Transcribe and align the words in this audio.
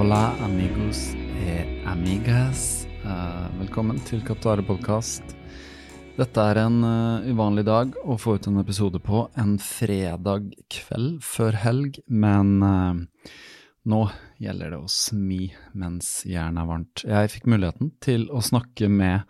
Hola, 0.00 0.32
amigos 0.40 1.12
e 1.44 1.84
amigas. 1.84 2.86
Eh, 3.04 3.48
velkommen 3.58 3.98
til 4.08 4.22
Kaptare 4.24 4.62
podkast. 4.64 5.34
Dette 6.16 6.44
er 6.48 6.60
en 6.62 6.78
eh, 6.88 7.26
uvanlig 7.28 7.66
dag 7.68 7.92
å 8.08 8.16
få 8.16 8.38
ut 8.38 8.48
en 8.48 8.62
episode 8.62 8.96
på 9.04 9.26
en 9.36 9.58
fredag 9.60 10.46
kveld 10.72 11.18
før 11.20 11.58
helg, 11.66 11.98
men 12.08 12.64
eh, 12.64 13.26
nå 13.92 13.98
gjelder 14.40 14.72
det 14.72 14.78
å 14.78 14.88
smi 14.88 15.50
mens 15.76 16.08
jernet 16.24 16.62
er 16.62 16.70
varmt. 16.70 17.04
Jeg 17.04 17.32
fikk 17.34 17.50
muligheten 17.52 17.92
til 18.00 18.24
å 18.32 18.40
snakke 18.40 18.88
med 18.88 19.28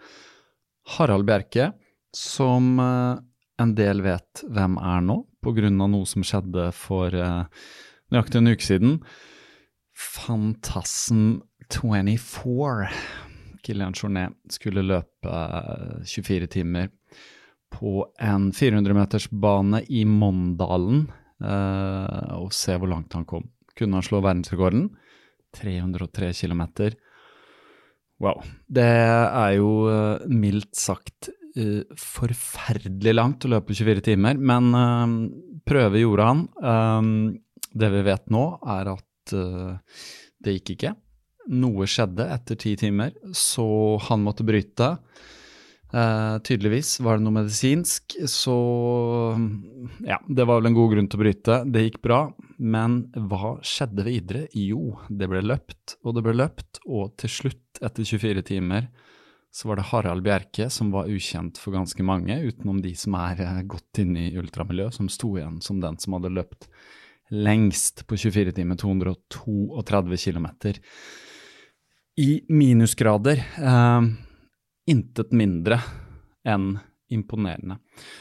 Harald 0.95 1.27
Bjerke, 1.27 1.72
som 2.15 2.78
en 2.78 3.75
del 3.75 4.06
vet 4.06 4.47
hvem 4.47 4.78
er 4.78 5.03
nå, 5.03 5.19
på 5.43 5.56
grunn 5.59 5.83
av 5.83 5.91
noe 5.97 6.06
som 6.06 6.22
skjedde 6.22 6.71
for 6.78 7.11
nøyaktig 7.11 8.45
en 8.45 8.55
uke 8.55 8.71
siden. 8.71 8.97
Fantasm 10.00 11.41
24. 11.69 12.88
Kilian 13.62 13.93
Jornet 13.93 14.33
skulle 14.49 14.84
løpe 14.87 15.28
eh, 15.28 16.00
24 16.09 16.49
timer 16.50 16.88
på 17.71 18.06
en 18.19 18.49
400-metersbane 18.56 19.84
i 19.93 20.05
Mondalen 20.09 21.05
eh, 21.44 22.33
og 22.39 22.55
se 22.56 22.78
hvor 22.81 22.91
langt 22.91 23.15
han 23.15 23.28
kom. 23.28 23.44
Kunne 23.77 24.00
han 24.00 24.06
slå 24.06 24.22
verdensrekorden? 24.25 24.89
303 25.56 26.33
km. 26.33 26.62
Wow. 28.21 28.43
Det 28.69 28.87
er 28.87 29.53
jo 29.56 29.71
eh, 29.91 30.27
mildt 30.28 30.75
sagt 30.77 31.31
eh, 31.56 31.84
forferdelig 31.99 33.15
langt 33.16 33.47
å 33.47 33.53
løpe 33.55 33.77
24 33.77 34.06
timer, 34.12 34.41
men 34.41 34.72
eh, 34.77 35.15
prøve 35.69 36.03
gjorde 36.03 36.27
han. 36.28 36.43
Um, 36.60 37.15
det 37.71 37.93
vi 37.94 38.03
vet 38.09 38.27
nå, 38.33 38.44
er 38.66 38.93
at 38.97 39.06
uh, 39.37 39.79
det 40.41 40.59
gikk 40.59 40.75
ikke. 40.77 40.95
Noe 41.51 41.89
skjedde 41.89 42.27
etter 42.31 42.59
ti 42.61 42.77
timer, 42.79 43.15
så 43.37 43.67
han 44.09 44.25
måtte 44.25 44.47
bryte. 44.47 44.95
Uh, 45.91 46.39
tydeligvis 46.47 47.01
var 47.03 47.19
det 47.19 47.25
noe 47.25 47.35
medisinsk, 47.35 48.15
så 48.31 48.55
ja, 50.07 50.21
det 50.29 50.47
var 50.47 50.61
vel 50.61 50.71
en 50.71 50.77
god 50.77 50.93
grunn 50.93 51.09
til 51.11 51.19
å 51.19 51.23
bryte. 51.25 51.57
Det 51.67 51.83
gikk 51.83 51.99
bra, 52.05 52.21
men 52.63 53.01
hva 53.31 53.57
skjedde 53.67 54.07
videre? 54.07 54.45
Jo, 54.55 55.01
det 55.09 55.27
ble 55.33 55.43
løpt 55.43 55.97
og 56.05 56.15
det 56.15 56.25
ble 56.27 56.37
løpt, 56.39 56.83
og 56.87 57.17
til 57.21 57.35
slutt, 57.41 57.83
etter 57.83 58.07
24 58.07 58.47
timer, 58.53 58.87
så 59.51 59.67
var 59.67 59.81
det 59.81 59.89
Harald 59.89 60.23
Bjerke, 60.23 60.69
som 60.71 60.93
var 60.95 61.11
ukjent 61.11 61.59
for 61.59 61.75
ganske 61.75 62.05
mange, 62.07 62.37
utenom 62.39 62.79
de 62.85 62.95
som 62.95 63.17
er 63.19 63.43
uh, 63.43 63.61
godt 63.67 64.05
inne 64.05 64.29
i 64.29 64.39
ultramiljøet, 64.39 64.95
som 64.95 65.11
sto 65.11 65.33
igjen 65.41 65.59
som 65.65 65.83
den 65.83 65.99
som 65.99 66.15
hadde 66.15 66.31
løpt 66.37 66.71
lengst 67.31 68.05
på 68.07 68.19
24 68.19 68.53
timer, 68.57 68.77
232 68.81 70.19
km. 70.25 70.47
I 72.21 72.31
minusgrader. 72.49 73.45
Eh, 73.59 74.11
intet 74.91 75.33
mindre 75.33 75.81
enn 76.49 76.75
imponerende. 77.11 77.81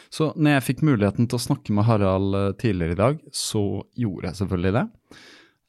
Så 0.10 0.32
når 0.36 0.58
jeg 0.58 0.66
fikk 0.70 0.86
muligheten 0.88 1.28
til 1.30 1.38
å 1.38 1.44
snakke 1.44 1.74
med 1.76 1.86
Harald 1.90 2.38
eh, 2.38 2.54
tidligere 2.62 2.96
i 2.96 3.02
dag, 3.04 3.20
så 3.34 3.84
gjorde 3.98 4.32
jeg 4.32 4.42
selvfølgelig 4.42 4.76
det. 4.80 4.86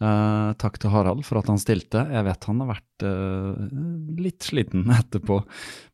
Eh, 0.01 0.51
takk 0.57 0.79
til 0.81 0.93
Harald 0.95 1.27
for 1.29 1.43
at 1.43 1.51
han 1.53 1.61
stilte. 1.61 2.07
Jeg 2.09 2.25
vet 2.25 2.47
han 2.49 2.63
har 2.65 2.71
vært 2.71 3.05
eh, 3.05 3.65
litt 4.25 4.47
sliten 4.49 4.89
etterpå. 5.01 5.43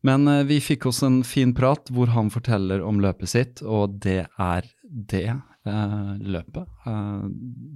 Men 0.07 0.27
eh, 0.31 0.45
vi 0.47 0.61
fikk 0.63 0.87
oss 0.91 1.03
en 1.07 1.19
fin 1.27 1.51
prat 1.57 1.91
hvor 1.91 2.13
han 2.15 2.31
forteller 2.31 2.85
om 2.87 3.01
løpet 3.03 3.33
sitt, 3.33 3.63
og 3.63 3.99
det 4.05 4.23
er 4.31 4.71
det 4.87 5.27
løpet 5.67 6.89
eh, 6.89 7.23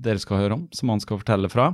dere 0.06 0.24
skal 0.24 0.44
høre 0.44 0.58
om, 0.60 0.68
som 0.76 0.94
han 0.94 1.04
skal 1.04 1.22
fortelle 1.22 1.52
fra. 1.52 1.72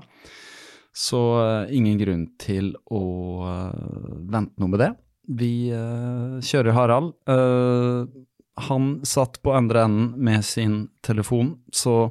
Så 0.97 1.19
eh, 1.43 1.75
ingen 1.77 1.99
grunn 2.01 2.23
til 2.41 2.71
å 2.89 3.03
eh, 3.47 4.15
vente 4.31 4.57
noe 4.57 4.73
med 4.73 4.81
det. 4.81 4.93
Vi 5.37 5.69
eh, 5.75 6.39
kjører 6.41 6.73
Harald. 6.77 7.13
Eh, 7.29 8.25
han 8.57 9.05
satt 9.05 9.41
på 9.45 9.53
andre 9.53 9.83
enden 9.85 10.23
med 10.25 10.45
sin 10.45 10.87
telefon, 11.05 11.51
så 11.69 12.09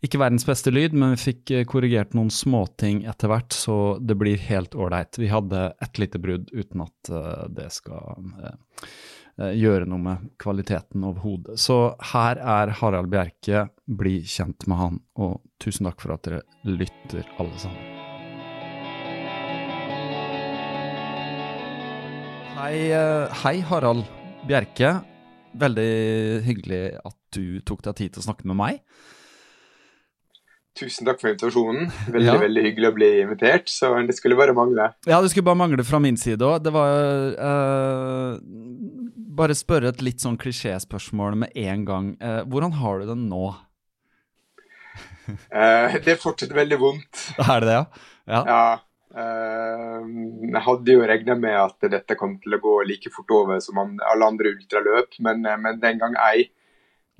ikke 0.00 0.22
verdens 0.22 0.46
beste 0.48 0.72
lyd, 0.72 0.94
men 0.96 1.12
vi 1.12 1.20
fikk 1.20 1.52
eh, 1.52 1.66
korrigert 1.68 2.16
noen 2.16 2.32
småting 2.32 3.02
etter 3.10 3.28
hvert, 3.28 3.52
så 3.52 3.98
det 4.00 4.16
blir 4.16 4.40
helt 4.48 4.72
ålreit. 4.74 5.20
Vi 5.20 5.28
hadde 5.28 5.66
ett 5.84 6.00
lite 6.00 6.22
brudd 6.22 6.48
uten 6.52 6.86
at 6.86 7.12
eh, 7.12 7.44
det 7.52 7.68
skal 7.76 8.32
eh, 8.40 8.54
eh, 8.54 8.96
gjøre 9.38 9.86
noe 9.88 9.98
med 9.98 10.26
kvaliteten 10.42 11.04
overhodet. 11.08 11.58
Så 11.58 11.94
her 12.12 12.36
er 12.42 12.72
Harald 12.82 13.08
Bjerke, 13.12 13.66
bli 13.88 14.18
kjent 14.28 14.66
med 14.68 14.76
han, 14.78 15.00
og 15.16 15.40
tusen 15.62 15.88
takk 15.88 16.00
for 16.04 16.14
at 16.16 16.22
dere 16.28 16.42
lytter, 16.68 17.24
alle 17.40 17.58
sammen. 17.62 17.88
Hei, 22.62 22.76
eh, 22.94 23.40
hei 23.42 23.56
Harald 23.66 24.04
Bjerke. 24.46 24.92
Veldig 25.58 26.42
hyggelig 26.46 26.82
at 27.04 27.16
du 27.34 27.58
tok 27.66 27.82
deg 27.84 27.96
tid 27.98 28.14
til 28.14 28.22
å 28.22 28.26
snakke 28.28 28.46
med 28.48 28.56
meg. 28.56 28.78
Tusen 30.78 31.04
takk 31.04 31.18
for 31.20 31.28
invitasjonen. 31.32 31.90
Veldig 32.14 32.28
Ja. 32.30 32.38
veldig 32.40 32.62
hyggelig 32.64 32.88
å 32.88 32.94
bli 32.96 33.08
invitert. 33.24 33.68
Så 33.68 33.90
det 34.08 34.14
skulle 34.16 34.38
bare 34.38 34.54
mangle. 34.56 34.92
Ja, 35.04 35.18
det 35.20 35.32
skulle 35.32 35.44
bare 35.50 35.58
mangle 35.60 35.84
fra 35.84 35.98
min 36.00 36.16
side 36.16 36.40
òg. 36.46 36.62
Det 36.64 36.72
var 36.72 37.34
eh, 37.36 38.38
Bare 39.32 39.56
spørre 39.56 39.92
et 39.92 40.02
litt 40.04 40.22
sånn 40.22 40.38
klisjéspørsmål 40.40 41.36
med 41.44 41.56
en 41.56 41.84
gang. 41.88 42.08
Eh, 42.20 42.42
hvordan 42.44 42.74
har 42.80 43.00
du 43.00 43.12
det 43.12 43.20
nå? 43.26 43.44
Eh, 45.32 45.92
det 46.02 46.16
er 46.16 46.18
fortsatt 46.18 46.50
veldig 46.52 46.76
vondt. 46.80 47.20
Er 47.38 47.62
det 47.62 47.68
det, 47.68 47.74
ja? 47.76 47.84
Ja. 48.32 48.40
Ja, 48.48 49.20
eh, 49.22 50.08
jeg 50.48 50.62
hadde 50.66 50.96
jo 50.96 51.04
regna 51.06 51.36
med 51.38 51.54
at 51.60 51.86
dette 51.92 52.16
kom 52.18 52.34
til 52.42 52.56
å 52.56 52.60
gå 52.60 52.72
like 52.88 53.12
fort 53.14 53.30
over 53.32 53.60
som 53.62 53.78
alle 53.78 54.26
andre 54.26 54.50
ultraløp, 54.56 55.14
men, 55.22 55.46
eh, 55.46 55.60
men 55.62 55.78
den 55.80 56.02
gang 56.02 56.18
ei. 56.26 56.48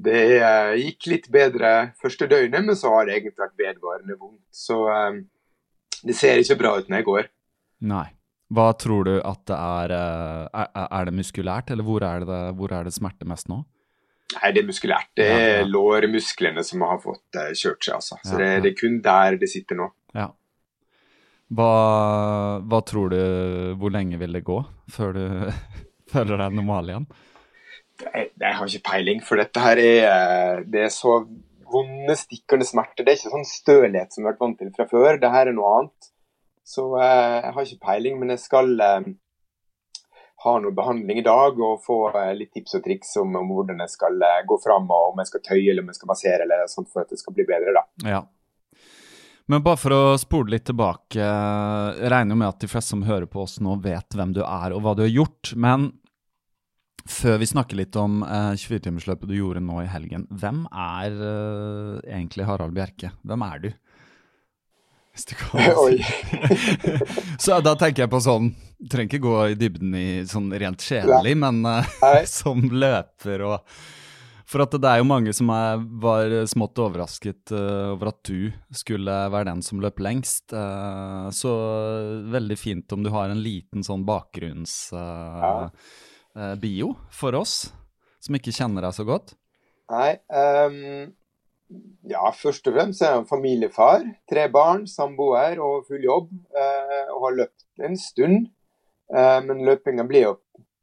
Det 0.03 0.23
uh, 0.43 0.73
gikk 0.75 1.07
litt 1.13 1.29
bedre 1.31 1.93
første 2.01 2.27
døgnet, 2.27 2.65
men 2.67 2.79
så 2.79 2.91
har 2.95 3.07
det 3.07 3.21
egentlig 3.21 3.45
vært 3.45 3.61
vedvarende 3.61 4.17
vondt. 4.19 4.41
Så 4.51 4.81
uh, 4.89 5.21
det 6.03 6.17
ser 6.19 6.43
ikke 6.43 6.59
bra 6.59 6.73
ut 6.81 6.91
når 6.91 7.03
jeg 7.03 7.09
går. 7.13 7.29
Nei. 7.93 8.09
Hva 8.53 8.69
tror 8.77 9.07
du 9.09 9.15
at 9.17 9.41
det 9.49 9.57
er 9.57 9.95
Er, 9.97 10.69
er 10.85 11.09
det 11.09 11.15
muskulært, 11.17 11.71
eller 11.73 11.87
hvor 11.87 12.05
er 12.05 12.27
det, 12.27 12.43
hvor 12.59 12.75
er 12.75 12.85
det 12.89 12.95
smerte 12.95 13.29
mest 13.29 13.49
nå? 13.53 13.63
Nei, 14.33 14.53
det 14.55 14.63
er 14.63 14.69
muskulært. 14.69 15.11
Det 15.17 15.25
er 15.29 15.41
ja, 15.41 15.57
ja. 15.61 15.65
lårmusklene 15.69 16.63
som 16.65 16.85
har 16.87 17.01
fått 17.03 17.37
kjørt 17.59 17.85
seg, 17.85 17.99
altså. 17.99 18.17
Så 18.25 18.37
ja, 18.37 18.39
det, 18.41 18.53
det, 18.65 18.73
er 18.73 18.79
kun 18.79 19.01
der 19.05 19.37
det 19.41 19.51
sitter 19.53 19.77
nå. 19.77 19.89
Ja. 20.17 20.31
Hva, 21.53 21.73
hva, 22.65 22.81
tror 22.89 23.13
du 23.13 23.19
Hvor 23.81 23.93
lenge 23.93 24.17
vil 24.21 24.39
det 24.39 24.45
gå 24.47 24.63
før 24.93 25.17
du 25.17 25.25
føler 26.13 26.41
deg 26.41 26.57
normal 26.57 26.93
igjen? 26.93 27.09
Jeg, 28.03 28.31
jeg 28.41 28.57
har 28.59 28.71
ikke 28.71 28.89
peiling, 28.89 29.21
for 29.25 29.41
dette 29.41 29.63
her 29.63 29.81
er, 29.83 30.63
det 30.67 30.87
er 30.89 30.93
så 30.93 31.21
vonde, 31.73 32.17
stikkende 32.19 32.67
smerter. 32.67 33.05
Det 33.05 33.13
er 33.13 33.21
ikke 33.21 33.35
sånn 33.35 33.49
stølhet 33.49 34.15
som 34.15 34.23
vi 34.23 34.29
har 34.29 34.35
vært 34.35 34.43
vant 34.43 34.59
til 34.61 34.73
fra 34.77 34.89
før. 34.91 35.21
Det 35.23 35.31
her 35.33 35.51
er 35.51 35.57
noe 35.57 35.75
annet. 35.79 36.09
Så 36.65 36.87
eh, 37.01 37.39
jeg 37.43 37.55
har 37.55 37.67
ikke 37.67 37.87
peiling, 37.87 38.19
men 38.21 38.33
jeg 38.35 38.43
skal 38.45 38.71
eh, 38.81 39.09
ha 40.45 40.53
noe 40.63 40.75
behandling 40.75 41.23
i 41.23 41.27
dag 41.27 41.59
og 41.59 41.83
få 41.85 41.99
eh, 42.13 42.35
litt 42.39 42.53
tips 42.55 42.79
og 42.79 42.85
triks 42.85 43.17
om, 43.23 43.35
om 43.39 43.51
hvordan 43.51 43.83
jeg 43.83 43.95
skal 43.97 44.23
gå 44.49 44.61
fram, 44.63 44.87
og 44.91 45.13
om 45.13 45.23
jeg 45.23 45.33
skal 45.33 45.45
tøye 45.49 45.67
eller 45.67 45.83
om 45.85 45.91
jeg 45.91 45.99
skal 45.99 46.13
massere 46.13 46.47
eller 46.47 46.71
sånt 46.71 46.93
for 46.93 47.05
at 47.05 47.11
det 47.13 47.19
skal 47.23 47.37
bli 47.37 47.49
bedre. 47.49 47.75
da. 47.81 48.15
Ja. 48.15 48.23
Men 49.51 49.65
bare 49.67 49.81
for 49.81 49.93
å 49.93 50.03
spole 50.23 50.55
litt 50.55 50.69
tilbake, 50.69 51.19
jeg 51.19 52.13
regner 52.15 52.39
med 52.39 52.53
at 52.53 52.63
de 52.63 52.71
fleste 52.71 52.95
som 52.95 53.03
hører 53.05 53.27
på 53.29 53.43
oss 53.43 53.59
nå, 53.61 53.75
vet 53.83 54.15
hvem 54.15 54.37
du 54.37 54.45
er 54.47 54.73
og 54.73 54.85
hva 54.85 54.95
du 54.97 55.03
har 55.03 55.11
gjort. 55.11 55.51
Men 55.59 55.91
før 57.11 57.41
vi 57.43 57.51
snakker 57.51 57.81
litt 57.81 57.99
om 57.99 58.23
eh, 58.23 58.55
24-timersløpet 58.55 59.29
du 59.29 59.35
gjorde 59.35 59.65
nå 59.67 59.83
i 59.83 59.91
helgen, 59.91 60.29
hvem 60.31 60.63
er 60.71 61.19
egentlig 62.07 62.47
Harald 62.47 62.79
Bjerke? 62.79 63.11
Hvem 63.27 63.45
er 63.51 63.67
du? 63.67 63.73
Hvis 65.13 65.29
du 65.29 65.35
kan 65.37 65.61
Oi. 65.85 65.99
Så 67.43 67.61
da 67.65 67.75
tenker 67.79 68.07
jeg 68.07 68.13
på 68.13 68.21
sånn 68.25 68.55
trenger 68.91 69.09
ikke 69.13 69.23
gå 69.23 69.35
i 69.53 69.59
dybden 69.59 69.95
i 69.95 70.27
sånn 70.29 70.53
rent 70.59 70.83
kjedelig, 70.83 71.37
men 71.39 71.65
eh, 71.69 71.87
som 72.41 72.59
løper 72.73 73.43
og 73.47 73.59
for 74.53 74.61
at 74.67 74.75
det 74.77 74.89
er 74.91 74.99
jo 75.01 75.07
mange 75.09 75.33
som 75.33 75.49
er, 75.55 75.81
var 76.03 76.29
smått 76.51 76.77
overrasket 76.83 77.53
uh, 77.57 77.95
over 77.95 78.07
at 78.11 78.21
du 78.29 78.53
skulle 78.77 79.15
være 79.33 79.49
den 79.49 79.63
som 79.65 79.81
løp 79.81 79.97
lengst. 80.05 80.53
Uh, 80.53 81.33
så 81.33 81.49
veldig 82.29 82.59
fint 82.61 82.93
om 82.93 83.01
du 83.01 83.09
har 83.15 83.33
en 83.33 83.41
liten 83.41 83.81
sånn 83.87 84.05
bakgrunnsbio 84.05 84.93
for 87.17 87.33
oss 87.41 87.73
som 88.21 88.37
ikke 88.37 88.53
kjenner 88.53 88.85
deg 88.85 88.93
så 88.99 89.05
godt. 89.09 89.33
Nei. 89.89 90.21
Um, 90.29 91.17
ja, 92.11 92.25
først 92.35 92.67
og 92.69 92.77
fremst 92.77 93.03
er 93.03 93.17
jeg 93.17 93.29
familiefar. 93.31 94.05
Tre 94.31 94.49
barn, 94.53 94.87
samboer 94.91 95.61
og 95.63 95.87
full 95.89 96.05
jobb. 96.05 96.31
og 97.15 97.25
har 97.27 97.39
løpt 97.39 97.85
en 97.87 97.97
stund. 97.97 98.51
men 99.13 99.65
løpinga 99.67 100.05
blir 100.09 100.23
jo 100.23 100.37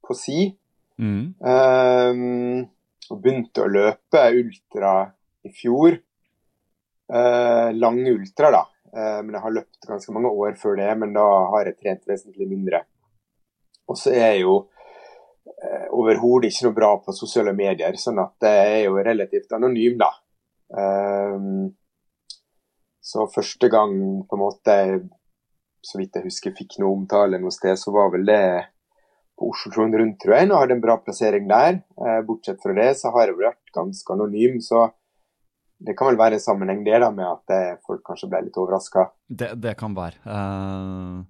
på 0.06 0.14
si. 0.18 0.50
Mm. 1.00 1.34
Um, 1.40 2.68
og 3.10 3.22
begynte 3.24 3.64
å 3.64 3.72
løpe 3.72 4.24
ultra 4.38 4.94
i 5.46 5.52
fjor. 5.54 5.98
Eh, 7.10 7.70
lange 7.74 8.12
ultra, 8.12 8.52
da. 8.54 8.64
Eh, 8.94 9.20
men 9.24 9.34
jeg 9.34 9.44
har 9.46 9.56
løpt 9.56 9.88
ganske 9.90 10.14
mange 10.14 10.30
år 10.30 10.58
før 10.62 10.78
det, 10.78 10.90
men 11.02 11.16
da 11.16 11.26
har 11.56 11.70
jeg 11.70 11.80
trent 11.80 12.10
vesentlig 12.10 12.50
mindre. 12.50 12.84
Og 13.90 13.98
så 13.98 14.14
er 14.14 14.36
jeg 14.36 14.44
jo 14.44 14.60
eh, 15.50 15.88
overhodet 15.96 16.52
ikke 16.52 16.68
noe 16.68 16.78
bra 16.78 16.92
på 17.02 17.16
sosiale 17.18 17.56
medier, 17.58 17.98
sånn 17.98 18.22
at 18.22 18.46
jeg 18.46 18.76
er 18.76 18.84
jo 18.86 19.00
relativt 19.10 19.58
anonym, 19.58 19.98
da. 20.02 20.12
Eh, 20.78 21.38
så 23.10 23.26
første 23.34 23.70
gang 23.74 23.96
på 24.30 24.38
en 24.38 24.44
måte, 24.44 24.76
så 25.82 26.02
vidt 26.02 26.20
jeg 26.20 26.28
husker, 26.28 26.54
fikk 26.58 26.78
noe 26.82 26.98
omtale 26.98 27.40
noe 27.42 27.54
sted, 27.56 27.80
så 27.80 27.94
var 27.96 28.12
vel 28.14 28.28
det 28.30 28.44
på 29.40 29.50
Oslo-Trond 29.54 29.96
rundt, 29.96 30.20
tror 30.22 30.36
jeg. 30.36 30.50
Nå 30.50 30.60
har 30.60 30.68
det 30.70 30.76
en 30.78 30.84
bra 30.84 30.98
plassering 31.02 31.48
der. 31.50 31.80
Eh, 31.98 32.20
bortsett 32.28 32.60
fra 32.64 32.76
det 32.76 32.92
så 33.00 33.14
har 33.16 33.32
jeg 33.32 33.40
vært 33.40 33.74
ganske 33.76 34.16
anonym. 34.16 34.60
Så 34.64 34.90
det 35.80 35.96
kan 35.98 36.12
vel 36.12 36.20
være 36.20 36.38
en 36.38 36.44
sammenheng 36.44 36.84
det 36.84 37.00
da 37.00 37.10
med 37.16 37.26
at 37.28 37.56
eh, 37.56 37.80
folk 37.88 38.04
kanskje 38.06 38.30
ble 38.32 38.44
litt 38.50 38.60
overraska. 38.60 39.08
Det, 39.28 39.54
det, 39.64 39.78
kan 39.80 39.96
være. 39.96 40.20
Uh, 40.28 41.24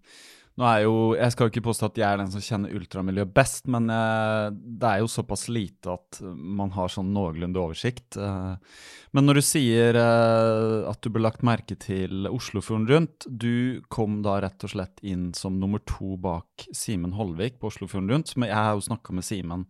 nå 0.60 0.68
er 0.68 0.82
jo, 0.84 0.96
Jeg 1.16 1.32
skal 1.32 1.50
ikke 1.50 1.64
påstå 1.64 1.88
at 1.88 2.00
jeg 2.02 2.06
er 2.06 2.20
den 2.20 2.32
som 2.34 2.44
kjenner 2.44 2.74
ultramiljøet 2.76 3.32
best, 3.32 3.68
men 3.72 3.88
eh, 3.94 4.50
det 4.52 4.90
er 4.90 5.00
jo 5.00 5.12
såpass 5.12 5.48
lite 5.48 5.94
at 5.94 6.20
man 6.26 6.74
har 6.76 6.92
sånn 6.92 7.14
noenlunde 7.16 7.62
oversikt. 7.62 8.18
Eh, 8.20 8.82
men 9.16 9.28
når 9.28 9.40
du 9.40 9.44
sier 9.48 10.00
eh, 10.00 10.90
at 10.90 11.00
du 11.00 11.08
ble 11.16 11.24
lagt 11.24 11.46
merke 11.48 11.78
til 11.80 12.28
Oslofjorden 12.28 12.90
Rundt, 12.92 13.28
du 13.32 13.80
kom 13.88 14.20
da 14.26 14.36
rett 14.44 14.68
og 14.68 14.74
slett 14.74 15.00
inn 15.00 15.30
som 15.38 15.62
nummer 15.62 15.80
to 15.88 16.18
bak 16.20 16.68
Simen 16.76 17.16
Holvik 17.16 17.62
på 17.62 17.72
Oslofjorden 17.72 18.12
Rundt. 18.12 18.36
Men 18.36 18.52
Jeg 18.52 18.60
har 18.60 18.76
jo 18.76 18.88
snakka 18.90 19.16
med 19.16 19.28
Simen 19.28 19.68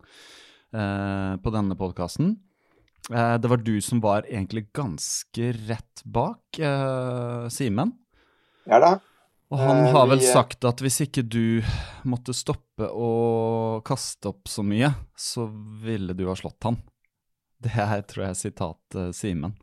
på 0.70 1.50
denne 1.50 1.74
podkasten. 1.74 2.36
det 3.10 3.48
var 3.50 3.58
du 3.58 3.80
som 3.82 3.98
var 3.98 4.22
egentlig 4.30 4.68
ganske 4.70 5.48
rett 5.66 6.02
bak 6.06 6.60
Simen. 7.50 7.90
Ja 8.70 8.78
da. 8.78 8.92
Og 9.50 9.58
han 9.58 9.80
har 9.90 10.06
vel 10.06 10.20
sagt 10.22 10.64
at 10.68 10.78
hvis 10.82 11.00
ikke 11.08 11.24
du 11.26 11.62
måtte 12.06 12.34
stoppe 12.36 12.86
å 12.86 13.80
kaste 13.86 14.30
opp 14.30 14.46
så 14.48 14.62
mye, 14.62 14.92
så 15.18 15.48
ville 15.82 16.14
du 16.14 16.28
ha 16.28 16.36
slått 16.38 16.68
han. 16.68 16.78
Det 17.60 17.72
er, 17.74 18.04
tror 18.06 18.28
jeg, 18.28 18.38
sitat 18.38 18.96
uh, 18.96 19.10
Simen. 19.12 19.56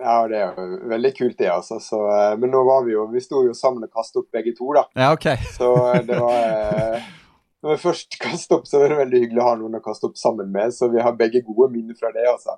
Ja, 0.00 0.24
det 0.26 0.38
er 0.40 0.56
jo 0.56 0.88
veldig 0.90 1.10
kult, 1.14 1.36
det, 1.38 1.50
altså. 1.52 1.76
Så, 1.84 2.00
uh, 2.08 2.32
men 2.40 2.50
nå 2.50 2.62
var 2.66 2.86
vi 2.86 2.94
jo 2.94 3.04
Vi 3.12 3.20
sto 3.22 3.42
jo 3.44 3.52
sammen 3.54 3.84
og 3.84 3.92
kastet 3.92 4.22
opp 4.22 4.32
begge 4.34 4.54
to, 4.56 4.70
da. 4.74 4.86
Ja, 4.96 5.12
ok. 5.12 5.28
Så 5.52 5.68
det 6.08 6.16
var 6.16 7.04
Når 7.62 7.76
vi 7.76 7.82
først 7.84 8.16
kastet 8.18 8.56
opp, 8.56 8.64
så 8.66 8.80
var 8.80 8.90
det 8.90 9.02
veldig 9.04 9.20
hyggelig 9.26 9.44
å 9.44 9.50
ha 9.50 9.58
noen 9.60 9.76
å 9.78 9.82
kaste 9.84 10.08
opp 10.08 10.16
sammen 10.18 10.48
med. 10.56 10.72
Så 10.74 10.88
vi 10.90 11.04
har 11.04 11.14
begge 11.20 11.44
gode 11.46 11.68
minner 11.76 12.00
fra 12.00 12.10
det, 12.16 12.24
altså. 12.32 12.56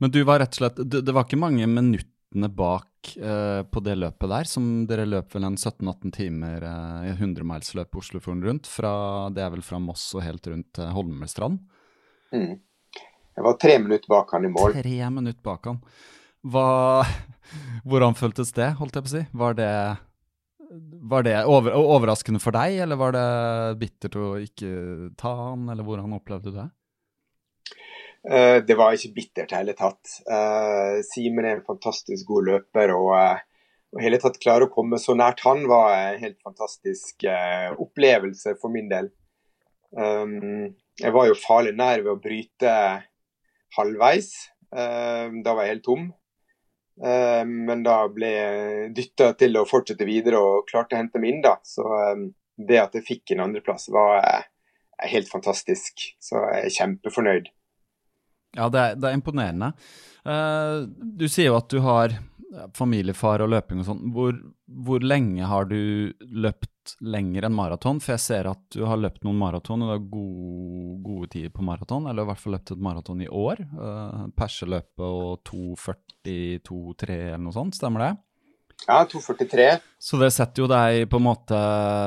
Men 0.00 0.14
du 0.14 0.22
var 0.24 0.40
rett 0.40 0.54
og 0.54 0.62
slett 0.62 0.80
Det, 0.80 1.02
det 1.04 1.12
var 1.12 1.26
ikke 1.26 1.42
mange 1.42 1.66
minuttene 1.68 2.48
bak 2.54 2.86
uh, 3.20 3.62
på 3.66 3.82
det 3.84 3.96
løpet 3.98 4.32
der, 4.32 4.48
som 4.48 4.66
dere 4.88 5.06
løp 5.08 5.34
vel 5.34 5.46
en 5.48 5.58
17-18 5.58 6.14
timer 6.16 6.66
i 6.66 7.10
i 7.10 7.12
100-milsløp 7.16 7.96
Oslofjorden 8.00 8.44
rundt. 8.46 8.70
Fra, 8.70 8.92
det 9.34 9.44
er 9.44 9.52
vel 9.54 9.64
fra 9.64 9.80
Moss 9.82 10.08
og 10.14 10.24
helt 10.26 10.46
rundt 10.50 10.80
uh, 10.82 10.90
Holmestrand? 10.94 11.60
Mm. 12.34 12.58
Jeg 13.36 13.46
var 13.46 13.56
tre 13.62 13.78
minutter 13.80 14.10
bak 14.10 14.32
han 14.34 14.46
i 14.46 14.52
mål. 14.52 14.74
Tre 14.76 15.10
minutter 15.14 15.42
bak 15.46 15.68
han. 15.70 15.80
Hva, 16.52 16.66
hvordan 17.88 18.16
føltes 18.18 18.52
det, 18.56 18.72
holdt 18.80 18.98
jeg 18.98 19.06
på 19.06 19.12
å 19.12 19.14
si? 19.14 19.24
Var 19.42 19.56
det, 19.58 19.72
var 21.12 21.24
det 21.26 21.38
over, 21.48 21.78
overraskende 21.78 22.42
for 22.42 22.56
deg, 22.56 22.82
eller 22.84 23.00
var 23.00 23.16
det 23.16 23.26
bittert 23.80 24.18
å 24.20 24.34
ikke 24.44 25.14
ta 25.20 25.34
han, 25.48 25.68
eller 25.72 25.86
hvordan 25.86 26.18
opplevde 26.18 26.52
du 26.52 26.60
det? 26.60 26.68
Eh, 28.28 28.58
det 28.64 28.76
var 28.76 28.94
ikke 28.94 29.14
bittert 29.16 29.52
i 29.52 29.60
hele 29.60 29.74
tatt. 29.76 30.18
Eh, 30.28 31.00
Simen 31.06 31.46
er 31.46 31.58
en 31.58 31.66
fantastisk 31.66 32.28
god 32.28 32.48
løper. 32.50 32.92
og 32.92 33.14
uh, 33.16 33.40
hele 34.00 34.20
tatt 34.22 34.38
klare 34.42 34.68
å 34.68 34.72
komme 34.72 35.00
så 35.00 35.16
nært 35.18 35.40
han 35.46 35.64
var 35.70 35.94
en 35.96 36.20
helt 36.22 36.38
fantastisk 36.44 37.24
opplevelse 37.80 38.54
for 38.60 38.70
min 38.70 38.90
del. 38.92 39.08
Um, 39.90 40.76
jeg 41.00 41.10
var 41.16 41.26
jo 41.26 41.34
farlig 41.34 41.72
nær 41.74 42.04
ved 42.04 42.12
å 42.12 42.20
bryte 42.22 42.74
halvveis. 43.74 44.30
da 44.70 45.54
var 45.56 45.64
jeg 45.64 45.72
helt 45.72 45.84
tom. 45.84 46.04
men 47.00 47.82
da 47.82 47.96
ble 48.14 48.28
jeg 48.30 48.90
dytta 48.94 49.32
til 49.40 49.58
å 49.58 49.66
fortsette 49.66 50.06
videre 50.06 50.38
og 50.38 50.68
klarte 50.70 50.94
å 50.94 51.00
hente 51.00 51.18
meg 51.18 51.34
inn. 51.34 51.42
da. 51.42 51.56
Så 51.64 51.82
det 52.54 52.78
at 52.78 52.94
jeg 52.94 53.08
fikk 53.08 53.32
en 53.34 53.48
andreplass 53.48 53.88
var 53.90 54.46
helt 55.02 55.32
fantastisk. 55.32 56.12
Så 56.22 56.38
jeg 56.46 56.68
er 56.68 56.76
kjempefornøyd. 56.76 57.50
Ja, 58.56 58.68
det 58.72 58.80
er, 58.80 58.98
det 58.98 59.10
er 59.10 59.18
imponerende. 59.18 59.72
Uh, 60.26 60.88
du 60.90 61.28
sier 61.30 61.50
jo 61.50 61.58
at 61.60 61.70
du 61.72 61.78
har 61.84 62.16
familiefar 62.74 63.44
og 63.44 63.52
løping 63.52 63.82
og 63.82 63.86
sånn. 63.86 64.02
Hvor, 64.14 64.34
hvor, 64.86 65.04
lenge 65.04 65.46
har 65.46 65.68
du 65.70 66.10
løpt 66.20 66.96
lenger 67.04 67.46
enn 67.46 67.54
maraton? 67.56 68.00
For 68.02 68.16
jeg 68.16 68.24
ser 68.24 68.50
at 68.50 68.62
du 68.74 68.82
har 68.88 69.00
løpt 69.00 69.24
noen 69.26 69.38
maraton, 69.40 69.84
og 69.84 69.90
du 69.90 69.94
har 69.94 70.08
gode, 70.14 70.96
gode 71.04 71.30
tider 71.34 71.52
på 71.54 71.66
maraton. 71.66 72.08
Eller 72.10 72.26
i 72.26 72.30
hvert 72.32 72.42
fall 72.42 72.56
løpt 72.56 72.74
et 72.74 72.82
maraton 72.88 73.22
i 73.22 73.30
år. 73.30 73.62
Uh, 73.76 74.26
Perseløpet 74.38 75.06
og 75.06 75.44
2.40, 75.50 76.66
2.3 76.66 77.20
eller 77.30 77.46
noe 77.46 77.56
sånt, 77.56 77.78
stemmer 77.78 78.08
det? 78.08 78.12
Ja, 78.86 79.04
2,43. 79.04 79.66
Så 80.00 80.16
det 80.16 80.30
setter 80.32 80.64
jo 80.64 80.66
deg 80.70 81.02
på 81.12 81.18
en 81.18 81.24
måte 81.26 81.56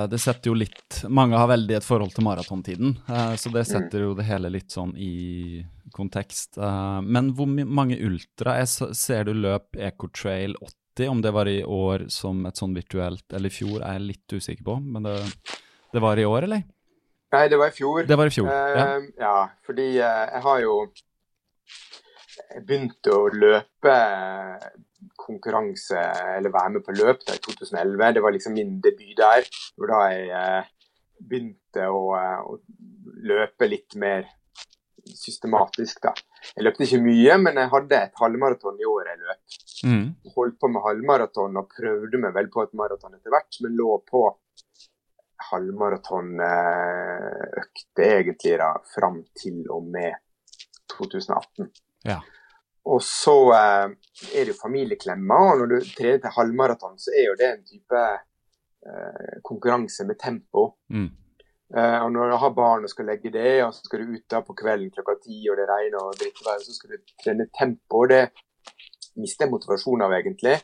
Det 0.10 0.18
setter 0.18 0.50
jo 0.50 0.56
litt 0.58 1.04
Mange 1.06 1.38
har 1.38 1.46
veldig 1.52 1.76
et 1.78 1.86
forhold 1.86 2.16
til 2.16 2.26
maratontiden, 2.26 2.96
uh, 3.06 3.36
så 3.38 3.52
det 3.54 3.62
mm. 3.68 3.70
setter 3.70 4.06
jo 4.08 4.16
det 4.18 4.26
hele 4.26 4.50
litt 4.50 4.74
sånn 4.74 4.96
i 4.98 5.62
kontekst. 5.96 6.58
Uh, 6.58 7.00
men 7.02 7.32
hvor 7.38 7.48
mange 7.48 8.00
ultra 8.04 8.58
Jeg 8.62 8.94
ser 8.98 9.30
du 9.30 9.34
løp 9.38 9.78
Ecotrail 9.78 10.58
riktig. 10.94 11.10
Om 11.10 11.22
det 11.22 11.32
var 11.32 11.48
i 11.48 11.64
år 11.64 12.08
som 12.10 12.46
et 12.46 12.58
sånn 12.58 12.74
virtuelt, 12.74 13.26
eller 13.34 13.50
i 13.50 13.54
fjor, 13.54 13.82
er 13.82 13.94
jeg 13.98 14.08
litt 14.08 14.34
usikker 14.34 14.64
på. 14.64 14.80
Men 14.80 15.04
det, 15.04 15.18
det 15.94 16.02
var 16.02 16.18
i 16.18 16.26
år, 16.26 16.44
eller? 16.44 16.64
Nei, 17.34 17.48
det 17.50 17.58
var 17.58 17.68
i 17.68 17.74
fjor. 17.74 18.06
Det 18.06 18.16
var 18.16 18.28
i 18.28 18.34
fjor, 18.34 18.48
ja. 18.48 18.98
Eh, 18.98 19.10
ja 19.18 19.50
fordi 19.66 19.98
eh, 19.98 20.26
jeg 20.36 20.42
har 20.44 20.60
jo 20.62 20.76
jeg 22.54 22.66
begynte 22.68 23.14
å 23.14 23.30
løpe 23.34 23.96
konkurranse, 25.18 25.98
eller 26.38 26.54
være 26.54 26.76
med 26.76 26.86
på 26.86 26.94
løp 26.94 27.24
da 27.26 27.34
i 27.34 27.42
2011. 27.42 28.14
Det 28.14 28.22
var 28.22 28.34
liksom 28.36 28.54
min 28.54 28.80
debut 28.84 29.18
der. 29.18 29.48
hvor 29.76 29.90
da 29.90 30.04
jeg 30.12 30.30
eh, 30.30 30.70
begynte 31.20 31.90
å, 31.90 32.04
eh, 32.20 32.40
å, 32.46 32.60
løpe 33.24 33.70
litt 33.70 33.96
mer 33.96 34.28
systematisk, 35.08 36.02
da. 36.04 36.14
Jeg 36.56 36.64
løpte 36.68 36.84
ikke 36.86 37.02
mye, 37.04 37.38
men 37.42 37.54
jeg 37.60 37.72
hadde 37.74 37.96
et 38.00 38.22
halvmaraton 38.22 38.78
i 38.80 38.90
år 38.90 39.04
jeg 39.12 39.20
løp. 39.24 39.42
Mm. 39.90 40.08
Holdt 40.36 40.58
på 40.62 40.68
med 40.72 40.82
halvmaraton 40.86 41.60
og 41.60 41.70
prøvde 41.72 42.18
meg 42.24 42.32
vel 42.38 42.50
på 42.54 42.60
et 42.64 42.74
maraton 42.80 43.16
etter 43.18 43.32
hvert, 43.34 43.54
men 43.66 43.72
lå 43.80 43.92
på 44.10 44.22
halvmaratonøkte 45.50 48.04
egentlig 48.08 48.56
da, 48.62 48.70
fram 48.94 49.18
til 49.40 49.58
og 49.74 49.82
med 49.94 50.12
2018. 50.94 51.72
Ja. 52.08 52.20
Og 52.92 53.00
så 53.06 53.36
eh, 53.56 53.88
er 54.36 54.44
det 54.44 54.54
jo 54.54 54.60
familieklemmer, 54.60 55.54
og 55.54 55.58
når 55.62 55.68
du 55.72 55.78
trener 55.96 56.20
til 56.24 56.36
halvmaraton, 56.36 56.98
så 57.00 57.10
er 57.16 57.30
jo 57.30 57.36
det 57.40 57.50
en 57.50 57.66
type 57.68 58.02
eh, 58.88 59.36
konkurranse 59.48 60.06
med 60.08 60.20
tempo. 60.20 60.62
Mm. 60.92 61.12
Eh, 61.74 62.00
og 62.06 62.12
når 62.14 62.30
du 62.30 62.36
har 62.38 62.54
barn 62.54 62.86
og 62.86 62.92
skal 62.92 63.08
legge 63.10 63.32
det, 63.34 63.64
og 63.66 63.74
så 63.74 63.88
skal 63.88 64.04
du 64.04 64.14
ut 64.14 64.26
da 64.30 64.44
på 64.46 64.56
kvelden 64.58 64.92
klokka 64.94 65.16
ti, 65.24 65.40
og 65.50 65.58
det 65.58 65.66
regner 65.70 66.04
og 66.04 66.20
drikkevær, 66.20 66.62
så 66.62 66.76
skal 66.76 66.94
du 66.94 67.14
trene 67.24 67.48
tempo. 67.58 68.04
og 68.04 68.12
Det 68.14 68.24
mister 69.18 69.48
jeg 69.48 69.54
motivasjonen 69.54 70.06
av, 70.06 70.14
egentlig. 70.20 70.60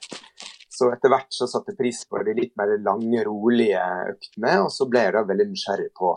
Så 0.69 0.91
etter 0.93 1.11
hvert 1.11 1.33
så 1.33 1.49
satte 1.49 1.73
jeg 1.73 1.79
pris 1.81 2.03
på 2.07 2.21
de 2.23 2.37
litt 2.37 2.53
mer 2.59 2.75
lange, 2.85 3.23
rolige 3.25 3.81
øktene, 4.13 4.53
og 4.63 4.69
så 4.71 4.87
ble 4.91 5.07
jeg 5.07 5.17
da 5.17 5.25
veldig 5.31 5.49
nysgjerrig 5.49 5.89
på 5.97 6.13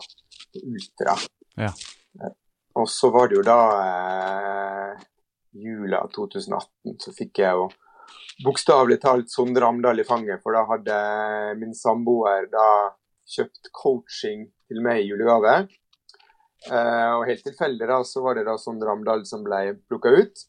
ultra. 0.61 1.17
Ja. 1.57 1.73
Eh, 2.21 2.37
og 2.77 2.89
så 2.89 3.09
var 3.13 3.29
det 3.29 3.41
jo 3.41 3.45
da 3.49 3.59
eh, 3.81 5.03
jula 5.57 6.05
2018, 6.13 6.99
så 7.01 7.13
fikk 7.17 7.41
jeg 7.41 7.57
jo 7.57 7.67
bokstavelig 8.45 8.99
talt 9.01 9.29
Sondre 9.33 9.67
Amdal 9.67 10.01
i 10.01 10.05
fanget, 10.05 10.41
for 10.45 10.53
da 10.53 10.63
hadde 10.69 10.97
min 11.59 11.73
samboer 11.77 12.47
da 12.53 12.67
kjøpt 13.29 13.69
coaching 13.75 14.47
til 14.73 14.85
meg 14.85 15.03
i 15.03 15.09
julegave. 15.11 15.55
Uh, 16.63 17.19
og 17.19 17.27
helt 17.27 17.43
tilfeldig 17.43 17.87
da, 17.89 17.99
så 18.07 18.23
var 18.23 18.39
det 18.39 18.47
da 18.47 18.55
Sondre 18.59 18.93
Amdal 18.93 19.25
som 19.27 19.43
ble 19.45 19.75
plukka 19.89 20.13
ut. 20.15 20.43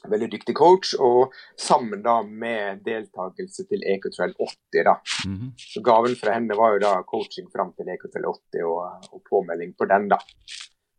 Veldig 0.00 0.30
dyktig 0.32 0.54
coach, 0.56 0.94
og 0.96 1.34
sammen 1.60 2.00
da 2.04 2.20
med 2.24 2.80
deltakelse 2.86 3.66
til 3.68 3.84
Ecotrail 3.84 4.32
80, 4.38 4.84
da. 4.86 4.96
Mhm. 5.28 5.52
Så 5.60 5.82
gaven 5.84 6.16
fra 6.16 6.36
henne 6.38 6.56
var 6.56 6.76
jo 6.76 6.82
da 6.86 6.94
coaching 7.08 7.50
fram 7.52 7.74
til 7.76 7.90
Ecotrail 7.92 8.28
80 8.30 8.68
og, 8.68 9.10
og 9.12 9.24
påmelding 9.28 9.74
på 9.76 9.88
den, 9.90 10.08
da. 10.12 10.20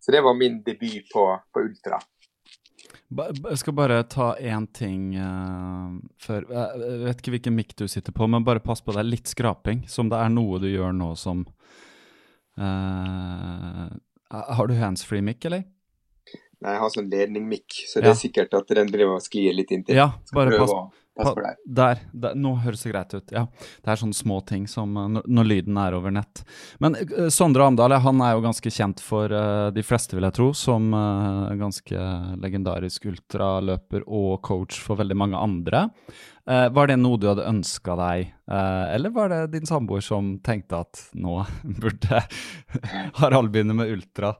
Så 0.02 0.14
det 0.14 0.22
var 0.26 0.38
min 0.38 0.62
debut 0.66 1.10
på, 1.14 1.26
på 1.54 1.66
ultra. 1.66 2.02
Jeg 3.12 3.58
skal 3.60 3.76
bare 3.76 4.04
ta 4.08 4.32
én 4.40 4.66
ting 4.72 5.18
uh, 5.20 5.92
før 6.22 6.46
Jeg 6.48 6.82
jeg 6.82 7.00
vet 7.04 7.20
ikke 7.20 7.34
hvilken 7.36 7.58
mikk 7.58 7.74
du 7.82 7.88
sitter 7.92 8.16
på, 8.16 8.28
men 8.28 8.46
bare 8.48 8.64
pass 8.64 8.82
på 8.82 8.96
det 8.96 9.02
er 9.04 9.10
litt 9.10 9.28
skraping. 9.28 9.84
Som 9.92 10.10
det 10.10 10.20
er 10.22 10.32
noe 10.32 10.62
du 10.64 10.70
gjør 10.72 10.96
nå 10.96 11.12
som 11.20 11.44
eh, 12.58 13.90
Har 14.32 14.68
du 14.68 14.74
handsfree 14.80 15.22
mic, 15.22 15.46
eller? 15.46 15.64
Nei, 16.62 16.72
jeg 16.76 16.80
har 16.84 16.90
sånn 16.94 17.10
ledning-mic, 17.10 17.66
så 17.90 18.00
det 18.02 18.06
Ja. 18.06 18.12
er 18.12 18.20
sikkert 18.22 18.54
at 18.54 18.68
den 18.68 18.88
driver 18.88 19.16
og 19.16 19.22
sklir 19.26 19.54
litt 19.56 19.72
inntil. 19.72 19.96
Ja, 19.96 20.12
bare 20.32 20.58
pass, 20.60 20.70
deg. 21.20 21.58
der, 21.66 22.00
der. 22.14 22.36
Nå 22.40 22.54
høres 22.64 22.84
det 22.86 22.94
greit 22.94 23.14
ut. 23.14 23.34
Ja. 23.34 23.46
Det 23.84 23.92
er 23.92 24.00
sånne 24.00 24.16
små 24.16 24.40
ting 24.48 24.68
som 24.70 24.96
eh, 24.98 25.20
når, 25.26 25.50
lyden 25.50 25.78
er 25.82 25.96
over 25.98 26.14
nett. 26.14 26.44
Men 26.84 26.96
eh, 26.96 27.30
Sondre 27.34 27.68
Amdal 27.68 27.98
han 28.02 28.24
er 28.24 28.36
jo 28.36 28.46
ganske 28.46 28.72
kjent 28.72 29.04
for 29.04 29.32
eh, 29.32 29.68
de 29.76 29.84
fleste, 29.86 30.16
vil 30.18 30.28
jeg 30.30 30.38
tro, 30.38 30.52
som 30.58 30.92
ganske 31.60 32.08
legendarisk 32.42 33.06
ultraløper 33.12 34.06
og 34.08 34.42
coach 34.46 34.80
for 34.82 35.00
veldig 35.00 35.18
mange 35.18 35.40
andre. 35.40 35.86
Var 36.46 36.90
det 36.90 36.98
noe 36.98 37.20
du 37.22 37.28
hadde 37.30 37.46
ønska 37.48 37.94
deg, 38.00 38.32
eller 38.50 39.14
var 39.14 39.30
det 39.32 39.40
din 39.54 39.68
samboer 39.70 40.02
som 40.04 40.34
tenkte 40.44 40.82
at 40.84 41.04
nå 41.14 41.38
burde 41.82 42.24
Harald 43.22 43.54
begynne 43.54 43.78
med 43.78 43.94
ultra? 43.94 44.34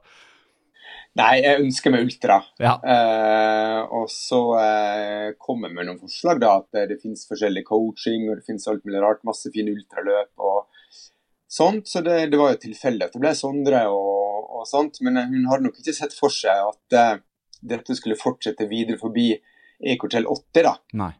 Nei, 1.20 1.32
jeg 1.44 1.60
ønsker 1.60 1.92
meg 1.92 2.06
ultra. 2.06 2.38
Ja. 2.62 2.78
Uh, 2.80 3.80
og 4.00 4.06
så 4.08 4.40
uh, 4.56 5.32
kommer 5.40 5.68
vi 5.68 5.76
med 5.76 5.90
noen 5.90 6.00
forslag, 6.00 6.40
da. 6.40 6.54
At 6.62 6.78
eh, 6.78 6.86
det 6.88 7.02
finnes 7.02 7.26
forskjellig 7.28 7.66
coaching, 7.68 8.30
og 8.30 8.38
det 8.38 8.46
finnes 8.46 8.64
alt 8.70 8.86
mulig 8.88 9.02
rart. 9.04 9.20
Masse 9.28 9.52
fine 9.52 9.74
ultraløp 9.76 10.40
og 10.40 10.70
sånt. 11.52 11.90
Så 11.90 12.00
det, 12.06 12.30
det 12.32 12.40
var 12.40 12.54
jo 12.54 12.62
tilfeldig 12.62 13.08
at 13.08 13.16
det 13.16 13.20
ble 13.20 13.32
Sondre 13.36 13.82
og, 13.92 14.46
og 14.56 14.68
sånt. 14.70 15.02
Men 15.04 15.20
hun 15.34 15.50
hadde 15.50 15.66
nok 15.66 15.82
ikke 15.82 15.96
sett 15.98 16.16
for 16.16 16.32
seg 16.32 16.70
at 16.70 16.96
uh, 16.96 17.20
dette 17.60 17.98
skulle 17.98 18.16
fortsette 18.20 18.70
videre 18.70 18.96
forbi 19.00 19.34
Ekortel 19.92 20.24
80, 20.30 20.64
da. 20.64 20.78
Nei. 20.96 21.12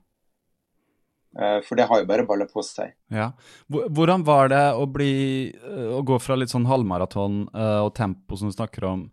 For 1.64 1.78
det 1.78 1.86
har 1.88 2.02
jo 2.02 2.04
bare 2.04 2.26
balla 2.28 2.44
på 2.44 2.60
seg. 2.60 2.90
Ja. 3.08 3.30
Hvordan 3.72 4.20
var 4.28 4.50
det 4.52 4.66
å 4.76 4.82
bli 4.84 5.48
Å 5.96 6.02
gå 6.04 6.18
fra 6.20 6.36
litt 6.36 6.52
sånn 6.52 6.66
halvmaraton 6.68 7.46
og 7.56 7.88
tempo 7.96 8.36
som 8.36 8.50
du 8.50 8.52
snakker 8.52 8.84
om, 8.84 9.06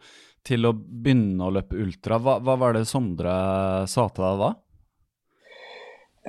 til 0.45 0.67
å 0.67 0.73
begynne 0.73 1.45
å 1.45 1.53
løpe 1.53 1.77
ultra? 1.79 2.19
Hva, 2.21 2.37
hva 2.43 2.55
var 2.59 2.75
det 2.77 2.87
Sondre 2.89 3.33
sa 3.89 4.07
til 4.13 4.25
deg 4.25 4.43
da? 4.43 4.51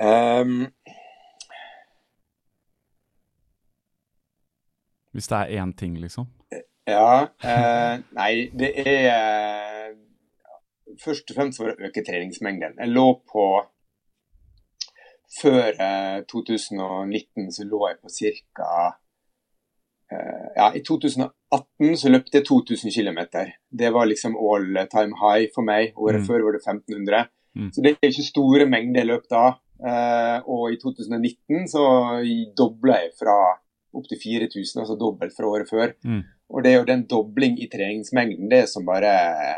Um, 0.01 0.67
Hvis 5.11 5.27
det 5.27 5.37
er 5.37 5.61
én 5.61 5.73
ting, 5.75 5.97
liksom? 5.99 6.29
Ja, 6.87 7.27
eh, 7.43 7.99
nei, 8.15 8.49
det 8.55 8.71
er 8.79 9.09
eh, 9.11 9.97
Først 11.03 11.29
og 11.31 11.37
fremst 11.37 11.59
for 11.59 11.71
å 11.71 11.87
øke 11.87 12.03
treningsmengden. 12.03 12.77
Jeg 12.79 12.91
lå 12.91 13.05
på 13.31 13.45
Før 15.41 15.69
eh, 15.71 16.23
2019 16.31 17.51
så 17.55 17.67
lå 17.67 17.85
jeg 17.87 17.99
på 18.01 18.11
ca. 18.11 18.71
Eh, 20.11 20.47
ja, 20.57 20.71
i 20.75 20.81
2018 20.83 21.40
så 21.99 22.11
løpte 22.11 22.39
jeg 22.39 22.45
2000 22.47 22.93
km. 22.95 23.19
Det 23.69 23.89
var 23.91 24.05
liksom 24.07 24.37
all 24.39 24.87
time 24.91 25.17
high 25.19 25.49
for 25.53 25.63
meg. 25.67 25.93
Året 25.97 26.21
Mm. 26.21 26.27
før 26.27 26.43
var 26.45 26.51
det 26.53 26.61
1500. 26.63 27.27
Mm. 27.55 27.71
Så 27.73 27.81
det 27.83 27.91
er 27.91 28.09
ikke 28.09 28.23
store 28.23 28.65
mengder 28.65 29.01
jeg 29.01 29.07
løp 29.07 29.27
da. 29.29 29.45
Eh, 29.81 30.41
og 30.47 30.71
i 30.71 30.77
2019 30.77 31.67
så 31.67 31.83
dobla 32.55 33.01
jeg 33.01 33.11
fra 33.19 33.35
opp 33.93 34.07
til 34.07 34.17
4000, 34.17 34.79
altså 34.81 34.95
dobbelt 34.99 35.35
fra 35.35 35.47
året 35.49 35.67
før. 35.69 35.93
Mm. 36.05 36.23
Og 36.51 36.63
det 36.63 36.71
er 36.71 36.77
jo 36.79 36.85
den 36.85 37.05
dobling 37.07 37.57
i 37.59 37.67
treningsmengden 37.67 38.49
det 38.49 38.69
som 38.69 38.85
bare 38.85 39.11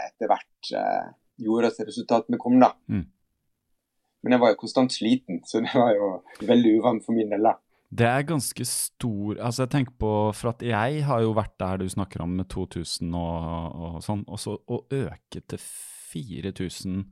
etter 0.08 0.28
hvert 0.32 0.72
eh, 0.74 1.12
gjorde 1.38 1.68
at 1.68 1.88
resultatene 1.88 2.38
kom, 2.42 2.60
da. 2.60 2.72
Mm. 2.90 3.06
Men 4.24 4.32
jeg 4.32 4.40
var 4.40 4.54
jo 4.54 4.62
konstant 4.62 4.94
sliten, 4.94 5.42
så 5.46 5.60
det 5.60 5.74
var 5.76 5.94
jo 5.94 6.24
veldig 6.48 6.80
uvant 6.80 7.04
for 7.06 7.14
min 7.14 7.30
del, 7.30 7.44
da. 7.44 7.58
Det 7.94 8.08
er 8.10 8.26
ganske 8.26 8.66
stor 8.66 9.38
Altså, 9.38 9.64
jeg 9.64 9.72
tenker 9.74 9.96
på 10.02 10.12
For 10.34 10.54
at 10.54 10.64
jeg 10.66 11.04
har 11.08 11.22
jo 11.22 11.34
vært 11.38 11.54
der 11.62 11.82
du 11.84 11.90
snakker 11.90 12.24
om 12.26 12.38
med 12.40 12.50
2000 12.50 13.14
og, 13.20 13.76
og 13.86 13.98
sånn, 14.06 14.24
og 14.28 14.40
så 14.42 14.56
å 14.58 14.80
øke 14.90 15.42
til 15.42 15.62
4000 16.14 17.04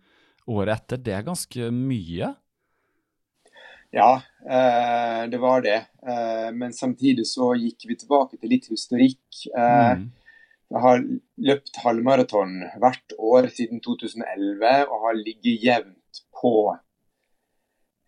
året 0.52 0.74
etter, 0.80 1.00
det 1.02 1.14
er 1.14 1.26
ganske 1.26 1.68
mye. 1.74 2.32
Ja, 3.94 4.10
eh, 4.42 5.22
det 5.30 5.40
var 5.42 5.62
det. 5.66 5.78
Eh, 6.02 6.50
men 6.56 6.74
samtidig 6.74 7.28
så 7.30 7.52
gikk 7.60 7.86
vi 7.90 7.98
tilbake 8.00 8.40
til 8.40 8.54
litt 8.56 8.72
historikk. 8.72 9.46
Eh, 9.52 9.94
Mm. 10.02 10.10
Jeg 10.72 10.82
har 10.86 11.02
løpt 11.44 11.78
halvmaraton 11.84 12.54
hvert 12.80 13.14
år 13.20 13.50
siden 13.52 13.82
2011 13.84 14.86
og 14.88 15.02
har 15.04 15.18
ligget 15.20 15.66
jevnt 15.66 16.22
på 16.32 16.54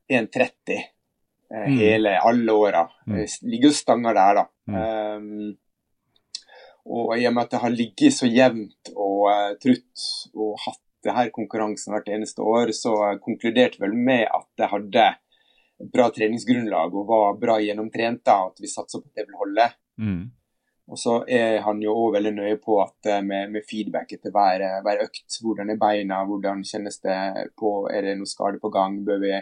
1,30 0.08 0.72
eh, 0.72 0.86
Mm. 1.54 1.78
hele 1.78 2.16
alle 2.20 2.54
åra. 2.54 2.88
Mm. 3.08 3.26
Ligger 3.52 3.70
og 3.70 3.78
stanger 3.78 4.18
der, 4.18 4.40
da. 4.40 4.46
Mm. 4.68 4.78
Um, 4.78 5.58
og 6.84 7.14
i 7.16 7.28
og 7.30 7.36
med 7.36 7.46
at 7.46 7.54
det 7.54 7.62
har 7.64 7.74
ligget 7.74 8.16
så 8.16 8.28
jevnt 8.28 8.90
og 8.96 9.28
uh, 9.30 9.52
trutt 9.62 10.08
og 10.34 10.58
hatt 10.66 10.82
det 11.04 11.14
her 11.16 11.30
konkurransen 11.36 11.94
hvert 11.94 12.10
eneste 12.16 12.44
år, 12.48 12.72
så 12.76 12.94
konkluderte 13.24 13.82
vel 13.84 13.94
med 13.94 14.24
at 14.24 14.48
det 14.60 14.70
hadde 14.72 15.08
bra 15.94 16.08
treningsgrunnlag 16.16 16.96
og 16.96 17.10
var 17.10 17.36
bra 17.42 17.58
gjennomtrent. 17.60 18.24
da, 18.26 18.48
At 18.48 18.62
vi 18.64 18.72
satsa 18.72 19.02
på 19.02 19.12
at 19.12 19.20
det 19.20 19.28
ville 19.28 19.42
holde. 19.42 19.68
Mm. 20.00 20.24
Og 20.92 21.00
så 21.00 21.18
er 21.32 21.62
han 21.64 21.80
jo 21.84 21.94
òg 21.96 22.18
veldig 22.18 22.34
nøye 22.36 22.60
på 22.64 22.78
at 22.84 23.12
uh, 23.12 23.20
med, 23.24 23.52
med 23.54 23.68
feedback 23.68 24.16
etter 24.16 24.34
hver, 24.36 24.64
eh, 24.64 24.80
hver 24.84 25.04
økt. 25.06 25.38
Hvordan 25.44 25.72
er 25.72 25.80
beina, 25.80 26.24
hvordan 26.28 26.64
kjennes 26.68 27.00
det 27.04 27.20
på, 27.60 27.76
er 27.92 28.08
det 28.08 28.18
noe 28.20 28.30
skade 28.30 28.60
på 28.64 28.72
gang, 28.74 29.00
bør 29.06 29.22
vi 29.24 29.38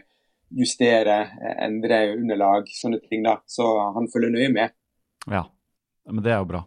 justere, 0.58 1.22
eh, 1.22 1.58
endre 1.66 2.02
underlag, 2.16 2.68
sånne 2.68 3.00
ting. 3.08 3.24
da. 3.24 3.40
Så 3.46 3.68
han 3.96 4.10
følger 4.14 4.34
nøye 4.34 4.52
med. 4.54 4.76
Ja, 5.30 5.46
men 6.10 6.24
det 6.24 6.34
er 6.34 6.42
jo 6.42 6.50
bra. 6.54 6.64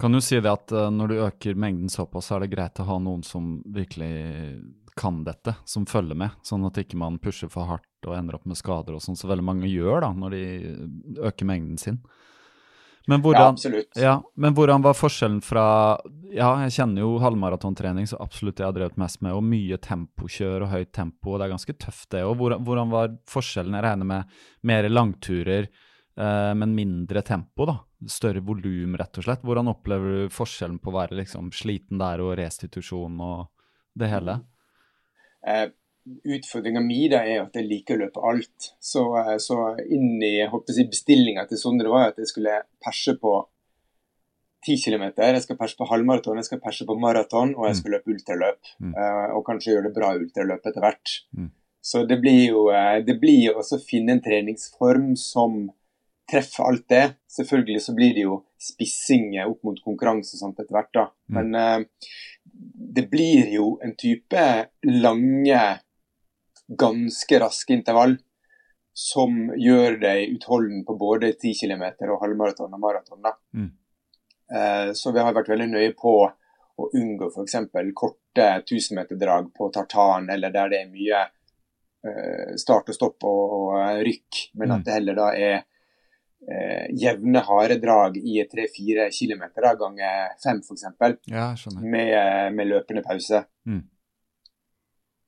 Kan 0.00 0.12
du 0.16 0.20
si 0.24 0.40
det 0.40 0.50
at 0.50 0.72
eh, 0.72 0.90
når 0.90 1.08
du 1.08 1.22
øker 1.26 1.54
mengden 1.54 1.92
såpass, 1.92 2.30
så 2.30 2.38
er 2.38 2.46
det 2.46 2.54
greit 2.54 2.80
å 2.80 2.88
ha 2.88 2.98
noen 2.98 3.22
som 3.26 3.58
virkelig 3.68 4.14
kan 5.00 5.22
dette, 5.24 5.54
som 5.64 5.86
følger 5.86 6.18
med, 6.18 6.34
sånn 6.44 6.64
at 6.66 6.78
ikke 6.80 6.98
man 6.98 7.20
pusher 7.22 7.48
for 7.52 7.68
hardt 7.68 8.08
og 8.08 8.16
ender 8.16 8.36
opp 8.36 8.46
med 8.48 8.58
skader 8.58 8.96
og 8.96 9.04
sånn, 9.04 9.16
så 9.16 9.30
veldig 9.30 9.44
mange 9.46 9.70
gjør 9.70 10.02
da, 10.04 10.10
når 10.16 10.34
de 10.34 10.42
øker 11.30 11.48
mengden 11.48 11.78
sin. 11.80 12.00
Men 13.10 13.22
hvordan, 13.24 13.42
Ja, 13.42 13.48
absolutt. 13.56 13.96
Ja, 13.98 14.14
men 14.36 14.54
hvordan 14.54 14.82
var 14.84 14.94
forskjellen 14.94 15.40
fra 15.42 15.98
Ja, 16.30 16.52
jeg 16.62 16.76
kjenner 16.76 17.02
jo 17.02 17.16
halvmaratontrening, 17.18 18.06
så 18.06 18.20
absolutt 18.22 18.60
jeg 18.62 18.68
har 18.68 18.76
drevet 18.76 18.98
mest 19.00 19.18
med, 19.24 19.34
og 19.34 19.42
mye 19.42 19.80
tempokjør 19.82 20.62
og 20.62 20.70
høyt 20.70 20.92
tempo, 20.94 21.32
og 21.32 21.40
det 21.40 21.48
er 21.48 21.54
ganske 21.56 21.74
tøft, 21.74 22.06
det 22.14 22.22
òg. 22.22 22.36
Hvordan, 22.38 22.62
hvordan 22.68 22.92
var 22.92 23.16
forskjellen? 23.32 23.74
Jeg 23.74 23.86
regner 23.88 24.10
med 24.12 24.36
mer 24.70 24.88
langturer, 24.92 25.66
eh, 25.66 26.52
men 26.54 26.76
mindre 26.76 27.24
tempo, 27.26 27.66
da. 27.66 27.80
Større 28.06 28.44
volum, 28.46 28.94
rett 28.96 29.18
og 29.18 29.26
slett. 29.26 29.42
Hvordan 29.42 29.72
opplever 29.74 30.14
du 30.14 30.36
forskjellen 30.36 30.78
på 30.78 30.92
å 30.92 30.98
være 31.00 31.18
liksom 31.18 31.50
sliten 31.50 31.98
der 31.98 32.22
og 32.22 32.36
restitusjon 32.38 33.18
og 33.26 33.50
det 33.98 34.12
hele? 34.14 34.38
Eh, 35.42 35.66
Utfordringa 36.24 36.82
mi 36.84 37.04
er 37.08 37.40
at 37.42 37.56
jeg 37.56 37.68
liker 37.68 37.96
å 37.96 38.04
løpe 38.04 38.24
alt. 38.26 38.72
Så, 38.82 39.04
eh, 39.20 39.36
så 39.42 39.76
inn 39.86 40.20
i 40.22 40.34
si, 40.70 40.84
bestillinga 40.84 41.46
til 41.48 41.60
Sondre 41.60 41.92
var 41.92 42.10
at 42.10 42.20
jeg 42.20 42.30
skulle 42.32 42.60
perse 42.82 43.16
på 43.20 43.34
10 44.66 44.76
km. 44.84 45.06
Jeg 45.16 45.42
skal 45.44 45.56
perse 45.56 45.78
på 45.78 45.88
halvmaraton, 45.88 46.40
jeg 46.40 46.50
skal 46.50 46.60
perse 46.60 46.86
på 46.86 46.96
maraton, 47.00 47.54
og 47.56 47.68
jeg 47.68 47.80
skal 47.80 47.96
løpe 47.96 48.12
ultraløp. 48.12 48.60
Mm. 48.78 48.92
Eh, 48.92 49.26
og 49.36 49.44
kanskje 49.46 49.74
gjøre 49.74 49.88
det 49.88 49.96
bra 49.96 50.12
ultraløp 50.18 50.66
etter 50.68 50.84
hvert. 50.84 51.16
Mm. 51.36 51.50
Så 51.80 52.04
det 52.04 52.20
blir 52.20 52.42
jo 52.50 52.66
eh, 52.74 53.00
det 53.06 53.16
blir 53.22 53.56
også 53.56 53.78
å 53.78 53.84
finne 53.84 54.16
en 54.16 54.24
treningsform 54.24 55.14
som 55.16 55.62
treffer 56.30 56.68
alt 56.68 56.86
det. 56.92 57.04
Selvfølgelig 57.32 57.84
så 57.86 57.94
blir 57.96 58.12
det 58.14 58.26
jo 58.26 58.42
spissing 58.60 59.32
opp 59.46 59.64
mot 59.66 59.80
konkurranse 59.82 60.36
og 60.36 60.42
sånt 60.44 60.60
etter 60.60 60.76
hvert, 60.76 60.92
da. 60.94 61.06
Mm. 61.32 61.38
Men 61.40 61.86
det 62.94 63.06
blir 63.10 63.48
jo 63.54 63.72
en 63.82 63.94
type 63.98 64.44
lange, 64.84 65.62
ganske 66.78 67.40
raske 67.42 67.74
intervall 67.74 68.18
som 68.94 69.50
gjør 69.56 70.00
deg 70.02 70.34
utholden 70.36 70.84
på 70.86 70.96
både 70.98 71.32
10 71.32 71.54
km 71.62 71.84
og 72.10 72.20
halvmaraton 72.22 72.74
og 72.74 72.80
maraton. 72.82 73.22
Mm. 73.54 73.70
Eh, 74.54 74.92
Så 74.92 75.12
vi 75.14 75.20
har 75.22 75.34
vært 75.34 75.48
veldig 75.48 75.68
nøye 75.70 75.94
på 75.96 76.14
å 76.80 76.88
unngå 76.96 77.28
f.eks. 77.30 77.56
korte 77.94 78.46
1000-meterdrag 78.64 79.50
på 79.54 79.70
tartan, 79.72 80.28
eller 80.30 80.50
der 80.50 80.68
det 80.72 80.80
er 80.82 80.90
mye 80.92 81.22
eh, 82.04 82.56
start 82.56 82.88
og 82.88 82.94
stopp 82.96 83.24
og, 83.28 83.56
og 83.58 83.74
eh, 83.80 84.02
rykk, 84.06 84.44
men 84.54 84.68
Mm. 84.70 84.74
at 84.78 84.84
det 84.84 84.94
heller 84.94 85.14
da 85.18 85.28
er 85.36 85.56
eh, 86.48 86.86
jevne, 86.96 87.42
harde 87.44 87.76
drag 87.82 88.16
i 88.16 88.40
3-4 88.48 89.08
km 89.12 89.42
ganger 89.78 90.36
5 90.42 90.62
f.eks 90.64 90.84
Ja, 91.28 91.54
med, 91.80 92.54
med 92.54 92.66
løpende 92.66 93.02
pause. 93.04 93.44
Mm. 93.66 93.82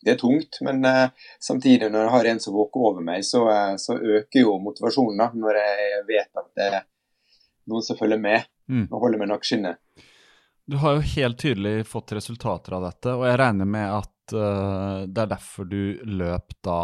Det 0.03 0.15
er 0.15 0.19
tungt, 0.21 0.59
men 0.67 0.83
uh, 0.85 1.11
samtidig 1.41 1.91
når 1.93 2.07
jeg 2.07 2.15
har 2.17 2.31
en 2.33 2.41
som 2.43 2.57
våker 2.57 2.89
over 2.89 3.05
meg, 3.07 3.23
så, 3.27 3.45
uh, 3.47 3.75
så 3.79 3.97
øker 3.97 4.43
jo 4.43 4.57
motivasjonen 4.63 5.23
da, 5.23 5.29
når 5.35 5.61
jeg 5.61 6.01
vet 6.09 6.43
at 6.43 6.49
det 6.59 6.67
er 6.69 6.81
noen 7.71 7.87
som 7.87 7.99
følger 8.01 8.19
med 8.19 8.49
Mm. 8.71 8.87
og 8.91 9.01
holder 9.01 9.19
med 9.19 9.33
nakkeskinnet. 9.33 9.77
Du 10.71 10.79
har 10.79 10.97
jo 10.97 11.07
helt 11.17 11.39
tydelig 11.43 11.87
fått 11.91 12.15
resultater 12.15 12.77
av 12.77 12.87
dette, 12.87 13.15
og 13.19 13.27
jeg 13.27 13.39
regner 13.41 13.69
med 13.69 13.89
at 13.99 14.35
uh, 14.37 15.03
det 15.05 15.25
er 15.25 15.33
derfor 15.35 15.69
du 15.69 15.83
løp 16.07 16.55
da 16.65 16.81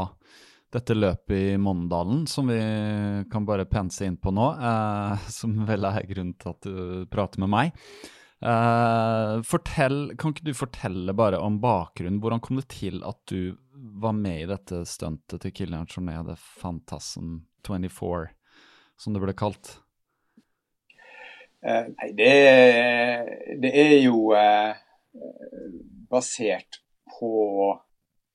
dette 0.74 0.92
løpet 0.92 1.32
i 1.32 1.56
Måndalen, 1.56 2.26
som 2.28 2.50
vi 2.50 2.58
kan 3.32 3.46
bare 3.48 3.64
pense 3.70 4.04
inn 4.04 4.18
på 4.20 4.34
nå, 4.36 4.50
som 5.38 5.54
vel 5.64 5.86
er 5.88 6.04
grunnen 6.10 6.34
til 6.36 6.50
at 6.52 6.66
du 6.66 7.06
prater 7.08 7.40
med 7.40 7.52
meg. 7.54 7.78
Eh, 8.38 9.40
fortell, 9.42 10.12
kan 10.18 10.30
ikke 10.30 10.46
du 10.46 10.54
fortelle 10.54 11.14
bare 11.16 11.40
om 11.42 11.56
bakgrunnen? 11.62 12.20
Hvordan 12.22 12.42
kom 12.44 12.60
det 12.60 12.68
til 12.70 13.02
at 13.06 13.18
du 13.30 13.56
var 13.74 14.14
med 14.14 14.44
i 14.44 14.50
dette 14.50 14.84
stuntet 14.86 15.42
til 15.42 15.54
Kilian 15.54 15.88
Jornet, 15.90 16.28
det 16.28 16.38
Fantasm 16.38 17.40
24, 17.66 18.30
som 18.98 19.16
det 19.16 19.24
ble 19.24 19.34
kalt? 19.38 19.72
Uh, 21.58 21.90
nei, 21.90 22.12
det, 22.14 22.34
det 23.58 23.72
er 23.74 23.96
jo 24.04 24.28
uh, 24.30 24.78
basert 26.06 26.78
på 27.18 27.32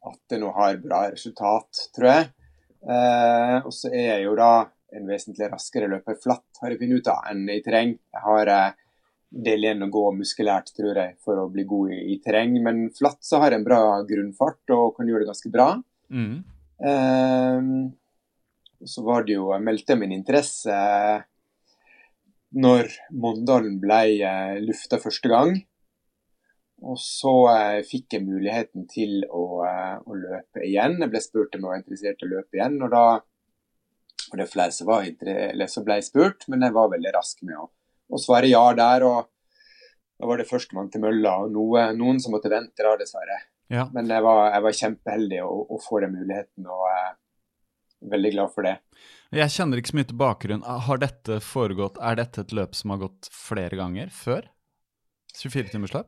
at 0.03 0.19
det 0.27 0.41
nå 0.43 0.51
har 0.57 0.81
bra 0.83 1.05
resultat, 1.13 1.85
tror 1.95 2.09
jeg. 2.09 2.31
Og 3.63 3.69
så 3.71 3.87
er 3.95 4.09
jeg 4.09 4.25
jo 4.25 4.33
da 4.35 4.65
en 4.91 5.05
vesentlig 5.07 5.47
raskere 5.47 5.87
løper 5.87 6.17
flatt, 6.19 6.43
har 6.59 6.73
jeg 6.73 6.81
funnet 6.81 6.99
ut 6.99 7.11
av, 7.13 7.21
enn 7.31 7.45
i 7.47 7.61
terreng. 7.63 7.93
Jeg 8.11 8.23
har 8.25 8.51
del 9.33 9.65
igjen 9.65 9.85
å 9.85 9.89
gå 9.93 10.03
muskulært, 10.19 10.71
tror 10.77 10.99
jeg, 10.99 11.17
for 11.23 11.41
å 11.41 11.49
bli 11.51 11.65
god 11.69 11.93
i, 11.95 11.99
i 12.13 12.19
terreng. 12.21 12.55
Men 12.65 12.85
flatt 12.93 13.21
så 13.25 13.41
har 13.41 13.53
jeg 13.53 13.61
en 13.63 13.67
bra 13.67 13.81
grunnfart 14.07 14.75
og 14.75 14.93
kan 14.97 15.09
gjøre 15.09 15.25
det 15.25 15.31
ganske 15.31 15.53
bra. 15.53 15.67
Mm. 16.13 16.39
Uh, 16.83 17.91
så 18.85 19.03
var 19.03 19.23
det 19.25 19.37
jo, 19.37 19.51
jeg 19.53 19.63
meldte 19.63 19.95
min 19.99 20.11
interesse 20.11 20.73
eh, 20.73 21.21
når 22.53 22.89
Mondalen 23.17 23.77
ble 23.81 24.01
uh, 24.21 24.57
lufta 24.61 24.99
første 25.01 25.31
gang. 25.31 25.55
Og 26.83 26.97
så 26.99 27.31
uh, 27.47 27.79
fikk 27.87 28.17
jeg 28.17 28.25
muligheten 28.27 28.87
til 28.91 29.23
å, 29.31 29.63
eh, 29.65 29.95
å 30.03 30.17
løpe 30.19 30.65
igjen. 30.67 30.99
Jeg 30.99 31.13
ble 31.13 31.21
spurt 31.23 31.55
om 31.55 31.63
jeg 31.63 31.69
var 31.71 31.79
interessert 31.79 32.21
i 32.21 32.27
å 32.27 32.33
løpe 32.33 32.59
igjen, 32.59 32.81
og 32.83 32.91
da 32.93 33.05
og 34.23 34.37
det 34.39 34.45
var 34.45 34.49
flere 34.49 34.73
som, 34.73 34.87
var, 34.87 35.07
eller 35.29 35.69
så 35.69 35.81
ble 35.85 35.97
spurt, 36.01 36.45
men 36.49 36.63
jeg 36.65 36.73
var 36.73 36.89
veldig 36.89 37.11
rask 37.13 37.41
med 37.45 37.57
å, 37.59 37.67
å 38.13 38.19
svare 38.21 38.49
ja 38.51 38.63
der. 38.77 39.03
og 39.09 39.29
Da 40.19 40.27
var 40.29 40.37
det 40.39 40.47
førstemann 40.49 40.91
til 40.93 41.01
mølla, 41.03 41.33
og 41.43 41.51
noe, 41.51 41.87
noen 41.97 42.21
som 42.23 42.31
måtte 42.35 42.51
vente, 42.53 42.83
da, 42.85 42.93
dessverre. 42.99 43.41
Ja. 43.73 43.87
Men 43.95 44.07
jeg 44.11 44.21
var, 44.23 44.51
jeg 44.53 44.63
var 44.67 44.77
kjempeheldig 44.79 45.41
å, 45.43 45.51
å 45.73 45.79
få 45.81 45.99
den 46.03 46.13
muligheten, 46.15 46.67
og 46.69 46.83
jeg 46.91 47.03
er 47.09 47.19
veldig 48.13 48.31
glad 48.35 48.51
for 48.53 48.67
det. 48.67 48.75
Jeg 49.33 49.49
kjenner 49.49 49.79
ikke 49.81 49.89
så 49.93 49.97
mye 49.97 50.07
til 50.11 50.19
bakgrunn. 50.19 50.63
Har 50.87 50.99
dette 51.01 51.39
foregått, 51.41 51.97
Er 51.99 52.15
dette 52.19 52.41
et 52.45 52.51
løp 52.53 52.75
som 52.77 52.91
har 52.93 52.99
gått 53.07 53.29
flere 53.33 53.79
ganger 53.79 54.11
før? 54.13 54.45
24-timersløp? 55.35 56.05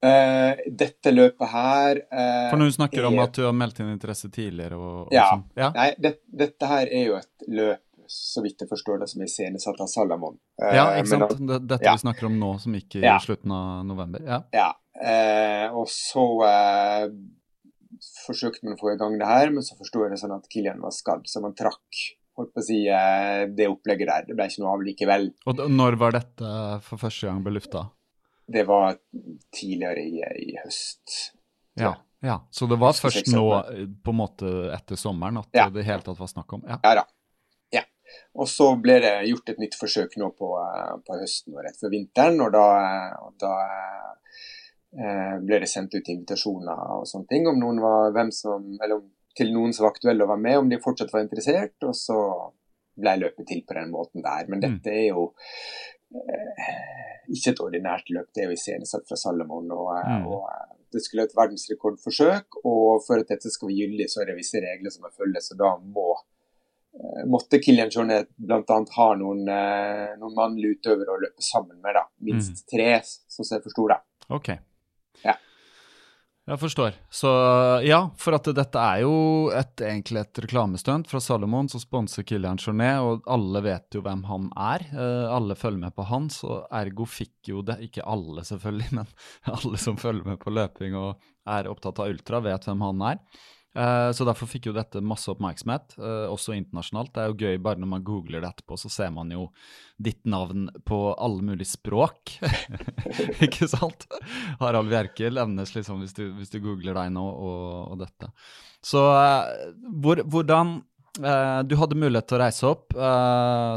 Eh, 0.00 0.60
dette 0.78 1.10
løpet 1.10 1.48
her 1.50 1.98
eh, 2.06 2.44
For 2.52 2.56
når 2.60 2.68
du 2.70 2.74
snakker 2.76 3.06
om 3.08 3.16
er- 3.18 3.24
at 3.24 3.32
du 3.34 3.42
har 3.42 3.52
meldt 3.56 3.80
inn 3.82 3.88
interesse 3.90 4.28
tidligere 4.30 4.76
og, 4.78 5.08
og 5.08 5.12
Ja. 5.12 5.24
sånn. 5.32 5.42
Ja. 5.58 5.70
Nei, 5.74 5.88
det, 5.98 6.12
dette 6.30 6.66
her 6.70 6.86
er 6.86 7.04
jo 7.08 7.16
et 7.18 7.46
løp, 7.50 7.82
så 8.08 8.42
vidt 8.44 8.62
jeg 8.64 8.70
forstår 8.70 9.02
det, 9.02 9.08
som 9.12 9.22
iscenesatt 9.24 9.80
av 9.84 9.90
Salamon. 9.92 10.38
Eh, 10.62 10.74
ja, 10.76 10.86
ikke 10.98 11.12
men 11.14 11.24
sant? 11.28 11.42
Det, 11.48 11.58
dette 11.68 11.84
ja. 11.88 11.94
vi 11.96 12.04
snakker 12.04 12.28
om 12.30 12.38
nå, 12.40 12.52
som 12.62 12.76
gikk 12.78 12.96
i 13.00 13.04
Ja. 13.04 13.18
slutten 13.22 13.52
av 13.54 13.84
november. 13.86 14.24
Ja. 14.24 14.42
Ja. 14.56 14.70
Eh, 14.98 15.66
og 15.76 15.86
så 15.92 16.24
eh, 16.48 17.08
forsøkte 18.26 18.64
man 18.66 18.76
å 18.76 18.80
få 18.80 18.94
i 18.94 18.98
gang 19.00 19.18
det 19.20 19.28
her, 19.28 19.50
men 19.54 19.62
så 19.66 19.76
forsto 19.78 20.02
jeg 20.04 20.14
det 20.14 20.20
sånn 20.22 20.34
at 20.36 20.48
Kilian 20.52 20.80
var 20.82 20.94
skadd, 20.94 21.28
så 21.30 21.42
man 21.44 21.54
trakk 21.58 22.02
holdt 22.38 22.52
på 22.54 22.62
å 22.62 22.66
si, 22.66 22.80
eh, 22.86 23.44
det 23.50 23.66
opplegget 23.70 24.06
der. 24.10 24.26
Det 24.28 24.36
ble 24.38 24.46
ikke 24.50 24.62
noe 24.62 24.74
av 24.76 24.84
likevel. 24.86 25.30
Og 25.50 25.62
når 25.70 25.96
var 25.98 26.14
dette 26.14 26.50
for 26.86 27.00
første 27.00 27.26
gang 27.26 27.40
ble 27.42 27.56
lufta? 27.58 27.88
Det 28.48 28.62
var 28.68 28.96
tidligere 29.52 30.04
i, 30.06 30.22
i 30.46 30.54
høst. 30.62 31.34
Ja. 31.78 31.96
ja. 32.24 32.38
Så 32.54 32.68
det 32.70 32.78
var 32.80 32.94
først 32.96 33.28
nå, 33.34 33.44
eh, 33.58 33.84
på 34.04 34.14
en 34.14 34.20
måte 34.22 34.52
etter 34.74 34.96
sommeren, 34.96 35.42
at 35.42 35.48
Ja. 35.52 35.68
det 35.68 35.84
hele 35.84 36.04
tatt 36.06 36.18
var 36.18 36.30
snakk 36.30 36.52
om? 36.56 36.62
Ja. 36.66 36.78
Ja 36.86 36.94
da. 37.02 37.04
Og 38.38 38.48
så 38.48 38.68
ble 38.80 38.98
det 39.04 39.14
gjort 39.28 39.52
et 39.52 39.60
nytt 39.62 39.76
forsøk 39.78 40.16
nå 40.20 40.30
på, 40.38 40.52
eh, 40.62 40.94
på 41.06 41.18
høsten 41.20 41.56
og 41.56 41.64
rett 41.66 41.78
før 41.80 41.92
vinteren, 41.94 42.40
og 42.44 42.52
da, 42.54 42.66
eh, 42.84 43.14
og 43.26 43.34
da 43.42 43.52
eh, 44.98 45.34
ble 45.44 45.60
det 45.64 45.68
sendt 45.70 45.94
ut 45.94 46.08
invitasjoner 46.08 46.84
og 46.98 47.06
sånne 47.10 47.28
ting 47.32 47.48
om 47.50 47.58
noen 47.60 47.80
var, 47.84 48.12
hvem 48.16 48.32
som, 48.34 48.64
eller 48.78 49.00
om, 49.00 49.06
til 49.38 49.52
noen 49.54 49.74
som 49.74 49.84
var 49.86 49.94
aktuelle 49.94 50.24
å 50.24 50.30
være 50.32 50.44
med, 50.46 50.58
om 50.58 50.70
de 50.70 50.80
fortsatt 50.82 51.12
var 51.14 51.26
interessert, 51.26 51.76
og 51.86 51.94
så 51.94 52.18
ble 52.98 53.12
løpet 53.20 53.46
til 53.46 53.62
på 53.66 53.76
den 53.76 53.92
måten 53.94 54.24
der. 54.24 54.48
Men 54.50 54.64
dette 54.64 54.90
er 54.90 55.12
jo 55.12 55.28
eh, 56.10 57.12
ikke 57.30 57.52
et 57.52 57.62
ordinært 57.62 58.08
løp, 58.14 58.32
det 58.34 58.42
er 58.42 58.50
jo 58.50 58.56
iscenesatt 58.56 59.06
fra 59.08 59.18
Salomon. 59.20 59.70
Og, 59.76 59.92
Mm. 60.08 60.26
og 60.26 60.48
det 60.90 61.02
skulle 61.04 61.26
et 61.28 61.36
verdensrekordforsøk, 61.36 62.58
og 62.64 63.02
for 63.06 63.20
at 63.20 63.28
dette 63.28 63.50
skal 63.52 63.68
være 63.68 63.82
gyldig, 63.84 64.08
så 64.08 64.22
er 64.22 64.30
det 64.30 64.38
visse 64.38 64.60
regler 64.64 64.90
som 64.90 65.04
må 65.04 65.10
følges, 65.12 65.50
og 65.52 65.58
da 65.60 65.74
må 65.76 66.08
måtte 67.26 67.58
Kilian 67.62 67.90
Jornet 67.90 68.30
bl.a. 68.36 68.78
ha 68.96 69.08
noen, 69.18 69.44
eh, 69.48 70.14
noen 70.18 70.34
mannlige 70.36 70.78
utøvere 70.78 71.14
å 71.14 71.20
løpe 71.22 71.44
sammen 71.44 71.80
med. 71.82 71.94
da, 71.98 72.06
Minst 72.26 72.64
tre, 72.70 72.96
sånn 73.04 73.44
som 73.44 73.58
jeg 73.58 73.66
forsto 73.68 73.86
det. 73.92 74.00
Ok. 74.34 74.50
Ja. 75.24 75.36
Jeg 76.48 76.60
forstår. 76.62 76.94
Så 77.12 77.30
ja, 77.84 77.98
for 78.16 78.38
at 78.38 78.48
dette 78.56 78.80
er 78.80 79.02
jo 79.02 79.16
et, 79.52 79.74
egentlig 79.84 80.22
et 80.22 80.40
reklamestunt 80.46 81.10
fra 81.10 81.20
Salomon 81.20 81.68
som 81.68 81.82
sponser 81.82 82.24
Kilian 82.24 82.60
Jornet, 82.60 83.02
og 83.04 83.28
alle 83.28 83.60
vet 83.66 83.98
jo 83.98 84.00
hvem 84.06 84.24
han 84.30 84.48
er. 84.56 84.86
Eh, 84.88 85.26
alle 85.28 85.58
følger 85.60 85.82
med 85.82 85.96
på 85.96 86.06
han, 86.08 86.30
så 86.32 86.62
ergo 86.72 87.04
fikk 87.08 87.52
jo 87.52 87.60
det 87.62 87.78
Ikke 87.84 88.06
alle, 88.08 88.46
selvfølgelig, 88.48 88.88
men 89.02 89.12
alle 89.52 89.82
som 89.82 90.00
følger 90.00 90.32
med 90.32 90.40
på 90.40 90.54
løping 90.56 90.96
og 90.96 91.20
er 91.48 91.68
opptatt 91.68 92.00
av 92.00 92.10
ultra, 92.14 92.40
vet 92.44 92.68
hvem 92.68 92.84
han 92.86 93.06
er. 93.12 93.22
Eh, 93.76 94.10
så 94.12 94.24
derfor 94.24 94.48
fikk 94.48 94.70
jo 94.70 94.74
dette 94.74 95.02
masse 95.04 95.28
oppmerksomhet, 95.30 95.98
eh, 96.00 96.26
også 96.32 96.56
internasjonalt. 96.56 97.12
Det 97.14 97.22
er 97.22 97.28
jo 97.30 97.38
gøy 97.44 97.58
bare 97.62 97.80
når 97.82 97.90
man 97.92 98.04
googler 98.06 98.40
det 98.42 98.50
etterpå, 98.50 98.78
så 98.80 98.90
ser 98.92 99.12
man 99.14 99.30
jo 99.32 99.48
ditt 100.00 100.24
navn 100.26 100.68
på 100.88 100.98
alle 101.14 101.44
mulige 101.44 101.68
språk. 101.76 102.38
Ikke 103.44 103.68
sant? 103.70 104.08
Harald 104.62 104.90
Bjerke 104.90 105.30
levnes 105.30 105.74
liksom 105.76 106.02
hvis 106.02 106.16
du, 106.16 106.24
hvis 106.38 106.54
du 106.54 106.60
googler 106.64 106.96
deg 106.96 107.12
nå 107.14 107.26
og, 107.28 107.68
og 107.92 108.00
dette. 108.02 108.32
Så 108.84 109.04
eh, 109.14 109.74
hvor, 110.00 110.24
hvordan 110.24 110.80
Du 111.18 111.72
hadde 111.74 111.96
mulighet 111.98 112.28
til 112.30 112.36
å 112.36 112.38
reise 112.44 112.68
opp 112.68 112.92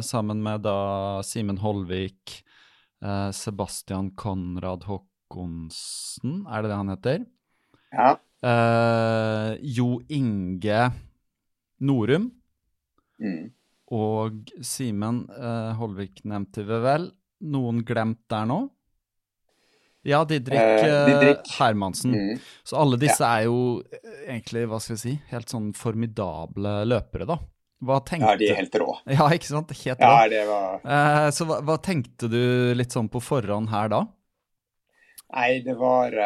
sammen 0.05 0.43
med 0.45 0.61
da 0.61 1.23
Simen 1.25 1.57
Holvik, 1.57 2.35
Sebastian 3.33 4.11
Konrad 4.13 4.85
Håkonsen, 4.85 6.43
er 6.45 6.61
det 6.61 6.69
det 6.69 6.77
han 6.77 6.93
heter? 6.93 7.23
Ja. 7.95 8.11
Uh, 8.41 9.53
jo 9.61 9.99
Inge 10.09 10.87
Norum 11.85 12.23
mm. 13.21 13.41
og 13.93 14.47
Simen 14.65 15.27
uh, 15.29 15.77
Holvik 15.77 16.23
nevnte 16.25 16.65
vi 16.65 16.79
vel. 16.81 17.05
Noen 17.53 17.83
glemt 17.85 18.23
der 18.31 18.47
nå? 18.49 18.63
Ja, 20.09 20.23
Didrik, 20.25 20.57
uh, 20.57 21.03
Didrik. 21.05 21.51
Hermansen. 21.59 22.15
Mm. 22.17 22.39
Så 22.65 22.79
alle 22.81 22.97
disse 23.01 23.21
ja. 23.21 23.37
er 23.37 23.51
jo 23.51 23.59
egentlig, 24.25 24.65
hva 24.71 24.81
skal 24.81 24.97
vi 24.97 25.03
si, 25.03 25.15
helt 25.29 25.53
sånn 25.53 25.69
formidable 25.77 26.79
løpere, 26.89 27.29
da. 27.29 27.37
Hva 27.85 27.99
tenkte 28.05 28.33
Ja, 28.33 28.39
de 28.41 28.49
er 28.49 28.59
helt 28.63 28.81
rå. 28.81 28.89
Ja, 29.19 29.29
ikke 29.37 29.51
sant? 29.51 29.75
Helt 29.85 30.01
rå. 30.01 30.09
Ja, 30.17 30.25
det 30.33 30.41
var... 30.49 31.29
så 31.37 31.45
hva, 31.49 31.61
hva, 31.65 31.77
tenkte 31.81 32.29
du 32.29 32.41
litt 32.77 32.93
sånn 32.93 33.09
på 33.09 33.21
forhånd 33.21 33.69
her 33.69 33.93
da? 33.93 34.03
Nei, 35.29 35.61
det 35.65 35.77
var 35.77 36.17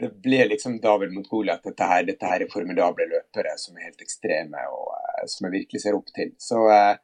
det 0.00 0.10
ble 0.22 0.44
liksom 0.48 0.80
David 0.80 1.12
mot 1.12 1.28
Goliat. 1.28 1.62
Dette, 1.64 1.86
her, 1.90 2.04
dette 2.06 2.30
her 2.30 2.44
er 2.44 2.52
formidable 2.52 3.06
løpere 3.10 3.54
som 3.60 3.76
er 3.76 3.88
helt 3.88 4.04
ekstreme, 4.04 4.64
og 4.72 4.92
uh, 4.94 5.24
som 5.30 5.48
jeg 5.48 5.56
virkelig 5.60 5.84
ser 5.84 5.98
opp 5.98 6.10
til. 6.14 6.34
Så, 6.42 6.64
uh, 6.66 6.96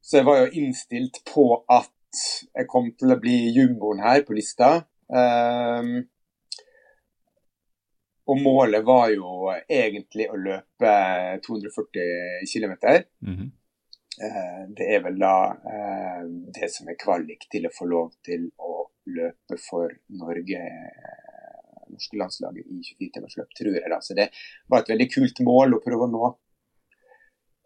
så, 0.00 0.18
jeg 0.18 0.28
var 0.28 0.42
jo 0.42 0.62
innstilt 0.62 1.22
på 1.28 1.46
at 1.70 2.22
jeg 2.52 2.68
kom 2.68 2.90
til 2.98 3.14
å 3.14 3.20
bli 3.20 3.36
jumboen 3.56 4.02
her 4.04 4.24
på 4.26 4.36
lista. 4.36 4.74
Um, 5.12 6.02
og 8.32 8.38
målet 8.38 8.84
var 8.86 9.08
jo 9.12 9.50
egentlig 9.66 10.28
å 10.30 10.38
løpe 10.38 10.92
240 11.46 12.46
km. 12.52 12.74
Mm 13.26 13.34
-hmm. 13.36 13.50
det 14.76 14.86
er 14.94 15.02
vel 15.02 15.18
da 15.18 15.56
det 16.54 16.70
som 16.70 16.88
er 16.88 17.02
kvalik 17.04 17.48
til 17.50 17.66
å 17.66 17.74
få 17.78 17.84
lov 17.84 18.12
til 18.24 18.50
å 18.56 18.86
løpe 19.06 19.58
for 19.70 19.90
Norge 20.08 20.62
norske 21.92 22.18
landslaget 22.20 22.66
i 22.66 22.80
24-timersløp, 22.88 23.52
tror 23.58 23.76
jeg. 23.76 23.90
da. 23.92 24.00
Så 24.04 24.16
det 24.18 24.30
var 24.70 24.82
et 24.82 24.92
veldig 24.94 25.08
kult 25.12 25.44
mål 25.46 25.76
å 25.76 25.82
prøve 25.84 26.08
å 26.08 26.12
nå. 26.12 26.32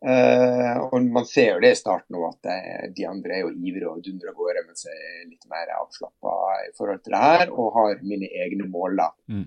Uh, 0.06 0.76
og 0.92 1.02
Man 1.08 1.24
ser 1.26 1.54
jo 1.54 1.60
det 1.64 1.72
i 1.72 1.78
starten 1.78 2.14
nå, 2.14 2.20
at 2.28 2.38
det, 2.44 2.56
eh, 2.56 2.88
de 2.94 3.06
andre 3.08 3.38
er 3.38 3.46
jo 3.46 3.54
ivrige 3.54 3.88
og 3.90 4.02
dundrer 4.04 4.30
av 4.30 4.36
gårde, 4.38 4.62
mens 4.68 4.84
jeg 4.84 4.98
er 5.08 5.22
litt 5.24 5.46
mer 5.50 5.72
avslappa 5.80 6.34
i 6.66 6.72
forhold 6.76 7.00
til 7.02 7.16
det 7.16 7.22
her, 7.22 7.50
og 7.50 7.72
har 7.78 8.02
mine 8.04 8.28
egne 8.44 8.68
mål. 8.70 9.00
da. 9.00 9.08
Mm. 9.32 9.46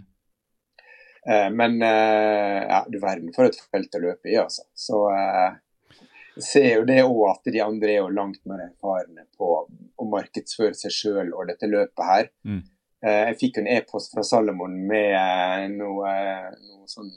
Uh, 1.30 1.50
men 1.54 1.78
uh, 1.84 2.60
ja, 2.66 2.82
du 2.90 2.98
verden 3.00 3.32
for 3.36 3.48
et 3.48 3.62
felt 3.70 3.96
å 3.96 4.04
løpe 4.04 4.32
i, 4.32 4.40
altså. 4.42 4.66
Så 4.74 5.04
ser 6.40 6.70
jo 6.80 6.84
det 6.88 7.02
òg 7.04 7.24
at 7.30 7.50
de 7.54 7.62
andre 7.62 7.94
er 7.94 8.02
jo 8.02 8.12
langt 8.16 8.42
mer 8.48 8.64
erfarne 8.64 9.26
på 9.38 9.54
å 10.00 10.06
markedsføre 10.08 10.78
seg 10.78 10.94
sjøl 10.96 11.34
og 11.34 11.50
dette 11.52 11.70
løpet 11.70 12.06
her. 12.10 12.30
Mm. 12.48 12.62
Eh, 13.00 13.26
jeg 13.30 13.40
fikk 13.40 13.62
en 13.62 13.70
e-post 13.72 14.12
fra 14.12 14.24
Salomon 14.28 14.74
med 14.90 15.14
eh, 15.16 15.66
noe, 15.72 16.14
noe 16.60 16.88
sånn 16.90 17.12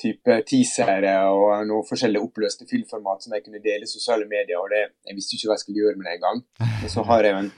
type 0.00 0.36
teasere 0.48 1.12
og 1.28 1.66
noen 1.68 1.84
forskjellige 1.84 2.24
oppløste 2.24 2.64
filmformat 2.68 3.26
som 3.26 3.34
jeg 3.36 3.44
kunne 3.44 3.60
dele 3.60 3.84
i 3.84 3.90
sosiale 3.90 4.24
medier. 4.28 4.56
og 4.56 4.70
det, 4.72 4.86
Jeg 5.04 5.18
visste 5.18 5.36
ikke 5.36 5.50
hva 5.50 5.58
jeg 5.58 5.64
skulle 5.66 5.82
gjøre 5.82 5.98
med 5.98 6.08
det 6.08 6.14
engang. 6.16 6.40
Og 6.84 6.88
så 6.94 7.04
har 7.10 7.26
jeg 7.26 7.34
jo 7.34 7.42
en 7.42 7.50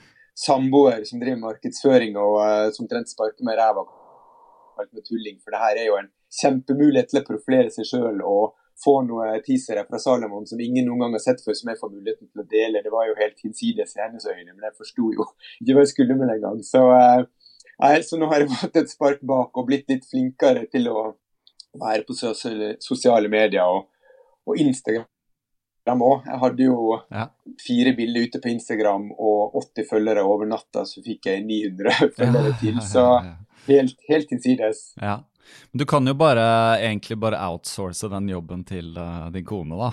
samboer 0.43 1.05
som 1.07 1.21
driver 1.21 1.39
markedsføring 1.43 2.17
og 2.17 2.39
uh, 2.41 2.69
som 2.75 2.89
trent 2.89 3.11
sparker 3.11 3.45
meg 3.47 3.55
i 3.55 3.61
ræva 3.61 3.85
med 4.83 5.05
tulling. 5.07 5.37
For 5.45 5.55
det 5.55 5.61
her 5.63 5.79
er 5.79 5.87
jo 5.87 5.99
en 6.01 6.09
kjempemulighet 6.41 7.13
til 7.13 7.21
å 7.21 7.27
profilere 7.29 7.71
seg 7.71 7.87
sjøl 7.87 8.23
og 8.27 8.57
få 8.83 8.97
noen 9.07 9.43
teasere 9.45 9.85
fra 9.89 10.01
Salomon 10.03 10.47
som 10.49 10.61
ingen 10.61 10.87
noen 10.89 11.05
gang 11.05 11.17
har 11.17 11.23
sett 11.25 11.43
før, 11.45 11.57
som 11.59 11.71
jeg 11.71 11.81
får 11.81 11.93
muligheten 11.93 12.29
til 12.31 12.43
å 12.43 12.49
dele. 12.51 12.83
Det 12.85 12.93
var 12.93 13.07
jo 13.09 13.19
helt 13.19 13.45
hinsides 13.45 13.97
i 13.97 14.03
hennes 14.03 14.27
øyne, 14.27 14.51
men 14.53 14.67
jeg 14.69 14.79
forsto 14.79 15.09
jo 15.15 15.29
ikke 15.61 15.77
hva 15.77 15.85
jeg 15.85 15.93
skulle 15.93 16.19
med 16.19 16.31
det 16.31 16.39
engang. 16.41 16.61
Så, 16.67 16.83
eh, 16.97 17.99
så 18.07 18.19
nå 18.21 18.31
har 18.33 18.43
jeg 18.43 18.53
fått 18.53 18.81
et 18.83 18.93
spark 18.93 19.23
bak 19.27 19.57
og 19.57 19.69
blitt 19.71 19.89
litt 19.93 20.07
flinkere 20.09 20.67
til 20.73 20.91
å 20.93 21.07
være 21.81 22.05
på 22.09 22.17
sosiale 22.17 23.31
medier 23.33 23.65
og, 23.65 23.89
og 24.49 24.61
Instagram. 24.61 25.09
Jeg 25.83 26.39
hadde 26.39 26.67
jo 26.69 26.99
ja. 27.11 27.27
fire 27.59 27.91
bilder 27.97 28.29
ute 28.29 28.41
på 28.43 28.53
Instagram 28.53 29.09
og 29.17 29.57
80 29.59 29.89
følgere 29.89 30.23
over 30.23 30.47
natta, 30.47 30.85
så 30.87 31.03
fikk 31.03 31.27
jeg 31.27 31.43
900 31.49 32.13
følgere 32.19 32.53
til. 32.61 32.79
Så 32.87 33.07
helt, 33.67 33.99
helt 34.09 34.35
innsides. 34.35 34.93
Ja. 35.03 35.19
Men 35.73 35.83
du 35.83 35.87
kan 35.89 36.07
jo 36.07 36.15
bare 36.19 36.45
egentlig 36.81 37.17
bare 37.21 37.41
outsource 37.49 38.09
den 38.13 38.29
jobben 38.33 38.65
til 38.69 38.93
uh, 38.99 39.31
din 39.35 39.47
kone, 39.47 39.79
da. 39.79 39.91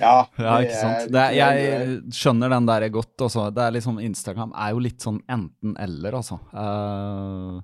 ja, 0.00 0.16
ja, 0.46 0.58
ikke 0.64 0.76
sant? 0.76 1.08
Det, 1.14 1.24
jeg 1.38 2.00
skjønner 2.14 2.52
den 2.56 2.68
der 2.68 2.88
godt 2.92 3.26
også. 3.28 3.48
Det 3.54 3.64
er 3.64 3.78
liksom, 3.78 4.02
Instagram 4.04 4.52
er 4.52 4.74
jo 4.74 4.84
litt 4.84 5.06
sånn 5.06 5.22
enten-eller, 5.30 6.20
altså. 6.20 6.40
Uh, 6.52 7.60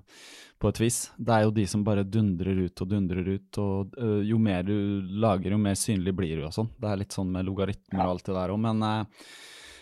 på 0.57 0.71
et 0.71 0.79
vis. 0.81 1.01
Det 1.17 1.33
er 1.33 1.45
jo 1.45 1.53
de 1.53 1.67
som 1.69 1.83
bare 1.85 2.05
dundrer 2.07 2.63
ut 2.65 2.81
og 2.81 2.89
dundrer 2.89 3.27
ut. 3.35 3.59
og 3.61 3.97
uh, 4.01 4.21
Jo 4.25 4.39
mer 4.41 4.65
du 4.65 4.77
lager, 5.21 5.53
jo 5.53 5.61
mer 5.61 5.77
synlig 5.77 6.15
blir 6.17 6.41
du 6.41 6.47
og 6.47 6.55
sånn. 6.55 6.71
Det 6.77 6.89
er 6.89 7.03
litt 7.03 7.13
sånn 7.13 7.29
med 7.33 7.45
logaritmer 7.45 8.05
og 8.05 8.15
alt 8.15 8.25
det 8.29 8.37
der 8.39 8.55
òg. 8.55 8.63
Men 8.65 8.81
uh, 8.81 9.29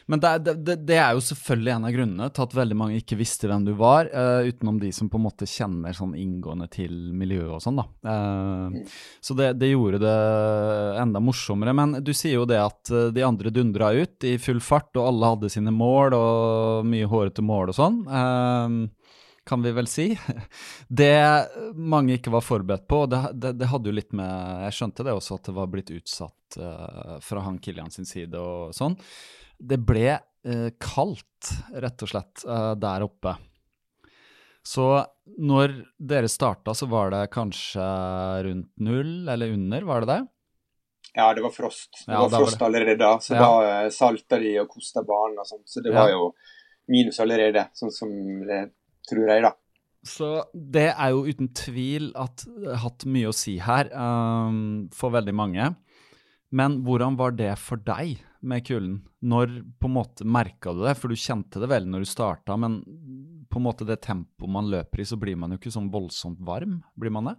men 0.06 0.22
det, 0.22 0.32
det, 0.38 0.76
det, 0.86 0.98
er 1.02 1.16
jo 1.18 1.22
selvfølgelig 1.26 1.72
en 1.74 1.86
av 1.88 1.94
grunnene 1.96 2.28
til 2.30 2.44
at 2.46 2.52
veldig 2.54 2.76
mange 2.78 2.98
ikke 3.00 3.18
visste 3.18 3.50
hvem 3.50 3.64
du 3.66 3.72
var, 3.80 4.06
uh, 4.14 4.46
utenom 4.46 4.78
de 4.82 4.92
som 4.94 5.10
på 5.10 5.18
en 5.18 5.24
måte 5.26 5.48
kjenner 5.50 5.96
sånn 5.98 6.14
inngående 6.20 6.68
til 6.70 6.94
miljøet 7.18 7.56
og 7.56 7.64
sånn, 7.64 7.80
da. 7.82 7.88
Uh, 8.06 9.00
så 9.26 9.34
det, 9.38 9.56
det, 9.58 9.72
gjorde 9.74 10.04
det 10.04 10.18
enda 11.02 11.22
morsommere. 11.26 11.74
Men 11.74 11.98
du 12.06 12.12
sier 12.14 12.38
jo 12.38 12.46
det 12.50 12.60
at 12.62 12.92
eh, 12.94 13.10
de 13.16 13.24
andre 13.26 13.50
dundra 13.54 13.90
ut 13.98 14.28
i 14.28 14.36
full 14.42 14.62
fart, 14.62 14.92
og 14.94 15.08
alle 15.10 15.32
hadde 15.34 15.50
sine 15.52 15.74
mål 15.74 16.14
og 16.18 16.86
mye 16.86 17.08
hårete 17.10 17.46
mål 17.46 17.74
og 17.74 17.78
sånn. 17.78 17.98
Uh, 18.06 19.16
kan 19.46 19.66
vi 19.66 19.74
vel 19.74 19.90
si. 19.90 20.06
Det 21.02 21.18
mange 21.74 22.20
ikke 22.20 22.34
var 22.34 22.46
forberedt 22.46 22.86
på, 22.90 23.08
det, 23.10 23.24
det, 23.34 23.56
det, 23.58 23.72
hadde 23.74 23.90
jo 23.90 23.98
litt 23.98 24.14
med 24.18 24.62
Jeg 24.68 24.78
skjønte 24.78 25.06
det 25.06 25.18
også, 25.18 25.40
at 25.40 25.50
det 25.50 25.58
var 25.58 25.74
blitt 25.74 25.90
utsatt 25.94 26.60
fra 27.26 27.42
han 27.44 27.58
Kilian 27.60 27.92
sin 27.92 28.08
side 28.08 28.40
og 28.40 28.70
sånn 28.78 28.94
det 29.60 29.80
ble 29.88 30.08
eh, 30.16 30.70
kaldt, 30.82 31.52
rett 31.74 32.06
og 32.06 32.12
slett, 32.12 32.46
eh, 32.46 32.72
der 32.80 33.06
oppe. 33.06 33.36
Så 34.66 34.88
når 35.42 35.76
dere 36.02 36.30
starta, 36.32 36.74
så 36.74 36.88
var 36.90 37.12
det 37.14 37.28
kanskje 37.34 37.84
rundt 38.48 38.72
null, 38.82 39.28
eller 39.30 39.54
under, 39.54 39.86
var 39.86 40.02
det 40.02 40.14
det? 40.14 40.22
Ja, 41.16 41.30
det 41.34 41.44
var 41.46 41.54
frost. 41.54 41.92
Det 42.06 42.12
ja, 42.12 42.24
var 42.26 42.34
frost 42.34 42.60
var 42.60 42.72
det. 42.72 42.80
allerede 42.80 42.98
da. 43.00 43.12
Så 43.22 43.36
ja. 43.38 43.44
da 43.46 43.86
uh, 43.86 43.92
salta 43.94 44.40
de 44.42 44.56
og 44.60 44.72
kosta 44.74 45.04
banen 45.06 45.38
og 45.40 45.48
sånn. 45.48 45.62
Så 45.70 45.84
det 45.86 45.94
ja. 45.94 46.02
var 46.02 46.12
jo 46.12 46.34
minus 46.92 47.22
allerede, 47.24 47.70
sånn 47.78 47.94
som 47.94 48.12
det 48.46 48.66
tror 49.08 49.30
jeg, 49.32 49.46
da. 49.46 49.54
Så 50.06 50.30
det 50.54 50.90
er 50.92 51.14
jo 51.14 51.24
uten 51.26 51.50
tvil 51.58 52.12
at, 52.20 52.44
hatt 52.84 53.08
mye 53.10 53.32
å 53.32 53.36
si 53.36 53.56
her 53.64 53.90
um, 53.94 54.86
for 54.94 55.14
veldig 55.16 55.34
mange. 55.34 55.72
Men 56.56 56.82
hvordan 56.86 57.18
var 57.18 57.34
det 57.38 57.56
for 57.62 57.82
deg 57.82 58.20
med 58.48 58.66
kulden? 58.68 59.00
Når 59.26 59.58
på 59.82 59.90
en 59.90 59.96
måte 59.96 60.28
merka 60.28 60.74
du 60.76 60.84
det? 60.86 60.96
For 61.00 61.12
du 61.12 61.20
kjente 61.20 61.62
det 61.62 61.70
vel 61.72 61.88
når 61.90 62.06
du 62.06 62.10
starta, 62.10 62.58
men 62.60 62.80
på 63.52 63.60
en 63.62 63.66
måte 63.66 63.88
det 63.88 64.02
tempoet 64.06 64.52
man 64.52 64.70
løper 64.72 65.02
i, 65.02 65.08
så 65.08 65.18
blir 65.20 65.38
man 65.40 65.54
jo 65.54 65.60
ikke 65.60 65.74
sånn 65.74 65.92
voldsomt 65.94 66.42
varm, 66.46 66.80
blir 67.00 67.14
man 67.14 67.32
det? 67.32 67.36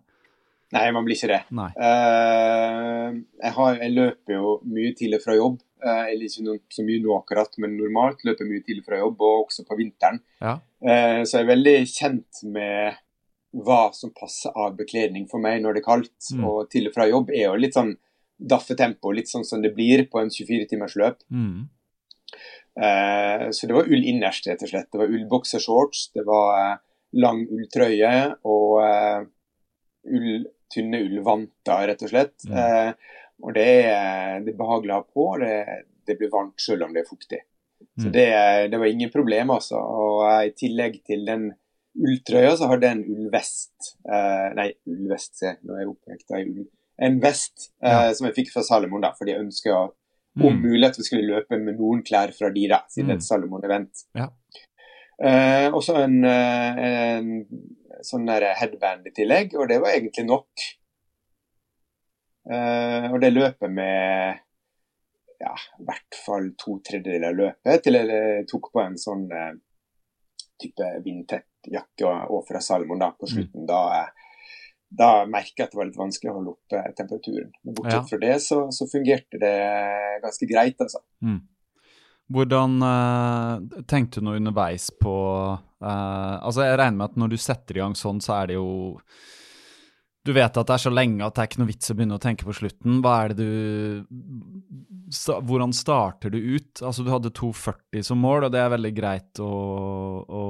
Nei, 0.75 0.89
man 0.91 1.07
blir 1.07 1.15
ikke 1.15 1.31
det. 1.31 1.43
Uh, 1.55 3.15
jeg, 3.15 3.53
har, 3.55 3.77
jeg, 3.79 3.93
løper 3.95 4.35
jo 4.35 4.57
mye 4.67 4.95
tidlig 4.99 5.21
fra 5.23 5.37
jobb. 5.39 5.61
Uh, 5.85 6.09
eller 6.09 6.27
ikke 6.27 6.47
noe, 6.47 6.63
så 6.73 6.83
mye 6.83 7.03
nå 7.05 7.13
akkurat, 7.21 7.53
men 7.63 7.77
normalt 7.79 8.25
løper 8.27 8.43
jeg 8.43 8.51
mye 8.51 8.65
tidlig 8.67 8.87
fra 8.89 8.99
jobb, 8.99 9.23
og 9.23 9.45
også 9.45 9.67
på 9.69 9.79
vinteren. 9.79 10.19
Ja. 10.41 10.57
Uh, 10.83 11.23
så 11.23 11.39
jeg 11.39 11.45
er 11.45 11.53
veldig 11.53 11.77
kjent 11.93 12.43
med 12.57 12.99
hva 13.67 13.87
som 13.97 14.13
passer 14.17 14.53
av 14.59 14.75
bekledning 14.77 15.29
for 15.31 15.41
meg 15.43 15.63
når 15.63 15.77
det 15.77 15.85
er 15.85 15.87
kaldt. 15.87 16.33
Mm. 16.35 16.43
Og 16.49 16.59
til 16.73 16.91
og 16.91 16.97
fra 16.97 17.07
jobb 17.09 17.31
er 17.33 17.47
jo 17.47 17.61
litt 17.61 17.77
sånn 17.77 17.95
daffetempo, 18.37 19.13
litt 19.17 19.31
sånn 19.31 19.47
som 19.49 19.63
det 19.65 19.73
blir 19.77 20.05
på 20.11 20.21
en 20.21 20.33
24-timersløp. 20.33 21.23
Mm. 21.33 21.69
Eh, 22.77 23.47
så 23.51 23.69
det 23.69 23.77
var 23.77 23.89
ull 23.89 24.05
innerst, 24.05 24.49
rett 24.51 24.65
og 24.65 24.73
slett. 24.73 24.91
Det 24.93 25.01
var 25.01 25.13
ullboksershorts, 25.13 26.11
det 26.17 26.27
var 26.29 26.61
eh, 26.61 26.77
lang 27.23 27.45
ulltrøye 27.47 28.15
og 28.45 28.79
eh, 28.85 29.27
ull, 30.13 30.47
tynne 30.73 31.03
ullvanter, 31.07 31.87
rett 31.91 32.05
og 32.05 32.13
slett. 32.13 32.37
Mm. 32.49 32.57
Eh, 32.61 33.21
og 33.45 33.53
det 33.57 33.69
er, 33.85 34.41
det 34.45 34.53
er, 34.53 34.59
behagelig 34.59 34.95
å 34.95 35.01
ha 35.01 35.05
på, 35.05 35.29
og 35.35 35.45
det, 35.45 35.85
det 36.09 36.17
blir 36.21 36.33
varmt 36.33 36.61
selv 36.63 36.87
om 36.87 36.95
det 36.95 37.05
er 37.05 37.11
fuktig. 37.11 37.43
Så 37.97 38.09
mm. 38.09 38.13
det, 38.13 38.27
det, 38.73 38.79
var 38.81 38.87
ingen 38.87 39.13
problem, 39.13 39.53
altså. 39.57 39.81
Og 39.81 40.25
eh, 40.29 40.49
i 40.51 40.57
tillegg 40.57 41.01
til 41.09 41.25
den 41.29 41.51
ulltrøya 41.97 42.55
så 42.59 42.71
hadde 42.71 42.89
jeg 42.89 42.99
en 42.99 43.17
ullvest. 43.17 43.93
Eh, 44.05 44.49
nei, 44.57 44.71
ullvest, 44.93 45.37
se, 45.41 45.57
nå 45.65 45.77
er 45.77 45.85
jeg 45.85 45.93
oppvekta 45.95 46.41
i 46.41 46.49
ull. 46.51 46.67
En 47.03 47.21
vest 47.21 47.71
eh, 47.85 48.13
som 48.17 48.27
jeg 48.29 48.37
fikk 48.39 48.53
fra 48.55 48.63
Salomon, 48.65 49.03
da, 49.05 49.13
fordi 49.19 49.35
jeg 49.35 49.45
ønska 49.45 49.77
om 49.83 49.95
Mm. 50.37 50.61
mulig 50.61 50.85
at 50.91 50.99
vi 50.99 51.05
skulle 51.07 51.25
løpe 51.25 51.57
med 51.57 51.79
noen 51.79 52.03
klær 52.05 52.29
fra 52.37 52.51
de, 52.53 52.67
da, 52.69 52.83
siden 52.93 53.09
det 53.09 53.15
er 53.15 53.21
et 53.23 53.25
Salomon-event. 53.25 54.03
Ja. 54.19 54.27
Eh, 55.17 55.69
og 55.73 55.81
så 55.85 55.95
en, 56.03 56.19
eh, 56.29 56.81
en 56.85 57.31
sånn 58.05 58.27
der 58.29 58.51
headband 58.55 59.07
i 59.09 59.15
tillegg, 59.17 59.55
og 59.57 59.71
det 59.71 59.81
var 59.81 59.95
egentlig 59.95 60.27
nok. 60.29 60.67
Eh, 62.53 63.07
og 63.13 63.21
det 63.21 63.33
løpet 63.33 63.73
med 63.73 64.43
ja, 65.41 65.55
i 65.81 65.85
hvert 65.89 66.21
fall 66.27 66.51
to 66.59 66.79
tredjedeler 66.85 67.33
av 67.33 67.41
løpet 67.41 67.83
til 67.85 67.99
jeg 67.99 68.13
eh, 68.13 68.45
tok 68.49 68.71
på 68.73 68.85
en 68.85 69.01
sånn 69.01 69.25
eh, 69.33 69.55
type 70.61 70.93
vindtett 71.05 71.73
jakke 71.73 72.07
og, 72.07 72.31
og 72.37 72.47
fra 72.49 72.61
Salomon 72.61 73.01
da, 73.01 73.11
på 73.17 73.29
slutten. 73.29 73.67
Da, 73.69 73.81
eh, 74.03 74.26
da 74.89 75.27
merka 75.27 75.63
jeg 75.63 75.67
at 75.67 75.75
det 75.75 75.79
var 75.81 75.89
litt 75.89 75.99
vanskelig 75.99 76.31
å 76.31 76.37
holde 76.39 76.55
oppe 76.55 76.83
temperaturen. 76.99 77.53
Men 77.65 77.75
bortsett 77.75 77.99
Ja. 77.99 78.07
fra 78.11 78.19
det 78.23 78.35
så, 78.45 78.59
så 78.71 78.87
fungerte 78.91 79.41
det 79.43 79.55
ganske 80.23 80.49
greit, 80.51 80.81
altså. 80.81 81.03
Mm. 81.23 81.41
Hvordan 82.33 82.83
eh, 82.83 83.83
tenkte 83.87 84.21
du 84.21 84.27
noe 84.27 84.39
underveis 84.41 84.89
på 84.91 85.15
eh, 85.55 86.37
Altså, 86.43 86.65
jeg 86.67 86.79
regner 86.79 86.99
med 86.99 87.11
at 87.13 87.19
når 87.23 87.35
du 87.35 87.37
setter 87.39 87.79
i 87.79 87.83
gang 87.85 87.95
sånn, 87.99 88.19
så 88.23 88.41
er 88.41 88.51
det 88.51 88.57
jo 88.59 88.99
Du 90.27 90.33
vet 90.35 90.57
at 90.59 90.67
det 90.67 90.75
er 90.75 90.83
så 90.83 90.91
lenge 90.91 91.23
at 91.23 91.37
det 91.37 91.43
er 91.45 91.49
ikke 91.51 91.61
noe 91.63 91.71
vits 91.71 91.93
å 91.93 91.95
begynne 91.95 92.17
å 92.19 92.23
tenke 92.23 92.47
på 92.49 92.55
slutten. 92.59 92.97
Hva 93.05 93.13
er 93.23 93.35
det 93.37 93.45
du 93.47 95.11
sta, 95.15 95.37
Hvordan 95.39 95.73
starter 95.77 96.33
du 96.35 96.39
ut? 96.41 96.83
Altså, 96.83 97.05
du 97.07 97.13
hadde 97.13 97.31
2,40 97.37 98.03
som 98.09 98.19
mål, 98.19 98.49
og 98.49 98.55
det 98.55 98.61
er 98.63 98.73
veldig 98.75 98.93
greit 98.97 99.41
å, 99.45 99.51
å 100.27 100.43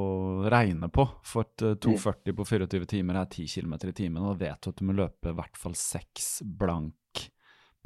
regne 0.52 0.88
på. 0.92 1.04
For 1.28 1.44
at 1.44 1.64
eh, 1.66 1.76
2,40 1.84 2.36
på 2.38 2.48
24 2.48 2.88
timer 2.96 3.20
er 3.20 3.28
10 3.28 3.52
km 3.52 3.76
i 3.90 3.96
timen, 4.00 4.22
og 4.24 4.32
da 4.38 4.46
vet 4.46 4.64
du 4.64 4.70
at 4.72 4.80
du 4.80 4.86
må 4.88 4.96
løpe 4.96 5.32
i 5.32 5.36
hvert 5.36 5.60
fall 5.60 5.76
6 5.76 6.30
blank 6.58 6.94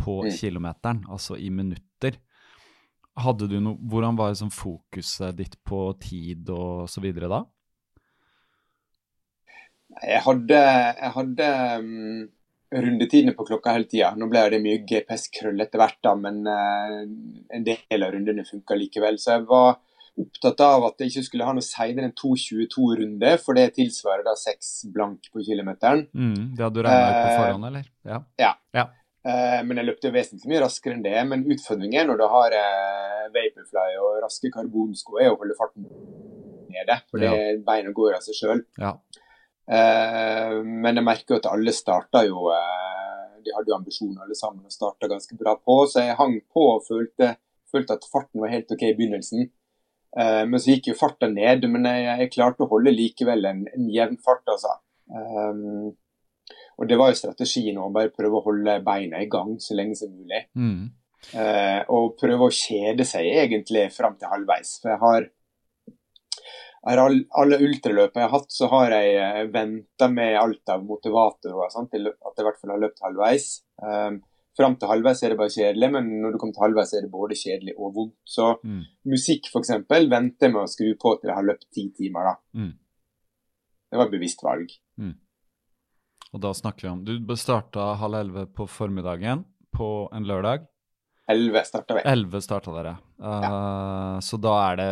på 0.01 0.23
Mm. 0.25 0.31
kilometeren, 0.33 1.01
altså 1.13 1.37
i 1.37 1.51
minutter. 1.53 2.15
Hadde 3.21 3.49
du 3.51 3.59
noe, 3.61 3.77
hvordan 3.85 4.17
var 4.17 4.31
liksom 4.33 4.49
fokuset 4.55 5.37
ditt 5.37 5.59
på 5.67 5.81
tid 6.01 6.49
og 6.55 6.87
så 6.89 7.03
videre 7.05 7.29
da? 7.29 7.43
Jeg 10.03 10.23
hadde, 10.25 10.61
jeg 11.01 11.13
hadde 11.17 11.47
um, 11.83 12.29
rundetidene 12.71 13.35
på 13.37 13.47
klokka 13.49 13.75
hele 13.75 13.89
tida. 13.91 14.13
Nå 14.17 14.29
ble 14.31 14.45
det 14.55 14.61
mye 14.63 14.83
GPS-krøll 14.87 15.61
etter 15.65 15.83
hvert, 15.83 15.99
da, 16.07 16.13
men 16.17 16.43
uh, 16.47 17.01
en 17.57 17.67
del 17.67 18.07
av 18.07 18.13
rundene 18.15 18.45
funka 18.47 18.79
likevel. 18.79 19.19
Så 19.19 19.35
jeg 19.35 19.47
var 19.51 19.79
opptatt 20.21 20.61
av 20.67 20.85
at 20.91 21.01
jeg 21.01 21.11
ikke 21.13 21.27
skulle 21.27 21.47
ha 21.49 21.53
noe 21.57 21.65
seinere 21.65 22.09
enn 22.11 22.17
2.22-runde, 22.19 23.35
for 23.43 23.57
det 23.59 23.71
tilsvarer 23.79 24.25
da 24.27 24.35
seks 24.39 24.73
blank 24.95 25.31
på 25.33 25.43
kilometeren. 25.47 26.07
Mm, 26.15 26.51
det 26.57 26.65
hadde 26.67 26.77
du 26.79 26.83
regna 26.87 27.07
ut 27.11 27.19
på 27.19 27.29
Eh, 27.31 27.39
forhånd, 27.41 27.69
eller? 27.71 27.87
Ja. 28.07 28.19
Eh, 29.21 29.61
men 29.67 29.77
jeg 29.81 29.89
løpte 29.91 30.13
vesentlig 30.15 30.49
mye 30.53 30.63
raskere 30.65 30.97
enn 30.97 31.05
det. 31.05 31.17
Men 31.29 31.43
utfordringen 31.51 32.09
når 32.09 32.21
du 32.23 32.27
har 32.33 32.55
uh, 32.57 33.25
Vaporfly 33.35 33.97
og 34.01 34.21
raske 34.25 34.51
karbonsko, 34.55 35.19
er 35.21 35.33
å 35.33 35.39
holde 35.41 35.57
farten 35.59 35.89
nede. 36.71 37.01
For 37.11 37.23
Ja. 37.23 37.33
det 37.35 37.65
beina 37.67 37.93
går 37.97 38.17
av 38.19 38.25
seg 38.27 38.39
sjøl. 38.39 38.63
ja. 38.79 38.95
Eh, 39.71 40.57
men 40.65 40.99
jeg 40.99 41.07
merker 41.07 41.35
jo 41.35 41.39
at 41.39 41.49
alle 41.53 41.73
starta 41.77 42.25
jo 42.27 42.49
eh, 42.51 43.37
De 43.45 43.53
hadde 43.55 43.71
jo 43.71 43.77
ambisjoner 43.77 44.25
alle 44.25 44.35
sammen 44.35 44.67
og 44.67 44.75
starta 44.75 45.07
ganske 45.11 45.37
bra 45.39 45.55
på, 45.57 45.77
så 45.87 46.03
jeg 46.03 46.19
hang 46.19 46.41
på 46.51 46.65
og 46.75 46.85
følte, 46.89 47.37
følte 47.71 47.97
at 47.97 48.09
farten 48.11 48.43
var 48.43 48.53
helt 48.53 48.73
OK 48.75 48.83
i 48.89 48.97
begynnelsen. 48.99 49.47
Eh, 50.19 50.43
men 50.49 50.61
så 50.61 50.75
gikk 50.75 50.91
jo 50.91 50.99
farta 50.99 51.31
ned, 51.31 51.65
men 51.71 51.87
jeg, 51.89 52.07
jeg 52.25 52.33
klarte 52.35 52.67
å 52.67 52.71
holde 52.73 52.93
likevel 52.95 53.47
en, 53.49 53.65
en 53.71 53.91
jevn 53.95 54.19
fart, 54.25 54.45
altså. 54.51 54.75
Um, 55.11 55.91
og 56.81 56.89
det 56.89 56.97
var 56.99 57.11
jo 57.11 57.19
strategien 57.19 57.79
å 57.81 57.91
bare 57.93 58.13
prøve 58.15 58.39
å 58.39 58.45
holde 58.45 58.79
beina 58.87 59.21
i 59.21 59.29
gang 59.31 59.57
så 59.63 59.77
lenge 59.79 59.99
som 59.99 60.13
mulig. 60.13 60.47
Mm. 60.57 60.89
Uh, 61.35 61.81
og 61.93 62.15
prøve 62.21 62.49
å 62.49 62.55
kjede 62.55 63.05
seg 63.05 63.29
egentlig 63.43 63.89
fram 63.93 64.17
til 64.19 64.33
halvveis. 64.33 64.79
For 64.81 64.95
jeg 64.95 65.03
har, 65.03 65.29
alle 66.87 67.59
ultraløpene 67.61 68.23
jeg 68.23 68.31
har 68.31 68.39
hatt, 68.39 68.51
så 68.53 68.69
har 68.73 68.91
jeg 68.95 69.15
eh, 69.21 69.47
venta 69.53 70.09
med 70.09 70.37
alt 70.41 70.73
av 70.73 70.85
motivatorer 70.85 71.59
og 71.67 71.73
sånt, 71.73 71.91
til 71.93 72.09
at 72.09 72.35
jeg 72.37 72.45
i 72.45 72.49
hvert 72.49 72.61
fall 72.61 72.71
har 72.75 72.83
løpt 72.87 73.03
halvveis. 73.05 73.49
Um, 73.85 74.21
fram 74.57 74.77
til 74.81 74.89
halvveis 74.89 75.23
er 75.23 75.35
det 75.35 75.39
bare 75.39 75.53
kjedelig, 75.55 75.91
men 75.93 76.09
når 76.23 76.33
du 76.33 76.39
kommer 76.41 76.57
til 76.57 76.65
halvveis 76.65 76.95
er 76.97 77.05
det 77.05 77.13
både 77.13 77.37
kjedelig 77.37 77.75
og 77.77 77.95
vondt. 77.95 78.17
Så 78.25 78.47
Mm. 78.65 78.85
musikk 79.05 79.51
f.eks. 79.53 79.71
venter 79.89 80.47
jeg 80.49 80.53
med 80.53 80.63
å 80.63 80.69
skru 80.69 80.95
på 80.97 81.21
til 81.21 81.29
jeg 81.29 81.37
har 81.37 81.49
løpt 81.49 81.69
ti 81.73 81.91
timer. 81.97 82.25
da. 82.25 82.35
Mm. 82.55 82.73
Det 83.91 83.99
var 83.99 84.07
et 84.07 84.17
bevisst 84.17 84.43
valg. 84.43 84.71
Og 86.33 86.41
da 86.41 86.53
snakker 86.55 86.87
vi 86.87 86.89
om 86.89 87.05
Du 87.05 87.37
starta 87.37 87.97
halv 87.99 88.15
elleve 88.15 88.47
på 88.47 88.67
formiddagen 88.69 89.45
på 89.75 90.09
en 90.15 90.25
lørdag. 90.25 90.67
Elleve 91.31 91.65
starta 91.67 91.95
vi. 91.95 92.05
Elleve 92.05 92.41
starta 92.43 92.75
dere. 92.75 92.97
Eh, 93.21 94.19
Så 94.25 94.41
da 94.41 94.55
er 94.71 94.81
det 94.81 94.91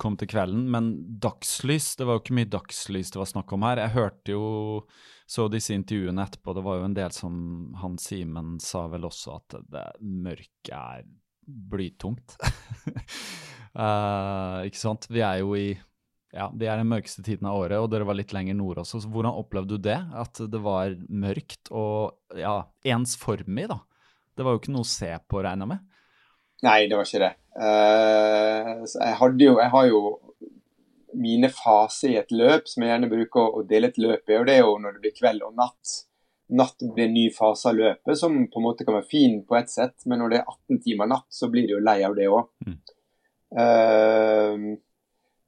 kom 0.00 0.16
til 0.16 0.30
kvelden. 0.30 0.66
Men 0.72 0.92
dagslys, 1.20 1.94
det 1.98 2.06
var 2.08 2.18
jo 2.18 2.24
ikke 2.24 2.38
mye 2.38 2.50
dagslys 2.50 3.12
det 3.12 3.20
var 3.20 3.30
snakk 3.30 3.52
om 3.56 3.66
her. 3.68 3.82
Jeg 3.84 3.96
hørte 3.96 4.36
jo 4.36 4.44
så 5.30 5.46
disse 5.52 5.76
intervjuene 5.76 6.24
etterpå, 6.26 6.54
det 6.56 6.64
var 6.66 6.80
jo 6.80 6.86
en 6.88 6.96
del 6.96 7.12
som 7.14 7.34
han 7.78 7.98
Simen 8.02 8.56
sa 8.62 8.88
vel 8.90 9.04
også, 9.06 9.36
at 9.38 9.60
det 9.70 9.84
mørket 10.02 10.72
er 10.74 11.04
blytungt. 11.70 12.34
uh, 13.76 14.58
ikke 14.66 14.80
sant? 14.80 15.06
Vi 15.10 15.22
er 15.22 15.44
jo 15.44 15.54
i 15.58 15.68
ja, 16.30 16.46
det 16.54 16.68
er 16.70 16.78
den 16.78 16.90
mørkeste 16.90 17.24
tiden 17.26 17.48
av 17.50 17.58
året, 17.58 17.78
og 17.82 17.88
dere 17.90 18.06
var 18.06 18.14
litt 18.14 18.30
lenger 18.34 18.54
nord 18.54 18.78
også. 18.82 19.00
Så 19.02 19.10
hvordan 19.10 19.34
opplevde 19.38 19.74
du 19.74 19.82
det? 19.82 19.98
At 20.14 20.38
det 20.50 20.60
var 20.62 20.94
mørkt 21.10 21.70
og 21.74 22.38
ja, 22.38 22.60
ensformig, 22.86 23.66
da? 23.70 23.80
Det 24.38 24.46
var 24.46 24.54
jo 24.54 24.60
ikke 24.62 24.74
noe 24.76 24.86
å 24.86 24.90
se 24.90 25.10
på, 25.26 25.42
regner 25.42 25.66
jeg 25.66 25.72
med? 25.72 25.89
Nei, 26.66 26.86
det 26.90 26.96
var 26.98 27.08
ikke 27.08 27.22
det. 27.22 27.32
Uh, 27.56 28.84
så 28.86 29.00
jeg, 29.00 29.16
jo, 29.46 29.54
jeg 29.58 29.70
har 29.72 29.86
jo 29.88 30.00
mine 31.20 31.48
faser 31.50 32.12
i 32.12 32.18
et 32.20 32.30
løp 32.36 32.68
som 32.70 32.84
jeg 32.84 32.92
gjerne 32.92 33.08
bruker 33.10 33.40
å- 33.42 33.54
å 33.58 33.64
dele 33.66 33.88
et 33.90 33.98
løp 33.98 34.28
i, 34.30 34.36
og 34.38 34.46
det 34.46 34.54
er 34.58 34.62
jo 34.62 34.76
når 34.78 34.94
det 34.94 35.02
blir 35.06 35.16
kveld 35.16 35.42
og 35.46 35.56
natt. 35.58 35.94
Natt 36.50 36.82
blir 36.82 37.06
en 37.08 37.14
ny 37.14 37.24
fase 37.34 37.70
av 37.70 37.76
løpet, 37.78 38.16
som 38.18 38.36
på 38.50 38.58
en 38.60 38.66
måte 38.66 38.84
kan 38.86 38.94
være 38.94 39.08
fin 39.10 39.40
på 39.46 39.56
ett 39.58 39.70
sett, 39.70 40.06
men 40.06 40.18
når 40.22 40.30
det 40.30 40.38
er 40.40 40.46
18 40.52 40.80
timer 40.84 41.10
natt, 41.10 41.26
så 41.30 41.48
blir 41.50 41.66
det 41.66 41.76
jo 41.76 41.82
lei 41.82 42.02
av 42.06 42.14
det 42.18 42.28
òg. 42.30 42.46
Mm. 42.66 42.78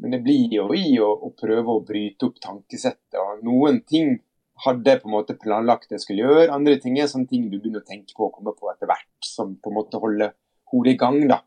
men 0.03 0.11
det 0.11 0.19
blir 0.25 0.51
jo 0.51 0.65
i 0.75 0.97
å, 0.99 1.07
å 1.27 1.29
prøve 1.39 1.71
å 1.71 1.85
bryte 1.87 2.27
opp 2.27 2.41
tankesettet. 2.43 3.15
og 3.21 3.45
Noen 3.47 3.79
ting 3.87 4.17
hadde 4.65 4.91
jeg 4.91 5.03
på 5.03 5.09
en 5.09 5.15
måte 5.15 5.37
planlagt 5.39 5.95
jeg 5.95 6.03
skulle 6.03 6.25
gjøre, 6.27 6.51
andre 6.55 6.77
ting 6.83 6.99
er 6.99 7.07
sånne 7.11 7.31
ting 7.31 7.49
du 7.51 7.59
begynner 7.61 7.83
å 7.85 7.87
tenke 7.87 8.15
på 8.17 8.27
og 8.27 8.35
komme 8.35 8.55
på 8.59 8.71
etter 8.73 8.91
hvert, 8.91 9.07
som 9.23 9.55
på 9.55 9.71
en 9.71 9.79
måte 9.79 10.01
holder 10.03 10.35
hodet 10.73 10.97
i 10.97 11.01
gang. 11.01 11.21
da. 11.31 11.43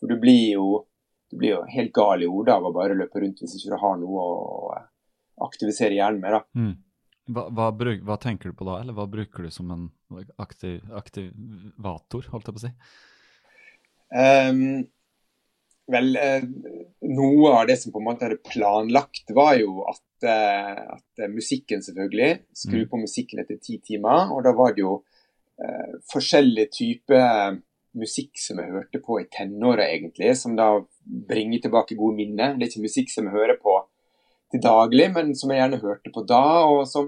For 0.00 0.10
du 0.10 0.16
blir 0.20 0.54
jo, 0.56 0.68
du 1.30 1.38
blir 1.40 1.54
jo 1.54 1.64
helt 1.70 1.92
gal 1.96 2.22
i 2.24 2.30
hodet 2.30 2.54
av 2.56 2.66
å 2.66 2.74
bare 2.74 2.96
løpe 2.98 3.20
rundt 3.22 3.42
hvis 3.42 3.58
ikke 3.58 3.74
du 3.74 3.82
har 3.82 3.98
noe 4.00 4.22
å 4.24 4.38
eh, 4.76 4.86
aktivisere 5.46 5.96
hjernen 5.96 6.22
med. 6.24 6.38
da. 6.38 6.42
Mm. 6.56 6.78
Hva, 7.30 7.44
hva, 7.54 7.68
bruk, 7.76 8.00
hva 8.08 8.16
tenker 8.18 8.50
du 8.50 8.56
på 8.58 8.66
da, 8.66 8.80
eller 8.80 8.96
hva 8.96 9.06
bruker 9.06 9.46
du 9.46 9.52
som 9.54 9.68
en 9.70 9.84
aktiv, 10.42 10.80
aktivator, 10.98 12.26
holdt 12.32 12.48
jeg 12.48 12.56
på 12.56 12.62
å 12.62 12.64
si? 12.64 12.72
Um, 14.10 14.88
vel, 15.90 16.16
eh, 16.18 16.42
noe 17.06 17.52
av 17.54 17.68
det 17.68 17.76
som 17.78 17.92
på 17.94 18.00
en 18.02 18.08
måte 18.08 18.26
hadde 18.26 18.40
planlagt, 18.42 19.30
var 19.36 19.54
jo 19.60 19.84
at, 19.90 20.02
eh, 20.26 20.82
at 20.96 21.24
musikken 21.30 21.84
selvfølgelig 21.86 22.32
Skru 22.64 22.80
Mm. 22.82 22.88
på 22.90 23.00
musikken 23.04 23.44
etter 23.44 23.60
ti 23.62 23.78
timer. 23.78 24.32
Og 24.34 24.42
da 24.44 24.52
var 24.56 24.74
det 24.74 24.82
jo 24.82 24.96
uh, 25.60 25.92
forskjellige 26.10 26.70
typer 26.72 27.60
musikk 27.98 28.38
som 28.38 28.60
jeg 28.62 28.72
hørte 28.72 29.00
på 29.02 29.20
i 29.20 29.28
tenåra, 29.32 29.88
egentlig. 29.90 30.34
Som 30.38 30.56
da 30.58 30.72
bringer 31.04 31.64
tilbake 31.64 31.98
gode 31.98 32.18
minner. 32.18 32.54
Det 32.56 32.66
er 32.66 32.72
ikke 32.72 32.88
musikk 32.88 33.12
som 33.12 33.28
jeg 33.28 33.36
hører 33.36 33.58
på 33.62 33.78
til 34.50 34.62
daglig, 34.64 35.06
men 35.14 35.30
som 35.38 35.52
jeg 35.52 35.60
gjerne 35.60 35.82
hørte 35.82 36.10
på 36.14 36.24
da, 36.26 36.42
og 36.66 36.82
som 36.90 37.06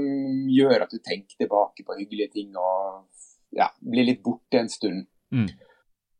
gjør 0.52 0.84
at 0.84 0.92
du 0.92 1.00
tenker 1.02 1.34
tilbake 1.40 1.82
på 1.86 1.96
hyggelige 1.98 2.36
ting 2.36 2.52
og 2.54 3.02
ja, 3.50 3.66
blir 3.82 4.06
litt 4.06 4.22
borte 4.22 4.60
en 4.60 4.70
stund. 4.70 5.08
Mm. 5.34 5.48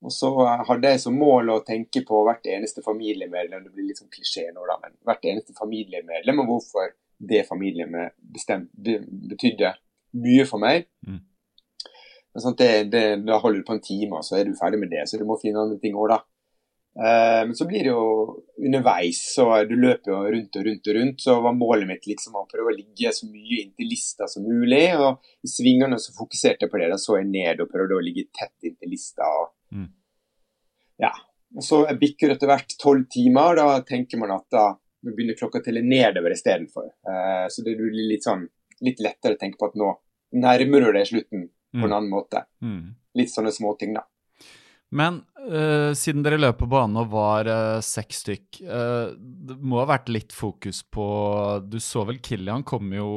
Og 0.02 0.10
så 0.10 0.32
hadde 0.66 0.90
jeg 0.90 1.02
som 1.04 1.14
mål 1.14 1.52
å 1.54 1.60
tenke 1.66 2.02
på 2.06 2.24
hvert 2.26 2.46
eneste 2.50 2.82
familiemedlem, 2.82 3.62
det 3.62 3.70
blir 3.70 3.86
litt 3.86 4.00
sånn 4.02 4.10
klisjé 4.10 4.48
nå 4.50 4.66
da, 4.66 4.80
men 4.82 4.96
hvert 5.06 5.28
eneste 5.30 5.54
familiemedlem, 5.54 6.42
og 6.42 6.50
hvorfor 6.50 6.90
det 7.22 7.44
familiemedlemmet 7.46 8.18
bestemt, 8.34 8.72
betydde 8.74 9.76
mye 10.18 10.46
for 10.48 10.62
meg. 10.62 10.88
Mm. 11.06 11.20
Men 12.32 12.44
sant, 12.44 12.58
det, 12.58 12.90
det, 12.92 13.04
da 13.26 13.38
holder 13.42 13.60
du 13.60 13.66
på 13.68 13.76
en 13.76 13.84
time, 13.84 14.18
og 14.18 14.24
så 14.24 14.38
er 14.38 14.48
du 14.48 14.56
ferdig 14.56 14.80
med 14.80 14.92
det, 14.92 15.04
så 15.08 15.20
du 15.20 15.26
må 15.28 15.36
finne 15.40 15.60
andre 15.60 15.80
ting 15.82 15.98
òg, 15.98 16.14
da. 16.14 16.22
Eh, 16.92 17.46
men 17.46 17.54
så 17.56 17.66
blir 17.68 17.86
det 17.86 17.88
jo 17.92 18.42
underveis, 18.66 19.20
så 19.34 19.46
du 19.64 19.74
løper 19.80 20.12
jo 20.12 20.18
rundt 20.34 20.58
og 20.58 20.66
rundt 20.66 20.90
og 20.90 20.96
rundt. 20.98 21.24
Så 21.24 21.36
var 21.44 21.56
målet 21.56 21.88
mitt 21.88 22.08
liksom 22.08 22.36
å 22.36 22.46
prøve 22.50 22.72
å 22.72 22.76
ligge 22.76 23.12
så 23.16 23.28
mye 23.30 23.62
inntil 23.64 23.88
lista 23.94 24.28
som 24.28 24.44
mulig. 24.44 24.84
Og 25.00 25.22
i 25.44 25.50
svingene 25.50 26.00
så 26.02 26.14
fokuserte 26.16 26.66
jeg 26.66 26.72
på 26.72 26.82
det. 26.82 26.90
Da 26.92 27.00
så 27.00 27.18
jeg 27.20 27.30
ned 27.32 27.64
og 27.64 27.72
prøvde 27.72 27.96
å 27.96 28.04
ligge 28.04 28.28
tett 28.36 28.68
inntil 28.68 28.96
lista. 28.96 29.28
Og, 29.40 29.52
Mm. 29.72 29.88
Ja. 31.00 31.08
Og 31.56 31.64
så 31.64 31.78
bikker 31.80 31.96
bikker 32.00 32.32
etter 32.34 32.50
hvert 32.50 32.74
tolv 32.76 33.06
timer. 33.08 33.56
Da 33.56 33.80
tenker 33.88 34.18
man 34.20 34.34
at 34.34 34.44
da, 34.52 34.66
begynner 35.00 35.38
klokka 35.38 35.62
å 35.62 35.64
telle 35.64 35.80
nedover 35.80 36.34
istedenfor. 36.34 36.90
Uh, 37.08 37.48
så 37.48 37.64
det 37.64 37.78
blir 37.78 37.96
litt 38.10 38.26
sånn 38.28 38.44
litt 38.84 39.00
lettere 39.00 39.38
å 39.38 39.40
tenke 39.40 39.56
på 39.56 39.70
at 39.70 39.78
nå 39.80 39.88
nærmer 40.44 40.84
du 40.84 40.92
deg 40.92 41.08
slutten 41.08 41.48
på 41.72 41.78
en 41.80 41.88
Mm. 41.88 41.92
annen 41.96 42.10
måte. 42.12 42.44
Mm. 42.62 42.94
Litt 43.14 43.32
sånne 43.32 43.52
småting, 43.52 43.94
da. 43.96 44.04
Men 44.92 45.22
uh, 45.40 45.94
siden 45.96 46.20
dere 46.22 46.36
løp 46.36 46.58
på 46.60 46.66
banen 46.68 46.98
og 47.00 47.08
var 47.14 47.48
uh, 47.48 47.80
seks 47.80 48.18
stykk, 48.26 48.58
uh, 48.68 49.14
det 49.16 49.56
må 49.56 49.78
ha 49.80 49.86
vært 49.88 50.10
litt 50.12 50.32
fokus 50.36 50.82
på 50.84 51.06
Du 51.64 51.78
så 51.80 52.04
vel 52.04 52.18
Kilian 52.20 52.60
kom 52.62 52.92
jo 52.92 53.08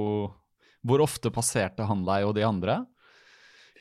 Hvor 0.87 1.03
ofte 1.03 1.33
passerte 1.35 1.83
han 1.83 2.05
deg 2.07 2.29
og 2.29 2.31
de 2.37 2.45
andre? 2.47 2.77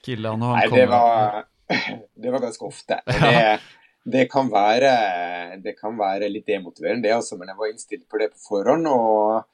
Kilian 0.03 0.43
og 0.43 0.57
han 0.57 0.59
Nei, 0.59 0.69
det 0.75 0.89
var, 0.91 1.47
det 2.23 2.35
var 2.35 2.43
ganske 2.43 2.67
ofte. 2.67 2.99
Det, 3.07 3.61
det, 4.11 4.27
kan 4.33 4.51
være, 4.51 4.91
det 5.63 5.77
kan 5.79 5.95
være 5.97 6.29
litt 6.29 6.51
demotiverende, 6.51 7.07
det 7.07 7.15
også, 7.15 7.39
men 7.39 7.49
jeg 7.53 7.61
var 7.63 7.71
innstilt 7.71 8.09
på 8.11 8.19
det 8.21 8.33
på 8.35 8.43
forhånd. 8.49 8.91
og 8.91 9.45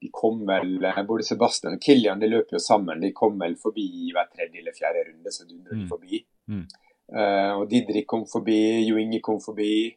de 0.00 0.08
kom 0.12 0.42
vel, 0.48 0.78
Både 1.06 1.24
Sebastian 1.26 1.74
og 1.76 1.80
Kilian 1.84 2.20
de 2.22 2.28
løper 2.30 2.56
jo 2.56 2.60
sammen. 2.64 3.00
De 3.02 3.12
kom 3.12 3.38
vel 3.40 3.56
forbi 3.60 4.10
hver 4.14 4.30
tredje 4.32 4.60
eller 4.62 4.72
fjerde 4.76 5.02
runde. 5.10 5.30
så 5.32 5.44
de 5.48 5.58
Mm. 5.60 5.88
forbi. 5.88 6.24
Mm. 6.48 6.66
Uh, 7.10 7.52
og 7.60 7.68
Didrik 7.70 8.06
kom 8.06 8.24
forbi, 8.26 8.86
Jo 8.88 8.96
Inge 8.96 9.20
kom 9.20 9.40
forbi, 9.40 9.96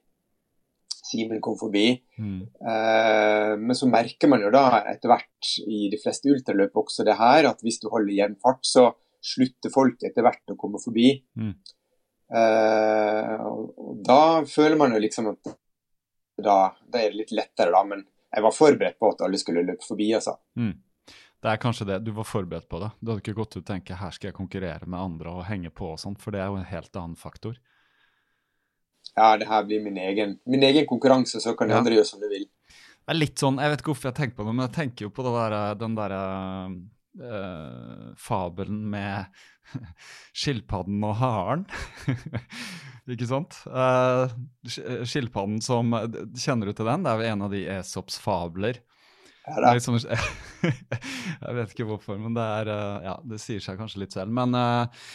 Simen 1.04 1.42
kom 1.42 1.56
forbi. 1.60 2.02
Mm. 2.18 2.42
Uh, 2.62 3.54
men 3.60 3.76
så 3.76 3.88
merker 3.92 4.28
man 4.32 4.42
jo 4.42 4.50
da 4.52 4.84
etter 4.92 5.12
hvert 5.12 5.50
i 5.68 5.90
de 5.92 6.00
fleste 6.02 6.32
ultraløp 6.32 6.74
også 6.80 7.04
det 7.06 7.18
her, 7.20 7.48
at 7.50 7.60
hvis 7.62 7.80
du 7.84 7.90
holder 7.92 8.14
jevn 8.18 8.38
fart, 8.42 8.64
så 8.66 8.88
slutter 9.24 9.70
folk 9.72 10.02
etter 10.04 10.24
hvert 10.26 10.52
å 10.52 10.58
komme 10.60 10.80
forbi. 10.84 11.12
Mm. 11.38 11.54
Uh, 12.34 13.36
og, 13.46 13.74
og 13.78 14.00
da 14.08 14.22
føler 14.50 14.80
man 14.80 14.96
jo 14.96 15.02
liksom 15.04 15.28
at 15.34 15.54
da, 16.44 16.56
da 16.90 17.00
er 17.04 17.12
det 17.12 17.20
litt 17.20 17.36
lettere, 17.36 17.70
da. 17.76 17.84
Men 17.86 18.06
jeg 18.34 18.44
var 18.44 18.56
forberedt 18.56 18.98
på 19.00 19.12
at 19.14 19.22
alle 19.26 19.38
skulle 19.38 19.64
løpe 19.66 19.86
forbi, 19.86 20.10
altså. 20.18 20.36
Mm. 20.58 20.74
Det 21.44 21.52
er 21.52 21.60
kanskje 21.60 21.86
det. 21.90 21.98
Du 22.06 22.12
var 22.16 22.24
forberedt 22.24 22.70
på 22.72 22.80
det. 22.80 22.90
Du 23.02 23.12
hadde 23.12 23.22
ikke 23.22 23.36
gått 23.36 23.58
ut 23.58 23.62
og 23.62 23.68
tenkt 23.68 23.92
her 24.00 24.12
skal 24.16 24.30
jeg 24.32 24.38
konkurrere 24.38 24.88
med 24.88 25.00
andre 25.00 25.34
og 25.38 25.46
henge 25.50 25.70
på 25.76 25.92
og 25.92 26.00
sånt, 26.00 26.22
for 26.24 26.32
det 26.32 26.40
er 26.40 26.48
jo 26.48 26.56
en 26.62 26.70
helt 26.70 26.96
annen 26.96 27.18
faktor. 27.20 27.58
Ja, 29.14 29.36
det 29.38 29.46
her 29.50 29.66
blir 29.68 29.84
min 29.84 29.98
egen, 30.00 30.38
min 30.50 30.64
egen 30.64 30.88
konkurranse, 30.90 31.42
så 31.44 31.54
kan 31.58 31.68
de 31.68 31.76
Ja. 31.76 31.80
andre 31.84 31.94
gjøre 32.00 32.06
som 32.08 32.22
de 32.24 32.30
vil. 32.32 32.48
Det 33.04 33.12
er 33.12 33.20
litt 33.20 33.36
sånn, 33.38 33.60
Jeg 33.60 33.70
vet 33.70 33.82
ikke 33.82 33.92
hvorfor 33.92 34.10
jeg 34.10 34.16
tenker 34.16 34.36
på 34.38 34.46
det, 34.48 34.56
men 34.56 34.66
jeg 34.68 34.76
tenker 34.76 35.06
jo 35.06 35.10
på 35.10 35.24
det 35.28 35.34
der, 35.36 35.76
den 35.76 35.96
derre 35.96 36.22
øh, 37.20 38.16
fabelen 38.18 38.90
med 38.90 39.26
skilpadden 40.44 41.04
og 41.08 41.18
haren. 41.20 41.68
ikke 43.14 43.28
sant? 43.30 43.60
Uh, 43.68 44.32
skilpadden 44.64 45.60
som 45.64 45.92
Kjenner 46.40 46.70
du 46.70 46.78
til 46.78 46.88
den? 46.88 47.04
Det 47.06 47.12
er 47.12 47.22
jo 47.22 47.32
en 47.34 47.46
av 47.48 47.54
de 47.54 47.64
Esops 47.78 48.20
fabler. 48.24 48.80
Ja, 49.44 49.60
da. 49.60 49.72
sånn, 49.84 50.00
jeg 51.44 51.56
vet 51.58 51.74
ikke 51.74 51.88
hvorfor, 51.90 52.20
men 52.20 52.36
det 52.38 52.44
er 52.62 52.70
uh, 52.72 53.00
Ja, 53.04 53.16
det 53.28 53.42
sier 53.44 53.64
seg 53.64 53.80
kanskje 53.80 54.06
litt 54.06 54.16
selv. 54.16 54.32
Men 54.32 54.56
eh, 54.56 55.08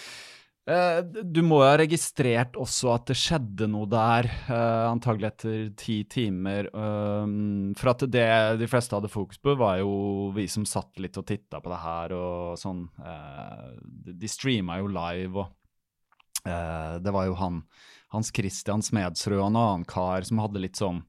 du 0.68 1.40
må 1.46 1.62
jo 1.62 1.68
ha 1.70 1.76
registrert 1.80 2.56
også 2.60 2.90
at 2.92 3.06
det 3.08 3.16
skjedde 3.16 3.68
noe 3.72 3.88
der, 3.88 4.26
eh, 4.52 4.84
antagelig 4.88 5.30
etter 5.30 5.70
ti 5.80 6.02
timer. 6.04 6.68
um, 6.74 7.72
for 7.78 7.94
at 7.94 8.04
det 8.10 8.58
de 8.60 8.68
fleste 8.68 8.94
hadde 8.96 9.08
fokus 9.08 9.40
på, 9.40 9.56
var 9.56 9.78
jo 9.80 10.30
vi 10.36 10.44
som 10.48 10.66
satt 10.68 11.00
litt 11.00 11.16
og 11.16 11.26
titta 11.26 11.62
på 11.64 11.72
det 11.72 11.80
her 11.80 12.12
og 12.12 12.58
sånn. 12.60 12.84
eh, 13.00 14.12
de, 14.12 14.28
streama 14.28 14.78
jo 14.82 14.92
live, 14.92 15.38
og 15.38 15.48
eh, 16.44 16.98
det 17.00 17.16
var 17.16 17.26
jo 17.26 17.38
han 17.40 17.62
Hans 18.12 18.32
Christian 18.32 18.80
Smedsrud 18.80 19.38
og 19.38 19.50
en 19.50 19.56
annen 19.60 19.84
kar 19.84 20.24
som 20.24 20.38
hadde 20.40 20.60
litt 20.60 20.76
sånn 20.80 21.02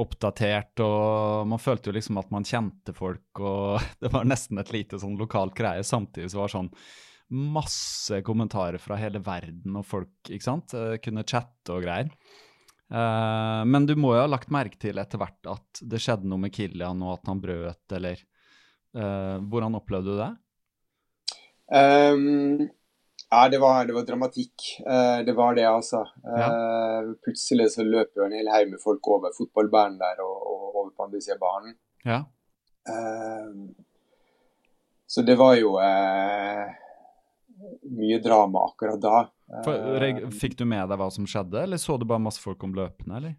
oppdatert, 0.00 0.80
og 0.80 1.48
man 1.50 1.60
følte 1.60 1.90
jo 1.90 1.96
liksom 1.96 2.20
at 2.20 2.30
man 2.32 2.46
kjente 2.46 2.94
folk, 2.96 3.40
og 3.40 3.80
det 4.00 4.12
var 4.12 4.28
nesten 4.28 4.60
et 4.60 4.72
lite 4.72 5.00
sånn 5.00 5.18
lokalt 5.20 5.56
greie. 5.56 5.84
Samtidig 5.84 6.30
så 6.32 6.42
var 6.42 6.50
det 6.50 6.58
sånn 6.58 6.74
masse 7.30 8.20
kommentarer 8.26 8.80
fra 8.82 8.98
hele 8.98 9.22
verden, 9.22 9.76
og 9.78 9.86
folk 9.86 10.30
ikke 10.30 10.46
sant, 10.46 10.74
eh, 10.74 10.98
kunne 11.02 11.26
chatte 11.26 11.74
og 11.74 11.84
greier. 11.86 12.10
Uh, 12.90 13.62
men 13.70 13.84
du 13.86 13.92
må 13.94 14.16
jo 14.16 14.24
ha 14.24 14.26
lagt 14.26 14.50
merke 14.50 14.74
til 14.82 14.98
etter 14.98 15.20
hvert 15.20 15.46
at 15.46 15.80
det 15.86 16.00
skjedde 16.02 16.26
noe 16.26 16.42
med 16.42 16.50
Kilian, 16.50 17.04
og 17.06 17.20
at 17.20 17.30
han 17.30 17.42
brøt, 17.42 17.84
eller 17.94 18.18
uh, 18.98 19.38
Hvordan 19.46 19.78
opplevde 19.78 20.16
du 20.16 20.18
det? 20.18 20.30
Um, 21.70 22.66
ja, 23.30 23.48
det 23.48 23.60
var, 23.62 23.84
det 23.86 23.94
var 23.94 24.02
dramatikk. 24.08 24.64
Uh, 24.82 25.22
det 25.22 25.36
var 25.38 25.54
det, 25.54 25.68
altså. 25.70 26.00
Eh, 26.26 27.12
plutselig 27.22 27.68
så 27.76 27.86
løp 27.86 28.16
jo 28.18 28.24
en 28.26 28.34
hel 28.34 28.50
haug 28.50 28.72
med 28.72 28.82
folk 28.82 29.06
over 29.06 29.30
fotballbanen 29.36 30.00
der 30.00 30.18
og, 30.24 30.34
og 30.50 30.80
over 30.80 30.90
på 30.90 31.06
andre 31.06 31.20
siden 31.22 31.38
av 31.38 31.44
banen. 31.44 31.76
Ja. 32.02 32.18
Ehm, 32.90 33.68
så 35.06 35.22
det 35.22 35.36
var 35.38 35.54
jo 35.60 35.76
mye 37.90 38.18
drama 38.22 38.66
akkurat 38.70 39.00
da. 39.00 39.28
For, 39.64 39.74
Eh, 39.74 40.28
fikk 40.30 40.56
du 40.56 40.64
med 40.64 40.88
deg 40.88 40.98
hva 40.98 41.10
som 41.12 41.26
skjedde, 41.26 41.62
eller 41.62 41.76
så 41.76 41.98
du 41.98 42.04
bare 42.06 42.20
masse 42.22 42.38
folk 42.40 42.62
om 42.64 42.72
løpende, 42.74 43.16
eller? 43.16 43.34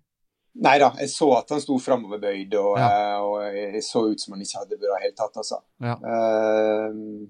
Nei 0.55 0.77
da, 0.79 0.89
jeg 0.99 1.07
så 1.07 1.29
at 1.37 1.49
han 1.49 1.61
sto 1.63 1.77
framoverbøyd, 1.79 2.53
og, 2.59 2.77
Ja. 2.77 2.87
eh, 2.89 3.19
og 3.21 3.53
jeg 3.55 3.81
så 3.87 4.11
ut 4.11 4.19
som 4.19 4.33
han 4.33 4.41
ikke 4.41 4.57
hadde 4.59 4.69
det 4.75 4.79
bra 4.81 4.97
i 4.97 4.99
det 4.99 5.03
hele 5.05 5.15
tatt, 5.15 5.37
altså. 5.39 5.61
Ja. 5.79 5.95
Ehm, 5.95 7.29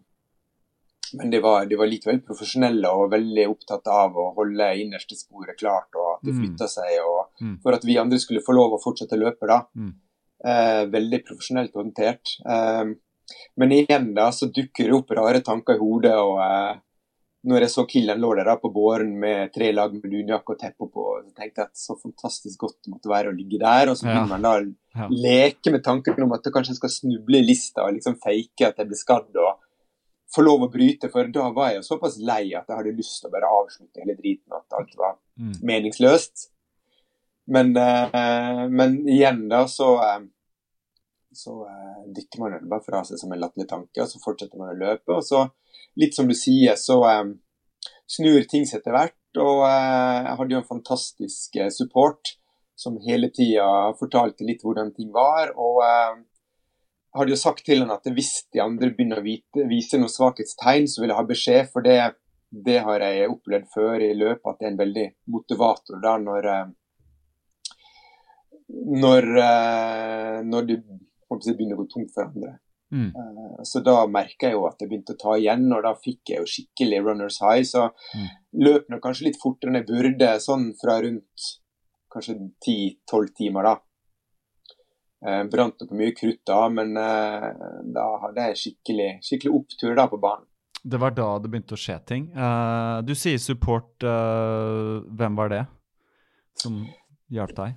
men 1.14 1.30
de 1.30 1.40
var, 1.44 1.66
de 1.68 1.76
var 1.76 1.88
likevel 1.92 2.22
profesjonelle 2.26 2.88
og 2.90 3.12
veldig 3.12 3.46
opptatt 3.52 3.86
av 3.92 4.16
å 4.16 4.34
holde 4.34 4.70
innerste 4.82 5.14
sporet 5.20 5.58
klart, 5.60 5.94
og 5.94 6.16
at 6.18 6.24
det 6.24 6.34
Mm. 6.34 6.58
seg, 6.58 7.00
og 7.06 7.28
Mm. 7.42 7.60
for 7.62 7.74
at 7.74 7.84
vi 7.84 7.98
andre 7.98 8.18
skulle 8.18 8.42
få 8.42 8.54
lov 8.56 8.72
å 8.74 8.82
fortsette 8.82 9.14
å 9.14 9.20
løpe, 9.20 9.46
da. 9.48 9.66
Mm. 9.76 9.94
Eh, 10.44 10.86
veldig 10.88 11.24
profesjonelt 11.26 11.74
håndtert. 11.74 12.38
Men 13.56 13.70
igjen 13.72 14.14
da, 14.16 14.30
så 14.32 14.48
dukker 14.52 14.86
det 14.90 14.94
opp 14.94 15.10
rare 15.12 15.42
tanker 15.42 15.76
i 15.76 15.78
hodet, 15.78 16.16
og 16.16 16.40
eh, 16.40 16.80
når 17.48 17.64
jeg 17.66 17.72
så 17.74 17.84
Killen 17.90 18.20
lå 18.22 18.36
der 18.38 18.46
da 18.46 18.56
på 18.62 18.70
båren 18.74 19.16
med 19.20 19.52
tre 19.54 19.72
lag 19.74 19.94
med 19.96 20.04
dunjakke 20.12 20.54
og 20.54 20.60
teppe 20.62 20.86
på, 20.94 21.06
så 21.26 21.32
tenkte 21.34 21.64
jeg 21.64 21.70
at 21.72 21.80
så 21.82 21.96
fantastisk 21.98 22.60
godt 22.62 22.78
det 22.86 22.92
måtte 22.94 23.10
være 23.10 23.32
å 23.32 23.36
ligge 23.36 23.58
der, 23.60 23.90
og 23.90 23.98
så 23.98 24.06
Ja. 24.12 24.26
man 24.26 24.42
da 24.46 24.60
Ja. 24.62 25.08
leke 25.10 25.72
med 25.72 25.84
tanken 25.84 26.22
om 26.24 26.34
at 26.34 26.44
jeg 26.44 26.54
kanskje 26.54 26.76
skal 26.76 26.90
snuble 26.90 27.40
i 27.40 27.46
lista 27.48 27.82
og 27.86 27.94
liksom 27.96 28.20
fake 28.22 28.68
at 28.68 28.78
jeg 28.78 28.88
blir 28.88 29.00
skadd 29.00 29.36
og 29.42 29.58
få 30.36 30.44
lov 30.46 30.62
å 30.62 30.72
bryte, 30.72 31.10
for 31.12 31.24
da 31.28 31.50
var 31.52 31.72
jeg 31.72 31.82
jo 31.82 31.96
såpass 31.98 32.20
lei 32.20 32.54
at 32.54 32.68
jeg 32.68 32.78
hadde 32.78 32.96
lyst 32.98 33.22
til 33.22 33.30
å 33.30 33.34
bare 33.34 33.50
avslutte 33.52 34.00
hele 34.06 34.16
driten, 34.16 34.54
at 34.54 34.78
alt 34.80 34.96
var 34.98 35.18
Mm. 35.40 35.54
meningsløst. 35.64 36.48
Men, 37.48 37.76
eh, 37.76 38.68
men 38.70 39.00
igjen 39.08 39.50
da, 39.50 39.66
så 39.66 39.98
eh, 40.04 40.28
så 41.34 41.66
eh, 41.66 42.12
dytter 42.14 42.40
man 42.40 42.52
det 42.52 42.70
bare 42.70 42.84
fra 42.84 43.02
seg 43.04 43.18
som 43.18 43.32
en 43.32 43.40
latterlig 43.40 43.68
tanke, 43.68 44.02
og 44.02 44.08
så 44.08 44.20
fortsetter 44.20 44.58
man 44.60 44.76
å 44.76 44.78
løpe. 44.80 45.16
Og 45.16 45.24
så, 45.24 45.50
litt 46.00 46.16
som 46.16 46.30
du 46.30 46.36
sier, 46.38 46.78
så 46.80 47.00
eh, 47.10 47.32
snur 48.12 48.46
ting 48.50 48.68
seg 48.68 48.82
etter 48.82 48.96
hvert. 48.96 49.18
Og 49.40 49.64
eh, 49.68 50.18
jeg 50.26 50.38
hadde 50.40 50.56
jo 50.56 50.60
en 50.60 50.68
fantastisk 50.68 51.58
eh, 51.60 51.72
support 51.72 52.36
som 52.82 52.98
hele 53.04 53.30
tida 53.30 53.94
fortalte 54.00 54.46
litt 54.48 54.64
hvordan 54.66 54.92
ting 54.96 55.12
var. 55.14 55.54
Og 55.56 55.82
eh, 55.86 56.20
jeg 57.12 57.20
hadde 57.20 57.36
jo 57.36 57.44
sagt 57.44 57.66
til 57.68 57.84
han 57.84 57.94
at 57.94 58.08
hvis 58.16 58.34
de 58.54 58.64
andre 58.64 58.92
begynner 58.96 59.22
å 59.22 59.26
vite, 59.26 59.68
vise 59.70 60.00
noen 60.00 60.12
svakhetstegn, 60.12 60.90
så 60.90 61.04
vil 61.04 61.12
jeg 61.12 61.20
ha 61.20 61.30
beskjed. 61.30 61.72
For 61.72 61.86
det, 61.86 61.98
det 62.52 62.80
har 62.88 63.04
jeg 63.06 63.32
opplevd 63.32 63.72
før 63.74 64.04
i 64.04 64.14
løpet, 64.16 64.46
at 64.48 64.60
det 64.60 64.68
er 64.68 64.74
en 64.74 64.84
veldig 64.84 65.08
motivator 65.36 66.04
da 66.04 66.16
når 66.22 66.54
når, 68.72 69.26
når 70.48 70.68
det 70.70 70.78
begynner 70.80 71.76
å 71.76 71.82
gå 71.82 71.90
tomt 71.92 72.14
for 72.16 72.30
andre. 72.30 72.54
Mm. 72.92 73.12
Eh, 73.16 73.64
Så 73.64 73.84
da 73.84 74.06
merka 74.08 74.48
jeg 74.50 74.54
jo 74.54 74.66
at 74.68 74.80
jeg 74.82 74.90
begynte 74.90 75.14
å 75.16 75.20
ta 75.22 75.36
igjen, 75.38 75.68
og 75.74 75.84
da 75.84 75.94
fikk 75.94 76.32
jeg 76.34 76.40
jo 76.40 76.46
skikkelig 76.50 77.04
runners 77.06 77.40
high. 77.40 77.62
Så 77.64 77.92
Mm. 78.16 78.28
løp 78.66 78.90
nå 78.90 79.00
kanskje 79.00 79.26
litt 79.30 79.38
fortere 79.42 79.70
enn 79.70 79.80
jeg 79.80 79.88
burde, 79.88 80.30
sånn 80.40 80.74
fra 80.82 81.00
rundt 81.02 81.48
kanskje 82.12 82.36
10-12 82.66 83.34
timer, 83.38 83.64
da. 83.64 83.76
Eh, 85.26 85.44
Brant 85.52 85.80
nok 85.80 85.92
mye 85.94 86.12
krutt 86.18 86.42
da, 86.50 86.68
men 86.70 86.98
eh, 86.98 87.52
da 87.94 88.06
hadde 88.24 88.48
jeg 88.50 88.58
skikkelig, 88.64 89.10
skikkelig 89.22 89.54
opptur 89.60 89.96
da 89.96 90.08
på 90.08 90.20
banen. 90.20 90.48
Det 90.84 90.98
var 91.00 91.12
da 91.14 91.38
det 91.38 91.52
begynte 91.52 91.76
å 91.78 91.80
skje 91.80 92.00
ting. 92.10 92.32
Eh, 92.34 93.02
du 93.06 93.14
sier 93.14 93.38
support. 93.38 94.02
eh, 94.02 95.02
hvem 95.14 95.36
var 95.38 95.50
det 95.50 95.68
som 96.58 96.88
hjalp 97.30 97.54
deg? 97.56 97.76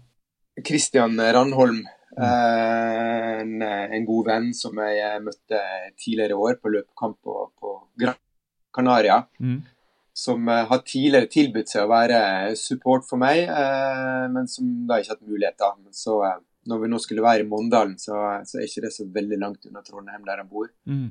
Kristian 0.64 1.16
Randholm, 1.18 1.82
en, 2.22 3.62
en 3.62 4.04
god 4.08 4.28
venn 4.28 4.50
som 4.56 4.78
jeg 4.82 5.00
eh, 5.02 5.20
møtte 5.24 5.60
tidligere 6.00 6.36
i 6.36 6.42
år 6.46 6.58
på 6.62 6.72
løpekamp 6.74 7.18
på, 7.24 7.38
på 7.60 7.76
Gran 8.00 8.20
Canaria. 8.74 9.22
Mm. 9.40 9.62
Som 10.14 10.48
eh, 10.48 10.64
har 10.70 10.82
tidligere 10.86 11.30
tilbudt 11.30 11.72
seg 11.72 11.84
å 11.84 11.90
være 11.90 12.20
support 12.58 13.06
for 13.08 13.20
meg, 13.22 13.44
eh, 13.50 14.24
men 14.30 14.46
som 14.50 14.70
da 14.88 15.00
ikke 15.00 15.14
har 15.14 15.18
hatt 15.18 15.30
muligheter. 15.32 15.76
Men 15.82 15.96
Så 15.96 16.20
eh, 16.26 16.40
når 16.70 16.84
vi 16.84 16.90
nå 16.92 17.00
skulle 17.02 17.24
være 17.24 17.44
i 17.44 17.48
Mondalen, 17.48 17.96
så, 18.00 18.20
så 18.46 18.58
er 18.60 18.68
ikke 18.68 18.86
det 18.86 18.94
så 18.94 19.06
veldig 19.14 19.40
langt 19.42 19.66
unna 19.68 19.82
Trondheim 19.84 20.26
der 20.26 20.42
han 20.42 20.50
bor. 20.50 20.70
Mm. 20.88 21.08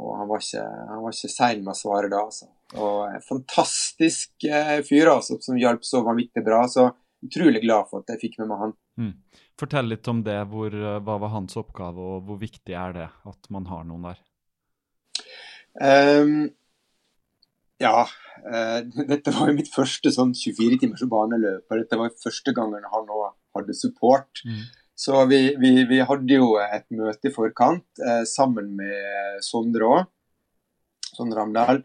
Og 0.00 0.16
han 0.16 0.28
var 0.30 0.42
ikke, 0.42 0.64
han 0.64 1.04
var 1.04 1.14
ikke 1.14 1.32
sein 1.32 1.62
med 1.64 1.74
å 1.74 1.78
svare 1.78 2.10
da, 2.12 2.24
altså. 2.24 2.50
Og 2.78 2.98
en 3.10 3.24
fantastisk 3.26 4.46
eh, 4.46 4.78
fyr 4.86 5.10
altså, 5.12 5.38
som 5.42 5.58
hjalp 5.58 5.86
så 5.86 6.02
vanvittig 6.06 6.44
bra. 6.46 6.62
Så 6.70 6.88
utrolig 7.26 7.62
glad 7.64 7.90
for 7.90 8.02
at 8.02 8.14
jeg 8.14 8.22
fikk 8.22 8.38
med 8.40 8.50
meg 8.52 8.62
han. 8.64 8.76
Fortell 9.60 9.90
litt 9.92 10.08
om 10.08 10.24
det. 10.24 10.38
Hvor, 10.48 10.74
hva 11.04 11.20
var 11.20 11.34
hans 11.36 11.58
oppgave, 11.60 12.00
og 12.00 12.26
hvor 12.28 12.40
viktig 12.40 12.74
er 12.76 12.96
det 12.96 13.08
at 13.28 13.52
man 13.52 13.68
har 13.68 13.84
noen 13.88 14.08
der? 14.10 14.22
Um, 15.80 16.50
ja, 17.80 18.04
uh, 18.04 18.80
dette 19.12 19.32
var 19.36 19.50
jo 19.50 19.56
mitt 19.56 19.70
første 19.72 20.12
sånn 20.14 20.34
24 20.36 20.82
timers 20.82 21.06
baneløp. 21.08 21.64
og 21.68 21.80
Dette 21.82 22.00
var 22.00 22.16
første 22.24 22.54
gangen 22.56 22.88
han 22.92 23.14
òg 23.16 23.30
hadde 23.56 23.76
support. 23.76 24.42
Mm. 24.44 24.66
Så 25.00 25.22
vi, 25.30 25.40
vi, 25.56 25.70
vi, 25.88 26.02
hadde 26.04 26.36
jo 26.36 26.52
et 26.60 26.84
møte 26.92 27.30
i 27.30 27.34
forkant 27.34 28.02
uh, 28.04 28.24
sammen 28.28 28.74
med 28.76 29.40
Sondre 29.44 29.88
òg. 29.88 30.10
Sondre 31.14 31.40
Ramdal. 31.40 31.82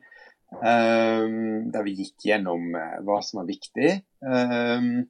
Um, 0.56 1.72
der 1.74 1.84
vi 1.84 1.96
gikk 1.98 2.28
gjennom 2.30 2.76
uh, 2.76 3.00
hva 3.08 3.22
som 3.26 3.42
var 3.42 3.48
viktig. 3.50 3.96
Um, 4.20 5.08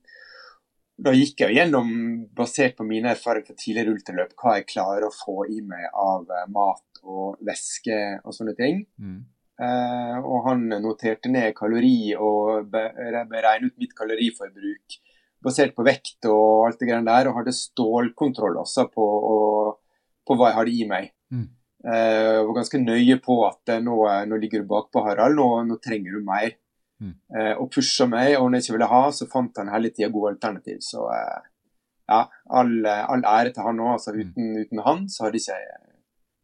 da 0.95 1.11
gikk 1.11 1.43
jeg 1.43 1.57
gjennom, 1.57 1.89
basert 2.35 2.77
på 2.77 2.85
mine 2.87 3.11
erfaringer 3.11 3.51
fra 3.51 3.59
tidligere 3.59 3.95
ultraløp, 3.95 4.35
hva 4.39 4.57
jeg 4.59 4.69
klarer 4.69 5.07
å 5.07 5.13
få 5.13 5.47
i 5.51 5.59
meg 5.65 5.89
av 5.91 6.29
mat 6.53 7.01
og 7.03 7.41
væske 7.45 7.97
og 8.23 8.35
sånne 8.35 8.55
ting. 8.57 8.83
Mm. 8.97 9.23
Uh, 9.55 10.19
og 10.19 10.49
han 10.49 10.65
noterte 10.83 11.31
ned 11.31 11.53
kalori 11.55 12.11
og 12.19 12.67
beregnet 12.71 13.69
ut 13.69 13.77
mitt 13.79 13.93
kaloriforbruk 13.95 14.97
basert 15.45 15.75
på 15.77 15.85
vekt 15.85 16.27
og 16.27 16.65
alt 16.67 16.81
det 16.81 16.89
greiene 16.89 17.07
der, 17.07 17.29
og 17.29 17.39
hadde 17.39 17.53
stålkontroll 17.55 18.57
også 18.63 18.87
på, 18.91 19.05
og, 19.05 19.77
på 20.25 20.37
hva 20.37 20.51
jeg 20.51 20.59
hadde 20.59 20.73
i 20.73 20.89
meg. 20.89 21.11
Mm. 21.33 21.47
Uh, 21.85 22.41
var 22.47 22.53
ganske 22.57 22.81
nøye 22.81 23.19
på 23.21 23.39
at 23.45 23.75
nå, 23.85 23.97
nå, 24.29 24.39
ligger 24.41 24.63
du 24.63 24.69
bakpå, 24.71 25.03
Harald, 25.05 25.37
nå, 25.37 25.49
nå, 25.69 25.77
trenger 25.83 26.17
du 26.17 26.25
mer. 26.25 26.55
Mm. 27.03 27.15
Uh, 27.35 27.53
og 27.59 27.69
pusha 27.73 28.07
meg, 28.09 28.37
og 28.39 28.47
når 28.47 28.59
jeg 28.59 28.67
ikke 28.67 28.77
ville 28.77 28.91
ha, 28.91 29.01
så 29.13 29.27
fant 29.31 29.61
han 29.61 29.73
hele 29.73 29.91
tida 29.93 30.11
gode 30.13 30.35
alternativ. 30.35 30.79
Så 30.85 31.03
ja, 31.09 32.21
all, 32.59 32.75
all, 32.85 33.25
ære 33.25 33.55
til 33.55 33.65
han 33.65 33.81
òg. 33.81 33.95
Altså, 33.97 34.13
mm. 34.13 34.21
uten, 34.21 34.53
uten, 34.61 34.85
han 34.85 35.09
så 35.11 35.27
hadde 35.27 35.41
ikke 35.41 35.57
jeg 35.57 35.81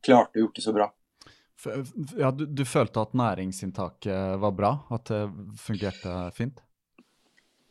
klart 0.08 0.36
å 0.36 0.44
gjort 0.46 0.58
det 0.58 0.66
så 0.66 0.76
bra. 0.76 0.90
Ja, 2.18 2.32
du, 2.34 2.46
du, 2.50 2.64
følte 2.66 3.04
at 3.04 3.14
næringsinntaket 3.18 4.40
var 4.42 4.54
bra? 4.58 4.72
At 4.94 5.12
det 5.12 5.22
fungerte 5.62 6.16
fint? 6.34 6.62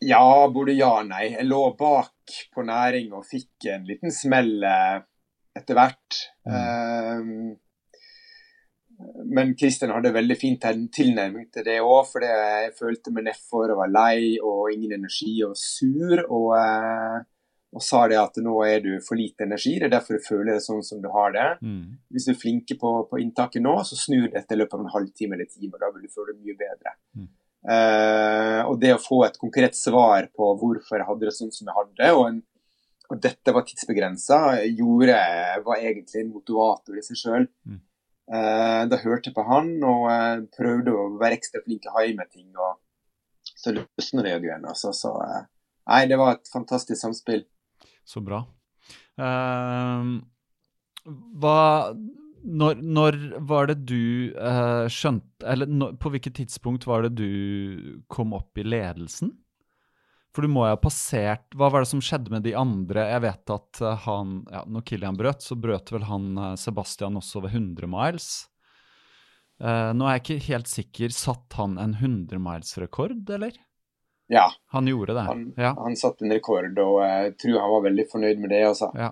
Ja, 0.00 0.48
både 0.52 0.76
ja 0.78 0.92
og 1.02 1.08
nei. 1.10 1.26
Jeg 1.34 1.48
lå 1.48 1.60
bak 1.78 2.36
på 2.54 2.64
næring 2.64 3.10
og 3.16 3.26
fikk 3.28 3.66
en 3.74 3.88
liten 3.88 4.14
smell 4.14 4.62
eh, 4.64 5.02
etter 5.58 5.76
hvert. 5.76 6.20
Mm. 6.48 6.54
Um, 7.20 7.50
men 9.24 9.54
Kristian 9.58 9.92
hadde 9.94 10.12
veldig 10.14 10.36
fin 10.38 10.56
tilnærming 10.60 11.48
til 11.54 11.64
det 11.66 11.78
òg, 11.80 12.06
for 12.10 12.24
jeg 12.24 12.72
følte 12.78 13.12
meg 13.14 13.28
nedfor 13.30 13.72
og 13.72 13.82
var 13.82 13.92
lei 13.92 14.38
og 14.38 14.72
ingen 14.74 14.96
energi 14.98 15.38
og 15.46 15.54
sur. 15.58 16.24
Og 16.28 16.56
uh, 16.56 17.20
og 17.70 17.82
sa 17.86 18.00
det 18.10 18.18
at 18.18 18.38
nå 18.42 18.56
er 18.66 18.80
du 18.82 18.90
for 19.04 19.18
lite 19.18 19.46
energi, 19.46 19.76
det 19.78 19.86
er 19.86 19.92
derfor 19.92 20.18
du 20.18 20.24
føler 20.24 20.56
det 20.56 20.64
sånn 20.64 20.82
som 20.82 20.98
du 21.02 21.06
har 21.14 21.34
det. 21.36 21.48
Mm. 21.62 22.00
Hvis 22.10 22.26
du 22.26 22.32
er 22.32 22.40
flinke 22.40 22.76
på, 22.80 22.94
på, 23.06 23.20
inntaket 23.22 23.62
nå, 23.62 23.76
så 23.86 23.98
snur 23.98 24.26
dette 24.32 24.56
i 24.56 24.58
løpet 24.58 24.74
av 24.74 24.82
en 24.82 24.94
halvtime 24.96 25.36
eller 25.36 25.46
time, 25.46 25.76
og 25.76 25.84
da 25.84 25.90
vil 25.94 26.08
du 26.08 26.10
føle 26.10 26.34
det 26.34 26.42
mye 26.42 26.58
bedre. 26.58 26.94
Mm. 27.14 27.28
Uh, 27.60 28.60
og 28.64 28.80
det 28.82 28.94
å 28.96 29.02
få 29.02 29.20
et 29.26 29.38
konkret 29.38 29.78
svar 29.78 30.26
på 30.34 30.48
hvorfor 30.58 30.98
jeg 30.98 31.06
hadde 31.12 31.28
det 31.28 31.36
sånn 31.36 31.54
som 31.54 31.70
jeg 31.70 31.76
hadde, 31.76 32.10
og, 32.16 32.24
en, 32.32 32.40
og 33.12 33.22
dette 33.22 33.54
var 33.54 33.66
tidsbegrensa, 33.68 34.40
gjorde 34.66 35.20
var 35.68 35.84
egentlig 35.84 36.24
en 36.24 36.34
motivator 36.34 36.98
i 36.98 37.06
seg 37.06 37.22
sjøl. 37.22 37.46
Mm. 37.70 37.78
Uh, 38.30 38.86
da 38.86 38.98
hørte 39.02 39.30
jeg 39.30 39.34
på 39.34 39.42
han 39.48 39.72
og 39.82 40.06
prøvde 40.54 40.94
å 40.94 41.08
være 41.18 41.40
ekstra 41.40 41.64
flink 41.64 41.82
til 41.82 41.90
å 41.90 41.96
ha 41.96 42.04
i 42.06 42.14
meg 42.14 42.30
ting, 42.30 42.50
og 42.54 42.78
så 43.58 43.74
løsner 43.74 44.26
det 44.28 44.36
igjen. 44.38 44.68
Altså, 44.70 44.94
så, 44.94 45.14
nei, 45.90 46.04
det 46.10 46.18
var 46.20 46.38
et 46.38 46.52
fantastisk 46.52 47.00
samspill. 47.00 47.42
Så 48.06 48.22
bra. 48.24 48.44
Uh, 49.18 50.20
hva 51.42 51.58
når, 52.40 52.80
når, 52.80 53.18
var 53.44 53.68
det 53.68 53.82
du 53.84 54.32
uh, 54.32 54.86
skjønte 54.88 55.44
Eller 55.44 55.68
når, 55.68 55.96
på 56.00 56.08
hvilket 56.14 56.38
tidspunkt 56.38 56.86
var 56.88 57.04
det 57.04 57.12
du 57.18 58.00
kom 58.08 58.32
opp 58.36 58.56
i 58.56 58.64
ledelsen? 58.64 59.34
For 60.34 60.46
du 60.46 60.52
må 60.52 60.62
jo 60.68 60.76
ha 60.76 60.78
passert 60.78 61.56
Hva 61.58 61.72
var 61.74 61.82
det 61.82 61.90
som 61.90 62.02
skjedde 62.04 62.30
med 62.30 62.44
de 62.46 62.52
andre? 62.58 63.08
Jeg 63.10 63.24
vet 63.24 63.52
at 63.54 63.80
uh, 63.82 63.96
han 64.04 64.36
ja, 64.46 64.60
Når 64.70 64.84
Kilian 64.86 65.18
brøt, 65.18 65.42
så 65.42 65.56
brøt 65.58 65.90
vel 65.90 66.06
han 66.06 66.28
uh, 66.38 66.52
Sebastian 66.60 67.18
også 67.18 67.42
ved 67.46 67.56
100 67.56 67.90
miles. 67.90 68.28
nå 69.60 70.06
er 70.06 70.14
jeg 70.14 70.22
ikke 70.22 70.46
helt 70.46 70.70
sikker. 70.70 71.12
Satt 71.12 71.58
han 71.58 71.74
en 71.82 71.92
100 71.98 72.38
miles-rekord, 72.40 73.18
eller? 73.28 73.58
Ja. 74.32 74.46
Han 74.72 74.86
gjorde 74.88 75.16
det. 75.18 75.24
Han, 75.26 75.42
ja. 75.56 75.74
han 75.76 75.96
satte 76.00 76.24
en 76.24 76.32
rekord, 76.32 76.78
og 76.78 77.02
jeg 77.02 77.34
tror 77.42 77.58
han 77.60 77.72
var 77.74 77.82
veldig 77.88 78.06
fornøyd 78.12 78.40
med 78.40 78.54
det. 78.54 78.62
også. 78.70 78.88
Ja. 78.96 79.10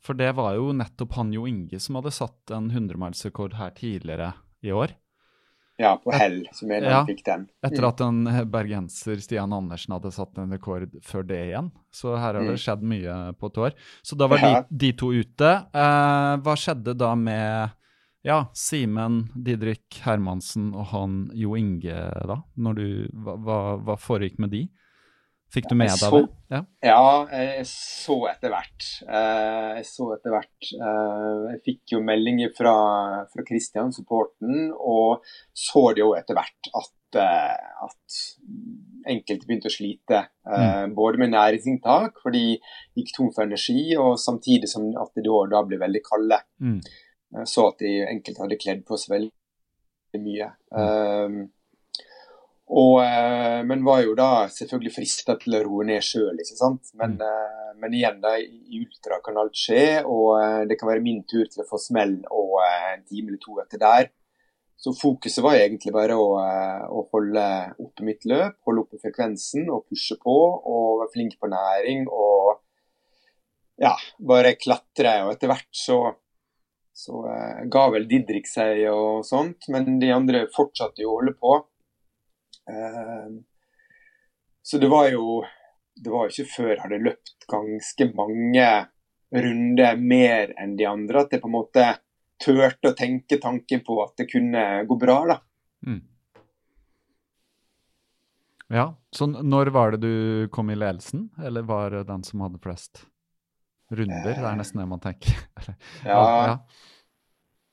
For 0.00 0.16
det 0.16 0.30
var 0.38 0.54
jo 0.56 0.70
nettopp 0.72 1.18
han 1.18 1.34
Jo 1.34 1.44
Inge 1.50 1.80
som 1.82 1.98
hadde 1.98 2.14
satt 2.14 2.54
en 2.54 2.70
100 2.70 3.00
miles-rekord 3.02 3.58
her 3.58 3.74
tidligere 3.76 4.32
i 4.62 4.72
år. 4.72 4.94
Ja, 5.78 5.92
på 6.02 6.10
hell, 6.10 6.40
som 6.52 6.72
jeg 6.74 6.82
ja, 6.82 7.04
fikk 7.06 7.20
den. 7.22 7.44
Mm. 7.46 7.66
Etter 7.68 7.84
at 7.86 8.00
en 8.02 8.24
bergenser, 8.50 9.20
Stian 9.22 9.52
Andersen, 9.54 9.94
hadde 9.94 10.10
satt 10.10 10.40
en 10.42 10.50
rekord 10.50 10.90
før 11.06 11.26
det 11.28 11.38
igjen. 11.52 11.68
Så 11.94 12.16
her 12.16 12.34
har 12.34 12.40
det 12.42 12.56
mm. 12.56 12.62
skjedd 12.64 12.82
mye 12.82 13.18
på 13.38 13.50
et 13.52 13.60
år. 13.62 13.76
Så 14.02 14.18
da 14.18 14.26
var 14.30 14.42
de, 14.42 14.50
de, 14.82 14.90
to 14.98 15.12
ute. 15.14 15.52
Eh, 15.70 16.32
hva 16.42 16.56
skjedde 16.58 16.96
da 16.98 17.12
med 17.18 17.76
ja, 18.26 18.40
Simen, 18.58 19.28
Didrik 19.38 20.00
Hermansen 20.02 20.72
og 20.74 20.90
han 20.90 21.20
Jo 21.38 21.54
Inge, 21.56 22.02
da? 22.26 22.40
Når 22.58 22.80
du, 22.80 22.88
hva, 23.22 23.60
hva 23.78 23.98
foregikk 24.02 24.42
med 24.42 24.56
de? 24.56 24.64
Fikk 25.48 25.70
du 25.70 25.78
med 25.80 25.88
deg 25.88 26.12
det? 26.12 26.26
Ja. 26.52 26.58
ja, 26.84 27.04
jeg 27.32 27.64
så 27.70 28.18
etter 28.28 28.52
hvert. 28.52 28.88
Eh, 29.08 29.78
jeg 29.78 29.86
så 29.88 30.10
etter 30.12 30.34
hvert. 30.34 30.68
Eh, 30.76 31.46
jeg 31.54 31.62
fikk 31.64 31.94
jo 31.94 32.02
meldinger 32.04 32.52
fra, 32.56 32.74
fra 33.32 33.44
Christian, 33.48 33.92
supporten, 33.96 34.68
og 34.76 35.24
så 35.56 35.86
det 35.96 36.04
jo 36.04 36.12
etter 36.18 36.36
hvert 36.36 36.70
at, 36.82 37.20
eh, 37.22 37.88
at 37.88 38.20
enkelte 39.08 39.48
begynte 39.48 39.72
å 39.72 39.72
slite. 39.72 40.22
Mm. 40.44 40.92
Både 40.96 41.24
med 41.24 41.32
næringsinntak, 41.32 42.20
for 42.20 42.36
de 42.36 42.58
gikk 42.98 43.14
tom 43.16 43.32
for 43.32 43.48
energi, 43.48 43.94
og 43.96 44.18
samtidig 44.20 44.68
som 44.68 44.90
at 45.00 45.16
de 45.16 45.24
da 45.24 45.64
ble 45.64 45.80
veldig 45.80 46.04
kalde. 46.04 46.42
Mm. 46.60 46.80
Så 47.48 47.70
at 47.70 47.80
de 47.80 48.02
enkelte 48.04 48.44
hadde 48.44 48.60
kledd 48.60 48.84
på 48.88 49.00
seg 49.00 49.16
veldig 49.16 50.20
mye. 50.24 50.52
Um, 50.76 51.46
og, 52.68 52.98
uh, 53.00 53.60
men 53.64 53.84
var 53.86 54.02
jo 54.04 54.14
da 54.18 54.46
selvfølgelig 54.52 54.94
frista 54.94 55.38
til 55.40 55.56
å 55.56 55.62
roe 55.64 55.86
ned 55.88 56.04
sjøl, 56.04 56.36
ikke 56.36 56.58
sant. 56.58 56.92
Men, 57.00 57.16
mm. 57.16 57.78
men, 57.80 57.96
igjen, 57.96 58.20
da, 58.24 58.34
i 58.38 58.82
ultra 58.82 59.20
kan 59.24 59.40
alt 59.40 59.56
skje, 59.56 60.04
og 60.04 60.36
uh, 60.36 60.62
det 60.68 60.76
kan 60.80 60.90
være 60.90 61.04
min 61.04 61.24
tur 61.28 61.48
til 61.48 61.64
å 61.64 61.68
få 61.68 61.80
smell 61.80 62.18
og 62.28 62.58
en 62.66 63.04
time 63.08 63.32
eller 63.32 63.42
to 63.42 63.58
etter 63.64 63.82
der. 63.82 64.10
Så 64.78 64.92
fokuset 64.94 65.42
var 65.42 65.58
egentlig 65.58 65.90
bare 65.90 66.14
å, 66.14 66.28
å 66.38 67.00
holde 67.10 67.44
oppe 67.82 68.04
mitt 68.06 68.22
løp, 68.30 68.60
holde 68.68 68.84
oppe 68.84 69.00
frekvensen 69.02 69.66
og 69.74 69.88
pushe 69.90 70.14
på. 70.22 70.36
Og 70.70 71.00
være 71.00 71.10
flink 71.16 71.34
på 71.42 71.50
næring 71.50 72.04
og 72.06 72.60
ja, 73.82 73.96
bare 74.22 74.54
klatre. 74.54 75.16
Og 75.24 75.32
etter 75.34 75.50
hvert 75.50 75.72
så 75.74 75.98
så 76.98 77.20
eh, 77.30 77.66
ga 77.70 77.84
vel 77.94 78.08
Didrik 78.10 78.48
seg 78.50 78.82
og 78.90 79.26
sånt, 79.26 79.68
men 79.70 80.00
de 80.02 80.08
andre 80.10 80.46
fortsatte 80.54 81.04
jo 81.04 81.12
å 81.12 81.20
holde 81.20 81.36
på. 81.38 81.52
Eh, 82.68 83.30
så 84.62 84.78
det 84.78 84.88
var 84.92 85.08
jo 85.08 85.44
Det 85.96 86.10
var 86.12 86.28
ikke 86.28 86.44
før 86.52 86.68
jeg 86.74 86.82
hadde 86.82 86.98
løpt 87.02 87.46
ganske 87.50 88.06
mange 88.14 88.66
runder 89.34 89.96
mer 89.98 90.52
enn 90.60 90.76
de 90.78 90.86
andre, 90.86 91.24
at 91.24 91.32
jeg 91.34 91.42
på 91.42 91.48
en 91.50 91.56
måte 91.56 91.86
turte 92.38 92.92
å 92.92 92.96
tenke 92.96 93.40
tanken 93.42 93.82
på 93.84 93.96
at 94.04 94.14
det 94.20 94.28
kunne 94.30 94.62
gå 94.86 94.96
bra, 95.00 95.16
da. 95.26 95.36
Mm. 95.88 96.04
Ja, 98.68 98.84
så 99.10 99.26
når 99.26 99.72
var 99.74 99.96
det 99.96 100.00
du 100.04 100.48
kom 100.52 100.70
i 100.70 100.76
ledelsen, 100.76 101.30
eller 101.44 101.66
var 101.66 101.90
det 101.90 102.04
den 102.08 102.24
som 102.24 102.44
hadde 102.44 102.60
flest 102.62 103.02
runder? 103.90 104.28
Det 104.28 104.36
er 104.44 104.60
nesten 104.60 104.82
det 104.82 104.88
man 104.90 105.02
tenker. 105.02 105.34
ja, 106.04 106.22
ja. 106.52 106.54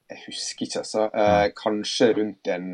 Jeg 0.09 0.21
husker 0.27 0.67
ikke, 0.67 0.81
altså. 0.81 1.07
Eh, 1.11 1.47
kanskje 1.57 2.11
rundt 2.19 2.49
en 2.53 2.67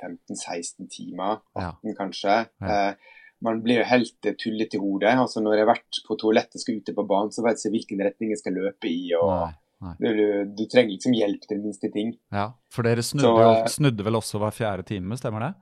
15-16 0.00 0.90
timer. 0.90 1.40
18 1.54 1.90
ja. 1.90 1.96
kanskje. 1.98 2.36
Eh, 2.64 3.16
man 3.44 3.62
blir 3.64 3.80
jo 3.80 3.88
helt 3.88 4.28
tullete 4.42 4.76
i 4.76 4.82
hodet. 4.82 5.14
altså 5.16 5.40
Når 5.40 5.56
jeg 5.56 5.64
har 5.64 5.72
vært 5.72 6.00
på 6.06 6.16
toalettet 6.20 6.58
og 6.58 6.64
skal 6.64 6.80
ute 6.80 6.94
på 6.96 7.06
banen, 7.08 7.32
så 7.34 7.44
vet 7.46 7.64
jeg 7.64 7.74
hvilken 7.74 8.02
retning 8.04 8.34
jeg 8.34 8.42
skal 8.42 8.56
løpe 8.58 8.90
i. 8.90 9.00
og 9.16 9.30
nei, 9.30 9.54
nei. 9.86 9.94
Du, 10.02 10.10
du, 10.58 10.64
trenger 10.68 10.94
liksom 10.96 11.16
hjelp 11.16 11.48
til 11.48 11.62
minste 11.62 11.92
ting. 11.94 12.12
Ja, 12.36 12.50
For 12.72 12.88
dere 12.88 13.04
snudde, 13.06 13.30
så, 13.30 13.46
jo, 13.46 13.72
snudde 13.78 14.06
vel 14.06 14.20
også 14.20 14.42
hver 14.42 14.56
fjerde 14.56 14.86
time, 14.92 15.18
stemmer 15.20 15.48
det? 15.48 15.52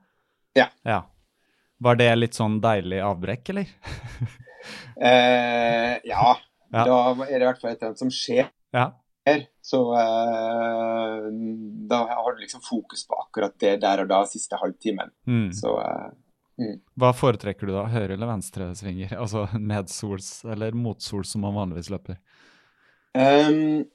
Ja. 0.59 0.67
ja. 0.87 1.01
Var 1.79 1.99
det 2.01 2.11
litt 2.17 2.35
sånn 2.35 2.59
deilig 2.63 2.99
avbrekk, 3.05 3.53
eller? 3.53 3.75
eh, 5.09 5.93
ja. 6.09 6.33
ja. 6.35 6.83
Da 6.83 6.97
er 7.29 7.37
det 7.37 7.43
i 7.45 7.47
hvert 7.47 7.61
fall 7.61 7.71
et 7.71 7.77
eller 7.77 7.93
annet 7.93 8.03
som 8.03 8.11
skjer. 8.13 8.51
Ja 8.75 8.91
så 9.69 9.81
uh, 9.93 11.27
da 11.91 11.99
har 12.09 12.35
du 12.35 12.41
liksom 12.41 12.63
fokus 12.65 13.05
på 13.07 13.19
akkurat 13.23 13.55
det 13.61 13.75
der 13.83 14.03
og 14.03 14.09
da, 14.11 14.23
siste 14.29 14.59
halvtimen. 14.61 15.13
Mm. 15.29 15.47
Så 15.55 15.75
uh, 15.77 16.09
Mm. 16.59 16.75
Hva 16.99 17.13
foretrekker 17.15 17.69
du 17.69 17.71
da? 17.71 17.85
Høyre- 17.87 18.17
eller 18.17 18.27
venstresvinger? 18.33 19.13
Altså 19.23 19.45
medsols 19.55 20.41
eller 20.43 20.75
motsols, 20.75 21.31
som 21.31 21.45
man 21.47 21.55
vanligvis 21.55 21.87
løper? 21.93 22.19
Um, 23.15 23.85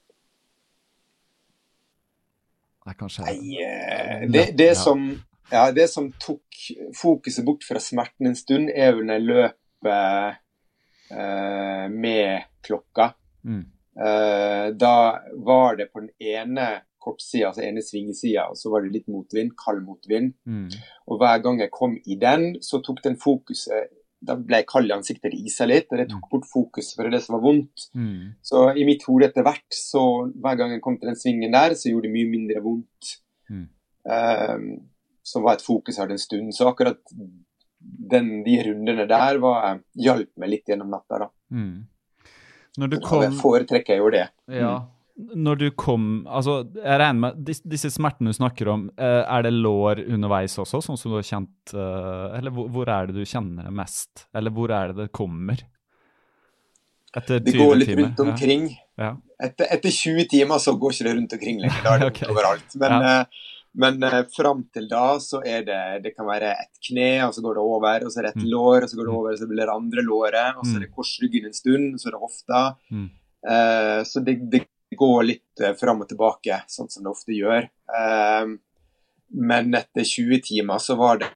Det 2.85 2.93
er 2.93 2.97
kanskje 3.01 3.24
nei, 3.24 3.61
eh, 3.64 4.24
det, 4.28 4.49
det, 4.59 4.72
som, 4.76 5.07
ja, 5.49 5.70
det 5.72 5.87
som 5.89 6.11
tok 6.20 6.64
fokuset 6.99 7.47
bort 7.47 7.64
fra 7.64 7.80
smerten 7.80 8.28
en 8.28 8.37
stund, 8.37 8.68
er 8.68 8.93
jo 8.93 9.07
når 9.07 9.16
jeg 9.16 9.24
løper 9.30 10.35
eh, 11.09 11.87
med 11.89 12.45
klokka. 12.66 13.14
Mm. 13.41 13.62
Eh, 13.95 14.68
da 14.74 14.97
var 15.47 15.76
det 15.78 15.90
på 15.92 16.03
den 16.03 16.11
ene 16.18 16.68
kortsida, 17.05 17.51
altså 17.51 17.64
ene 17.66 17.82
svingesida, 17.84 18.49
og 18.51 18.59
så 18.59 18.72
var 18.72 18.84
det 18.84 18.95
litt 18.95 19.11
motvind, 19.12 19.53
kald 19.61 19.84
motvind. 19.84 20.32
Mm. 20.49 20.70
Og 21.11 21.20
hver 21.20 21.42
gang 21.45 21.61
jeg 21.62 21.72
kom 21.74 21.99
i 22.01 22.16
den, 22.20 22.55
så 22.64 22.80
tok 22.84 23.05
den 23.05 23.20
fokuset 23.20 23.92
Da 24.24 24.38
ble 24.40 24.62
jeg 24.62 24.68
kald 24.70 24.88
i 24.88 24.95
ansiktet, 24.95 25.34
det 25.34 25.51
isa 25.51 25.66
litt, 25.68 25.90
og 25.92 25.99
det 26.01 26.07
tok 26.09 26.30
bort 26.30 26.47
fokuset, 26.49 26.95
for 26.97 27.05
det 27.05 27.18
det 27.18 27.26
som 27.26 27.34
var 27.36 27.42
vondt. 27.45 27.90
Mm. 27.92 28.30
Så 28.40 28.62
i 28.72 28.86
mitt 28.88 29.05
hode 29.05 29.26
etter 29.28 29.45
hvert, 29.45 29.66
så 29.76 30.01
hver 30.32 30.57
gang 30.57 30.72
jeg 30.72 30.80
kom 30.86 30.97
til 30.97 31.11
den 31.11 31.18
svingen 31.20 31.53
der, 31.53 31.74
så 31.76 31.90
gjorde 31.90 32.09
det 32.09 32.14
mye 32.14 32.30
mindre 32.30 32.62
vondt. 32.64 33.11
Mm. 33.53 33.66
Um, 34.09 34.64
som 35.28 35.45
var 35.45 35.59
et 35.59 35.66
fokus 35.66 36.01
her 36.01 36.09
en 36.09 36.22
stund. 36.22 36.55
Så 36.57 36.70
akkurat 36.70 37.03
den, 38.14 38.30
de 38.47 38.57
rundene 38.64 39.05
der 39.09 39.42
var, 39.45 39.82
hjalp 39.92 40.32
meg 40.40 40.55
litt 40.55 40.72
gjennom 40.72 40.97
natta. 40.97 41.26
da. 41.26 41.28
Mm. 41.53 41.84
Når 42.81 42.91
du 42.91 42.99
kom 43.05 43.22
Jeg 43.22 43.37
foretrekker 43.39 44.01
jo 44.01 44.11
det. 44.14 44.27
Ja. 44.51 44.75
Når 45.14 45.61
du 45.61 45.66
kom 45.79 46.25
Altså, 46.27 46.57
jeg 46.75 46.99
regner 46.99 47.20
med 47.22 47.45
disse, 47.47 47.62
Disse 47.70 47.91
smertene 47.95 48.33
du 48.33 48.37
snakker 48.37 48.70
om, 48.72 48.89
eh, 48.99 49.20
er 49.22 49.47
det 49.47 49.53
lår 49.55 50.03
underveis 50.09 50.57
også, 50.59 50.83
sånn 50.83 50.99
som 50.99 51.12
du 51.12 51.20
har 51.20 51.29
kjent 51.29 51.75
eh, 51.75 52.39
Eller 52.41 52.55
hvor, 52.55 52.66
hvor 52.75 52.91
er 52.91 53.07
det 53.07 53.20
du 53.20 53.29
kjenner 53.29 53.68
det 53.68 53.75
mest? 53.79 54.27
Eller 54.35 54.55
hvor 54.55 54.75
er 54.75 54.91
det 54.91 55.05
det 55.05 55.12
kommer? 55.14 55.62
Etter 57.14 57.39
20 57.39 57.47
timer? 57.47 57.53
Det 57.53 57.59
går 57.62 57.77
litt 57.79 57.89
timer? 57.93 58.03
rundt 58.03 58.22
omkring. 58.25 58.68
Ja. 58.99 59.12
Etter, 59.45 59.68
etter 59.77 59.93
20 59.95 60.27
timer 60.33 60.62
så 60.62 60.75
går 60.79 60.97
ikke 60.97 61.07
det 61.07 61.12
rundt 61.14 61.35
omkring 61.37 61.61
lenger. 61.62 61.83
Da 61.85 61.93
er 61.95 62.03
det 62.03 62.09
okay. 62.12 62.31
overalt. 62.35 62.75
Men, 62.83 62.95
eh, 63.07 63.45
men 63.75 64.03
eh, 64.07 64.22
fram 64.37 64.62
til 64.72 64.87
da 64.89 65.16
så 65.18 65.41
er 65.45 65.64
det 65.66 66.03
Det 66.05 66.12
kan 66.16 66.27
være 66.27 66.53
et 66.53 66.79
kne, 66.89 67.09
og 67.27 67.33
så 67.35 67.43
går 67.43 67.55
det 67.59 67.64
over. 67.64 68.05
Og 68.07 68.11
så 68.12 68.18
er 68.20 68.22
det 68.29 68.37
et 68.37 68.43
Mm. 68.45 68.51
lår, 68.53 68.83
og 68.83 68.89
så 68.91 68.97
går 68.97 69.07
det 69.09 69.14
over, 69.14 69.33
og 69.33 69.39
så 69.39 69.49
blir 69.51 69.66
det 69.66 69.75
andre 69.75 70.03
låret. 70.03 70.57
Og 70.59 70.64
så 70.64 70.70
Mm. 70.72 70.77
er 70.77 70.81
det 70.87 70.95
korsryggen 70.95 71.47
en 71.47 71.53
stund, 71.53 71.95
og 71.95 72.01
så 72.01 72.07
er 72.09 72.12
det 72.12 72.25
hofta. 72.27 72.62
Mm. 72.93 73.11
Eh, 73.51 74.01
så 74.05 74.25
det, 74.25 74.37
det 74.51 74.62
går 74.97 75.25
litt 75.25 75.61
eh, 75.61 75.75
fram 75.75 76.01
og 76.03 76.09
tilbake, 76.09 76.62
sånn 76.68 76.91
som 76.91 77.03
det 77.03 77.11
ofte 77.11 77.33
gjør. 77.35 77.68
Eh, 77.99 78.47
men 79.35 79.75
etter 79.75 80.05
20 80.07 80.41
timer 80.41 80.79
så 80.79 80.97
var 80.97 81.18
det 81.18 81.31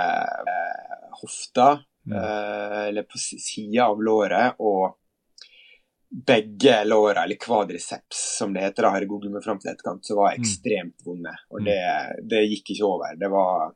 eh, 0.00 1.10
hofta, 1.22 1.80
Mm. 2.08 2.14
eh, 2.16 2.88
eller 2.88 3.02
på 3.02 3.18
sida 3.18 3.84
av 3.84 3.98
låret, 4.00 4.54
og 4.58 4.94
begge 6.10 6.84
låra, 6.84 7.22
eller 7.24 7.36
kvadriceps 7.38 8.38
som 8.38 8.52
det 8.52 8.62
heter, 8.64 8.82
da, 8.82 8.90
har 8.90 9.00
jeg 9.04 9.08
googlet 9.12 9.30
meg 9.36 9.44
fram 9.44 9.58
til 9.62 9.70
etterkant, 9.70 10.02
så 10.04 10.16
var 10.18 10.32
jeg 10.32 10.40
ekstremt 10.42 11.04
vonde. 11.06 11.34
Og 11.50 11.60
Mm. 11.60 11.64
det, 11.68 12.28
det 12.28 12.40
gikk 12.50 12.70
ikke 12.74 12.88
over. 12.88 13.16
Det 13.16 13.30
var 13.30 13.72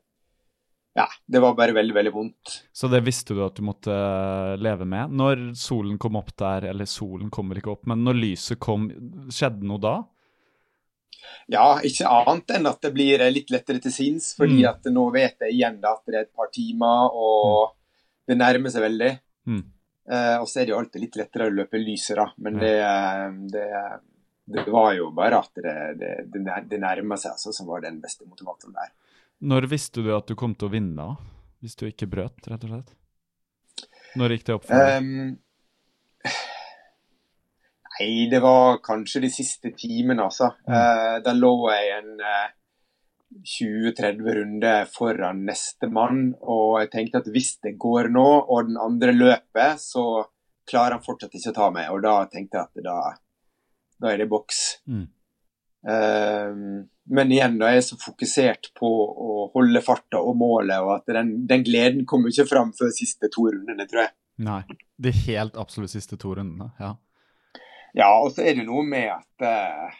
Ja, 0.97 1.07
det 1.27 1.39
var 1.41 1.53
bare 1.55 1.73
veldig, 1.75 1.93
veldig 1.93 2.11
vondt. 2.13 2.51
Så 2.71 2.87
det 2.89 3.01
visste 3.03 3.33
du 3.35 3.41
at 3.45 3.55
du 3.55 3.61
måtte 3.67 3.91
eh, 3.91 4.55
leve 4.55 4.85
med. 4.87 5.11
Når 5.11 5.41
solen 5.59 5.97
kom 5.99 6.15
opp 6.15 6.31
der, 6.39 6.69
eller 6.69 6.85
solen 6.87 7.29
kommer 7.29 7.55
ikke 7.59 7.71
opp, 7.73 7.85
men 7.85 7.99
når 8.05 8.15
lyset 8.15 8.59
kom, 8.63 8.85
skjedde 9.27 9.67
noe 9.67 9.77
da? 9.83 9.95
Ja, 11.51 11.79
ikke 11.83 12.07
annet 12.07 12.49
enn 12.55 12.69
at 12.69 12.79
det 12.81 12.93
blir 12.95 13.19
litt 13.31 13.51
lettere 13.51 13.81
til 13.83 13.91
sinns, 13.91 14.31
fordi 14.37 14.61
Mm. 14.63 14.69
at 14.69 14.83
nå 14.85 15.11
vet 15.11 15.35
jeg 15.41 15.51
igjen 15.57 15.81
at 15.83 16.01
det 16.07 16.15
er 16.15 16.21
et 16.21 16.33
par 16.35 16.47
timer, 16.47 17.09
og 17.11 17.75
det 18.27 18.37
nærmer 18.37 18.71
seg 18.71 18.81
veldig. 18.87 19.19
Mm. 19.47 19.63
Eh, 20.05 20.35
og 20.37 20.49
så 20.49 20.61
er 20.61 20.67
det 20.67 20.73
jo 20.75 20.79
alltid 20.79 21.01
litt 21.01 21.17
lettere 21.19 21.47
å 21.49 21.53
løpe 21.53 21.81
lysere. 21.81 22.27
Men 22.45 22.59
det, 22.61 22.75
det, 23.53 23.69
det 24.55 24.65
var 24.71 24.91
jo 24.97 25.09
bare 25.15 25.41
at 25.41 25.63
det, 25.63 25.77
det, 25.99 26.43
det, 26.69 26.81
nærma 26.81 27.17
seg, 27.17 27.33
altså, 27.33 27.53
som 27.55 27.69
var 27.69 27.85
den 27.85 28.01
beste 28.03 28.27
motivatoren 28.27 28.75
der. 28.77 28.93
Når 29.45 29.69
visste 29.71 30.03
du 30.05 30.13
at 30.15 30.29
du 30.29 30.37
kom 30.39 30.53
til 30.55 30.69
å 30.69 30.75
vinne. 30.75 31.09
Hvis 31.63 31.77
du 31.79 31.87
ikke 31.87 32.07
brøt, 32.11 32.45
rett 32.45 32.67
og 32.67 32.75
slett? 32.75 32.91
Når 34.19 34.35
gikk 34.35 34.45
det 34.45 34.53
opp 34.53 34.67
for 34.67 34.77
deg? 34.77 34.99
Um, 35.01 36.29
nei, 37.95 38.11
det 38.31 38.41
var 38.43 38.77
kanskje 38.85 39.23
de 39.25 39.31
siste 39.33 39.71
timene, 39.73 40.27
altså. 40.27 40.51
Eh, 40.69 41.15
da 41.25 41.33
lå 41.33 41.53
jeg 41.73 41.95
en 41.97 42.21
eh, 42.21 42.53
20-30 43.43 44.37
runder 44.37 44.87
foran 44.89 45.43
neste 45.47 45.89
mann, 45.91 46.29
og 46.41 46.79
jeg 46.81 46.91
tenkte 46.93 47.21
at 47.23 47.29
hvis 47.33 47.55
det 47.65 47.75
går 47.81 48.09
nå, 48.13 48.25
og 48.45 48.69
den 48.69 48.79
andre 48.81 49.13
løper, 49.15 49.75
så 49.81 50.25
klarer 50.69 50.97
han 50.97 51.05
fortsatt 51.05 51.35
ikke 51.37 51.53
å 51.53 51.57
ta 51.59 51.69
meg. 51.75 51.91
Og 51.93 52.01
da 52.05 52.15
tenkte 52.31 52.61
jeg 52.61 52.69
at 52.69 52.85
da, 52.85 52.97
da 54.01 54.11
er 54.11 54.23
det 54.23 54.29
boks. 54.31 54.63
Mm. 54.89 55.05
Uh, 55.85 56.85
men 57.05 57.33
igjen, 57.33 57.59
da 57.61 57.69
er 57.69 57.77
jeg 57.77 57.89
så 57.91 57.99
fokusert 58.01 58.71
på 58.79 58.89
å 58.89 59.49
holde 59.53 59.83
farta 59.85 60.21
og 60.23 60.37
målet, 60.39 60.79
og 60.81 60.95
at 60.97 61.17
den, 61.19 61.35
den 61.49 61.65
gleden 61.67 62.05
kommer 62.09 62.33
ikke 62.33 62.47
fram 62.49 62.73
før 62.77 62.93
siste 62.95 63.29
to 63.33 63.45
rundene, 63.51 63.85
tror 63.89 64.07
jeg. 64.07 64.15
Nei. 64.45 64.61
De 64.97 65.11
helt 65.25 65.57
absolutt 65.59 65.93
siste 65.93 66.17
to 66.19 66.33
rundene, 66.35 66.71
ja. 66.81 66.95
Ja, 67.95 68.09
og 68.19 68.33
så 68.35 68.43
er 68.43 68.57
det 68.57 68.65
noe 68.67 68.83
med 68.83 69.07
at 69.13 69.45
eh, 69.47 69.99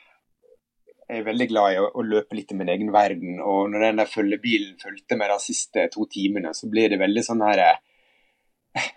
jeg 1.05 1.21
er 1.21 1.25
veldig 1.27 1.47
glad 1.51 1.73
i 1.73 1.81
å, 1.81 1.87
å 1.93 2.05
løpe 2.05 2.37
litt 2.37 2.51
i 2.53 2.57
min 2.57 2.71
egen 2.73 2.91
verden. 2.93 3.39
Og 3.45 3.69
når 3.71 3.87
den 3.87 4.01
der 4.01 4.09
følgebilen 4.09 4.77
fulgte 4.81 5.17
med 5.19 5.29
de 5.29 5.39
siste 5.43 5.87
to 5.93 6.07
timene, 6.11 6.53
så 6.57 6.69
blir 6.71 6.89
det 6.91 7.01
veldig 7.01 7.23
sånn 7.25 7.43
her 7.45 7.61
eh, 7.61 7.81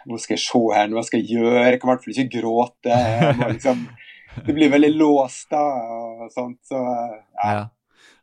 Hva 0.09 0.21
skal 0.21 0.39
jeg 0.39 0.45
se 0.47 0.63
her, 0.75 0.93
hva 0.95 1.05
skal 1.07 1.21
jeg 1.23 1.37
gjøre? 1.37 1.67
Jeg 1.69 1.81
kan 1.81 1.91
i 1.91 1.93
hvert 1.93 2.07
fall 2.07 2.15
ikke 2.17 2.39
gråte. 2.41 3.01
Liksom, 3.55 3.83
det 4.47 4.55
blir 4.57 4.73
veldig 4.73 4.95
låst 4.97 5.53
da, 5.53 5.65
og 6.23 6.31
sånt. 6.33 6.63
Så 6.69 6.81
eh, 6.81 7.19
ja. 7.43 7.51
Ja, 7.53 7.67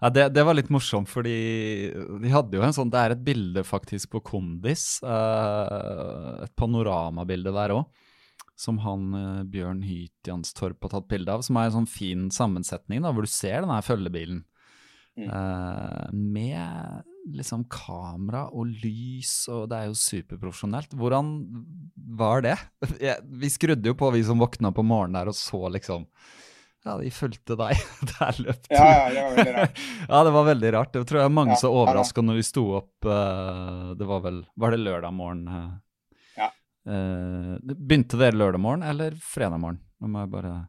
ja 0.02 0.12
det, 0.18 0.26
det 0.34 0.48
var 0.48 0.58
litt 0.58 0.74
morsomt, 0.74 1.12
fordi 1.12 1.38
de 1.94 2.34
hadde 2.34 2.58
jo 2.58 2.66
en 2.66 2.76
sånn 2.76 2.92
Det 2.94 3.04
er 3.04 3.16
et 3.16 3.24
bilde 3.28 3.66
faktisk 3.68 4.16
på 4.18 4.24
Kondis. 4.34 4.88
eh, 5.06 6.44
et 6.48 6.56
panoramabilde 6.58 7.54
der 7.54 7.78
òg. 7.78 7.86
Som 8.56 8.80
han 8.86 9.10
eh, 9.20 9.44
Bjørn 9.52 9.82
Hytjanstorp 9.84 10.84
har 10.86 10.96
tatt 10.96 11.10
bilde 11.12 11.34
av. 11.34 11.44
Som 11.46 11.60
er 11.60 11.70
en 11.70 11.80
sånn 11.82 11.90
fin 11.92 12.30
sammensetning, 12.32 13.04
da, 13.04 13.12
hvor 13.12 13.28
du 13.28 13.32
ser 13.32 13.62
den 13.66 13.74
her 13.74 13.86
følgebilen. 13.86 14.46
Mm. 15.16 15.30
eh, 15.30 16.12
med 16.12 17.04
liksom 17.32 17.64
kamera 17.72 18.46
og 18.52 18.68
lys, 18.84 19.46
og 19.48 19.70
det 19.72 19.78
er 19.78 19.86
jo 19.90 19.96
superprofesjonelt. 19.98 20.92
Hvordan 21.00 21.30
var 22.20 22.44
det? 22.46 22.58
Vi 23.42 23.50
skrudde 23.50 23.90
jo 23.90 23.96
på, 23.98 24.12
vi 24.12 24.26
som 24.28 24.42
våkna 24.42 24.74
på 24.76 24.84
morgenen 24.86 25.22
der 25.22 25.32
og 25.32 25.38
så 25.40 25.70
liksom 25.74 26.06
Ja, 26.86 26.98
de 27.00 27.10
fulgte 27.10 27.56
deg. 27.58 27.80
Der 28.12 28.42
løp 28.44 28.60
du. 28.68 28.76
Ja, 28.76 29.08
ja, 29.10 29.10
det 29.10 29.24
var 29.24 29.40
veldig 29.40 29.56
rart. 29.56 29.80
Ja, 30.12 30.20
det 30.28 30.34
var 30.36 30.46
veldig 30.52 30.74
rart. 30.76 30.92
Det 30.94 31.06
tror 31.10 31.22
jeg 31.24 31.34
mange 31.34 31.56
Ja, 31.56 31.62
så 31.64 31.72
overraska 31.74 32.22
ja. 32.22 32.28
når 32.28 32.38
vi 32.38 32.46
sto 32.46 32.66
opp 32.78 33.08
eh, 33.10 33.88
Det 33.98 34.06
var 34.12 34.22
vel 34.28 34.44
Var 34.54 34.76
det 34.76 34.84
lørdag 34.84 35.16
morgen? 35.16 35.48
Ja. 36.86 36.92
Eh, 36.94 37.58
det- 37.64 38.34
lørdag 38.34 38.60
morgen 38.60 38.84
eller 38.84 39.12
fredag 39.12 39.60
morgen? 39.60 39.80
Nå 40.02 40.08
må 40.08 40.20
jeg 40.22 40.30
bare 40.32 40.68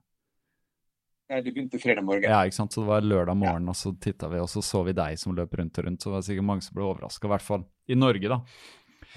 Ja, 1.28 1.40
Det 1.40 1.52
begynte 1.52 1.80
fredag 1.82 2.04
morgen. 2.04 2.22
Ja, 2.22 2.44
ikke 2.44 2.54
sant. 2.54 2.70
Så 2.72 2.82
det 2.82 2.86
var 2.86 3.00
lørdag 3.00 3.36
morgen, 3.36 3.68
og 3.68 3.74
så 3.74 3.98
titta 4.00 4.28
vi, 4.28 4.38
og 4.38 4.46
så 4.48 4.62
så 4.62 4.84
vi 4.84 4.92
deg 4.92 5.18
som 5.18 5.34
løp 5.34 5.50
rundt 5.58 5.76
og 5.78 5.84
rundt. 5.84 6.00
Så 6.00 6.04
det 6.04 6.12
var 6.12 6.22
sikkert 6.22 6.44
mange 6.44 6.62
som 6.62 6.74
ble 6.74 6.84
overraska, 6.84 7.24
i 7.26 7.28
hvert 7.28 7.42
fall 7.42 7.64
i 7.88 7.94
Norge, 7.94 8.28
da. 8.28 8.40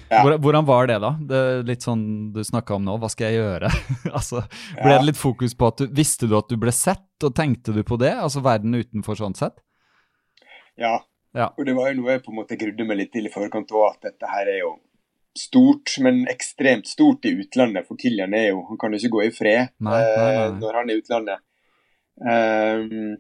Ja. 0.09 0.23
Hvordan 0.23 0.65
var 0.65 0.87
det, 0.87 0.99
da? 1.01 1.11
Det 1.19 1.35
er 1.35 1.63
litt 1.63 1.81
sånn 1.85 2.33
du 2.33 2.39
snakka 2.41 2.75
om 2.75 2.85
nå, 2.85 2.97
hva 2.97 3.09
skal 3.11 3.29
jeg 3.29 3.41
gjøre? 3.43 3.69
altså, 4.17 4.41
Ble 4.79 4.97
det 4.97 5.05
litt 5.05 5.19
fokus 5.19 5.53
på 5.53 5.67
at 5.67 5.77
du 5.77 5.87
Visste 5.87 6.27
du 6.27 6.35
at 6.37 6.49
du 6.49 6.57
ble 6.57 6.71
sett, 6.71 7.05
og 7.23 7.35
tenkte 7.35 7.75
du 7.75 7.83
på 7.83 7.99
det? 7.99 8.15
Altså 8.15 8.41
verden 8.41 8.73
utenfor 8.73 9.19
sånn 9.19 9.35
sett? 9.37 9.59
Ja. 10.79 10.99
Ja. 11.35 11.51
Og 11.59 11.65
det 11.67 11.75
var 11.77 11.91
jo 11.91 11.99
noe 12.01 12.15
jeg 12.15 12.23
på 12.25 12.31
en 12.33 12.39
måte 12.39 12.57
grudde 12.57 12.87
meg 12.87 12.97
litt 13.03 13.11
til 13.13 13.27
i 13.27 13.33
forkant 13.33 13.69
òg, 13.69 13.91
at 13.91 14.07
dette 14.09 14.29
her 14.31 14.49
er 14.49 14.63
jo 14.63 14.79
stort, 15.37 15.97
men 16.03 16.23
ekstremt 16.27 16.87
stort 16.87 17.25
i 17.25 17.33
utlandet. 17.41 17.87
For 17.87 17.99
Kilian 17.99 18.33
er 18.33 18.49
jo 18.51 18.63
Han 18.69 18.79
kan 18.81 18.93
jo 18.93 18.99
ikke 19.01 19.15
gå 19.17 19.25
i 19.27 19.33
fred 19.33 19.73
Nei, 19.77 19.99
nei, 20.01 20.15
nei. 20.17 20.45
eh, 20.45 20.55
når 20.59 20.79
han 20.79 20.89
er 20.89 20.95
i 20.95 21.03
utlandet. 21.03 21.45
Um, 22.19 23.13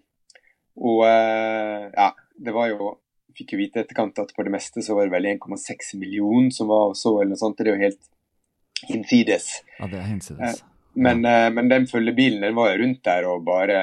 og 0.79 1.03
eh, 1.07 1.85
ja, 1.93 2.09
det 2.43 2.55
var 2.55 2.71
jo 2.73 2.95
Fikk 3.37 3.53
jo 3.53 3.59
vite 3.61 3.83
etterkant 3.85 4.17
at 4.19 4.33
på 4.35 4.43
det 4.43 4.51
meste 4.51 4.81
så 4.83 4.97
var 4.97 5.07
det 5.07 5.13
vel 5.13 5.29
1,6 5.29 5.93
millioner 6.01 6.49
som 6.51 6.67
var 6.67 6.91
så, 6.97 7.13
eller 7.21 7.37
noe 7.37 7.39
sånt. 7.39 7.59
Det 7.61 7.69
er 7.69 7.77
jo 7.77 7.83
helt 7.85 8.89
hinsides. 8.89 9.45
Ja, 9.77 9.87
det 9.87 9.99
er 10.01 10.07
hinsides. 10.09 10.63
Men, 10.99 11.21
eh, 11.23 11.45
men 11.53 11.69
den 11.71 11.85
følgebilen 11.87 12.41
den 12.43 12.57
var 12.57 12.73
jo 12.73 12.81
rundt 12.81 12.99
der 13.05 13.27
og 13.29 13.45
bare 13.47 13.77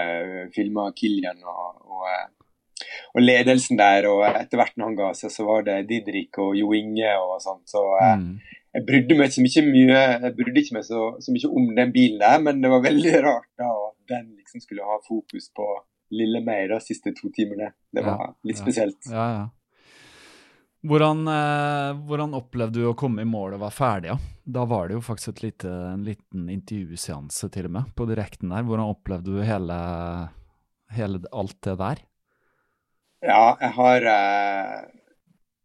filma 0.52 0.90
Kilian 0.98 1.40
og, 1.46 1.78
og, 1.86 2.04
og 3.14 3.22
ledelsen 3.24 3.78
der. 3.80 4.06
Og 4.10 4.22
etter 4.28 4.60
hvert 4.60 4.76
når 4.76 4.90
han 4.90 4.96
ga 5.00 5.10
seg, 5.18 5.32
så 5.34 5.46
var 5.48 5.66
det 5.66 5.80
Didrik 5.90 6.38
og 6.42 6.54
Jo 6.58 6.72
Inge 6.76 7.12
og 7.22 7.40
sånn. 7.44 7.62
Så 7.68 7.82
eh, 8.02 8.14
Mm. 8.16 8.38
jeg 8.76 8.86
brydde 8.86 9.18
meg 9.18 9.32
så 9.32 9.42
mye, 9.42 9.98
jeg 10.22 10.34
brydde 10.36 10.62
ikke 10.62 10.74
meg 10.78 10.84
så, 10.84 11.02
så 11.20 11.32
mye 11.32 11.50
om 11.60 11.68
den 11.76 11.92
bilen 11.92 12.18
der, 12.20 12.40
men 12.44 12.60
det 12.60 12.70
var 12.70 12.82
veldig 12.84 13.12
rart 13.28 13.48
da 13.58 13.68
at 13.72 13.96
den 14.12 14.32
liksom 14.36 14.60
skulle 14.62 14.84
ha 14.86 14.98
fokus 15.08 15.48
på 15.56 15.66
lille 16.14 16.38
meg 16.44 16.68
de 16.70 16.76
siste 16.84 17.10
to 17.16 17.28
timene. 17.34 17.72
Det 17.92 18.04
var 18.04 18.20
Ja, 18.20 18.32
litt 18.46 18.60
ja. 18.60 18.62
spesielt. 18.62 19.08
Ja, 19.10 19.24
ja. 19.40 19.46
Hvordan, 20.86 21.24
eh, 21.26 21.96
hvordan, 22.06 22.34
opplevde 22.38 22.78
du 22.78 22.84
å 22.86 22.94
komme 22.94 23.24
i 23.24 23.26
mål 23.26 23.56
og 23.56 23.62
være 23.64 23.74
ferdig? 23.74 24.10
Ja? 24.12 24.18
Da 24.46 24.62
var 24.70 24.86
det 24.86 24.94
jo 24.94 25.02
faktisk 25.02 25.40
lite, 25.42 25.66
en 25.66 26.04
liten 26.06 26.44
intervjuseanse 26.52 27.48
til 27.50 27.66
og 27.66 27.72
med 27.74 27.88
på 27.98 28.06
direkten 28.06 28.52
der. 28.54 28.62
Hvordan 28.62 28.92
opplevde 28.92 29.34
du 29.34 29.40
hele, 29.42 29.78
hele 30.94 31.22
alt 31.32 31.58
det 31.66 31.74
der? 31.80 32.04
Ja, 33.26 33.56
jeg 33.60 33.72
har 33.76 34.06
eh, 34.12 34.76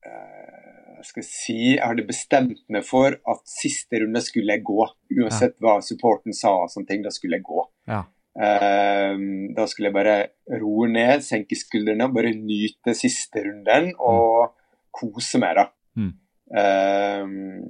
eh, 0.10 0.96
Jeg 0.98 1.10
skal 1.10 1.26
si 1.28 1.58
Jeg 1.76 1.84
hadde 1.84 2.08
bestemt 2.08 2.64
meg 2.74 2.86
for 2.88 3.18
at 3.34 3.44
siste 3.50 4.02
runde 4.02 4.22
skulle 4.26 4.58
jeg 4.58 4.66
gå. 4.68 4.88
Uansett 5.20 5.58
hva 5.62 5.80
supporten 5.86 6.36
sa 6.38 6.56
og 6.64 6.74
sånne 6.74 6.90
ting, 6.90 7.06
da 7.06 7.14
skulle 7.14 7.40
jeg 7.40 7.48
gå. 7.48 7.68
Ja. 7.92 8.04
Uh, 8.32 9.18
da 9.52 9.66
skulle 9.68 9.90
jeg 9.90 9.96
bare 9.98 10.16
roe 10.62 10.86
ned, 10.88 11.20
senke 11.26 11.58
skuldrene, 11.60 12.06
bare 12.16 12.30
nyte 12.32 12.94
siste 12.96 13.42
runden 13.44 13.90
og 14.00 14.54
kose 14.96 15.42
meg, 15.42 15.58
da. 15.58 15.66
Mm. 16.00 16.14
Uh, 16.48 17.66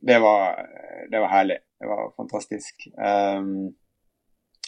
det, 0.00 0.16
var, 0.24 0.62
det, 1.10 1.18
var, 1.18 1.28
herlig. 1.34 1.58
Det 1.76 1.90
var 1.90 2.08
fantastisk. 2.16 2.88
Um, 2.96 3.74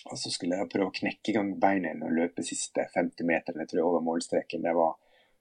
og 0.08 0.18
så 0.18 0.32
skulle 0.32 0.58
jeg 0.58 0.70
prøve 0.72 0.88
å 0.88 0.96
knekke 0.96 1.32
i 1.32 1.36
gang 1.36 1.52
beina 1.60 1.92
og 1.92 2.16
løpe 2.16 2.44
siste 2.46 2.86
50 2.94 3.26
meterne 3.28 3.66
tror 3.68 3.80
jeg, 3.80 3.86
over 3.86 4.04
målstreken. 4.04 4.64
Det 4.64 4.74
var 4.76 4.94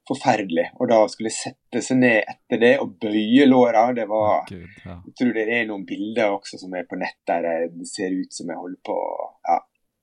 forferdelig. 0.10 0.66
Og 0.80 0.90
da 0.92 1.00
skulle 1.12 1.32
jeg 1.32 1.38
sette 1.38 1.84
seg 1.86 2.02
ned 2.02 2.20
etter 2.24 2.62
det 2.62 2.74
og 2.84 2.96
bøye 3.02 3.48
låra. 3.48 3.88
Det 3.96 4.08
var 4.10 4.48
Gud, 4.50 4.68
ja. 4.86 4.98
Jeg 5.06 5.16
tror 5.22 5.34
det 5.38 5.46
er 5.48 5.68
noen 5.70 5.86
bilder 5.90 6.36
også 6.36 6.60
som 6.62 6.74
er 6.78 6.88
på 6.90 7.00
nett 7.00 7.20
der 7.30 7.48
det 7.72 7.88
ser 7.90 8.16
ut 8.16 8.34
som 8.36 8.50
jeg 8.52 8.60
holder 8.60 8.82
på 8.86 8.98
Ja, 9.48 9.60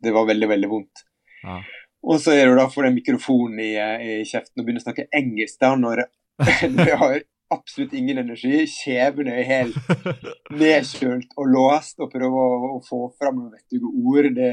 det 0.07 0.15
var 0.17 0.29
veldig, 0.31 0.51
veldig 0.55 0.73
vondt. 0.73 1.07
Ja. 1.43 1.61
Og 2.07 2.21
så 2.23 2.37
er 2.37 2.47
det 2.47 2.59
da 2.59 2.69
får 2.71 2.89
den 2.89 2.99
mikrofonen 3.01 3.63
i, 3.63 3.73
i, 3.75 4.13
kjeften 4.29 4.61
og 4.61 4.67
begynner 4.67 4.85
å 4.85 4.87
snakke 4.87 5.09
engelsk 5.17 5.59
da 5.63 5.73
når 5.79 6.05
jeg 6.47 6.99
har 7.01 7.17
absolutt 7.55 7.95
ingen 7.97 8.19
energi. 8.19 8.67
Kjeven 8.71 9.31
er 9.33 9.49
helt 9.49 9.79
nedkjølt 10.63 11.35
og 11.39 11.51
låst, 11.53 11.99
og 12.03 12.13
prøve 12.13 12.45
å, 12.45 12.77
å 12.77 12.85
få 12.87 13.03
fram 13.19 13.41
noen 13.41 13.57
vettige 13.57 13.91
ord. 13.91 14.31
Det, 14.37 14.53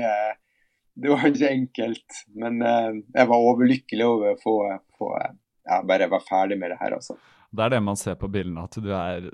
det, 0.93 1.11
var 1.11 1.29
ikke 1.29 1.53
enkelt. 1.53 2.23
Men 2.39 2.61
uh, 2.65 2.89
jeg 2.93 3.31
var 3.31 3.47
overlykkelig 3.51 4.09
over 4.09 4.33
å 4.33 4.41
få, 4.41 4.57
få 4.99 5.13
ja, 5.19 5.81
bare 5.87 6.09
være 6.11 6.27
ferdig 6.27 6.59
med 6.61 6.75
det 6.75 6.81
her, 6.81 6.97
altså. 6.99 7.17
Det 7.53 7.61
er 7.61 7.69
det 7.75 7.83
man 7.85 7.97
ser 7.99 8.15
på 8.17 8.27
bildene, 8.33 8.63
at 8.65 8.77
du 8.81 8.89
er 8.97 9.27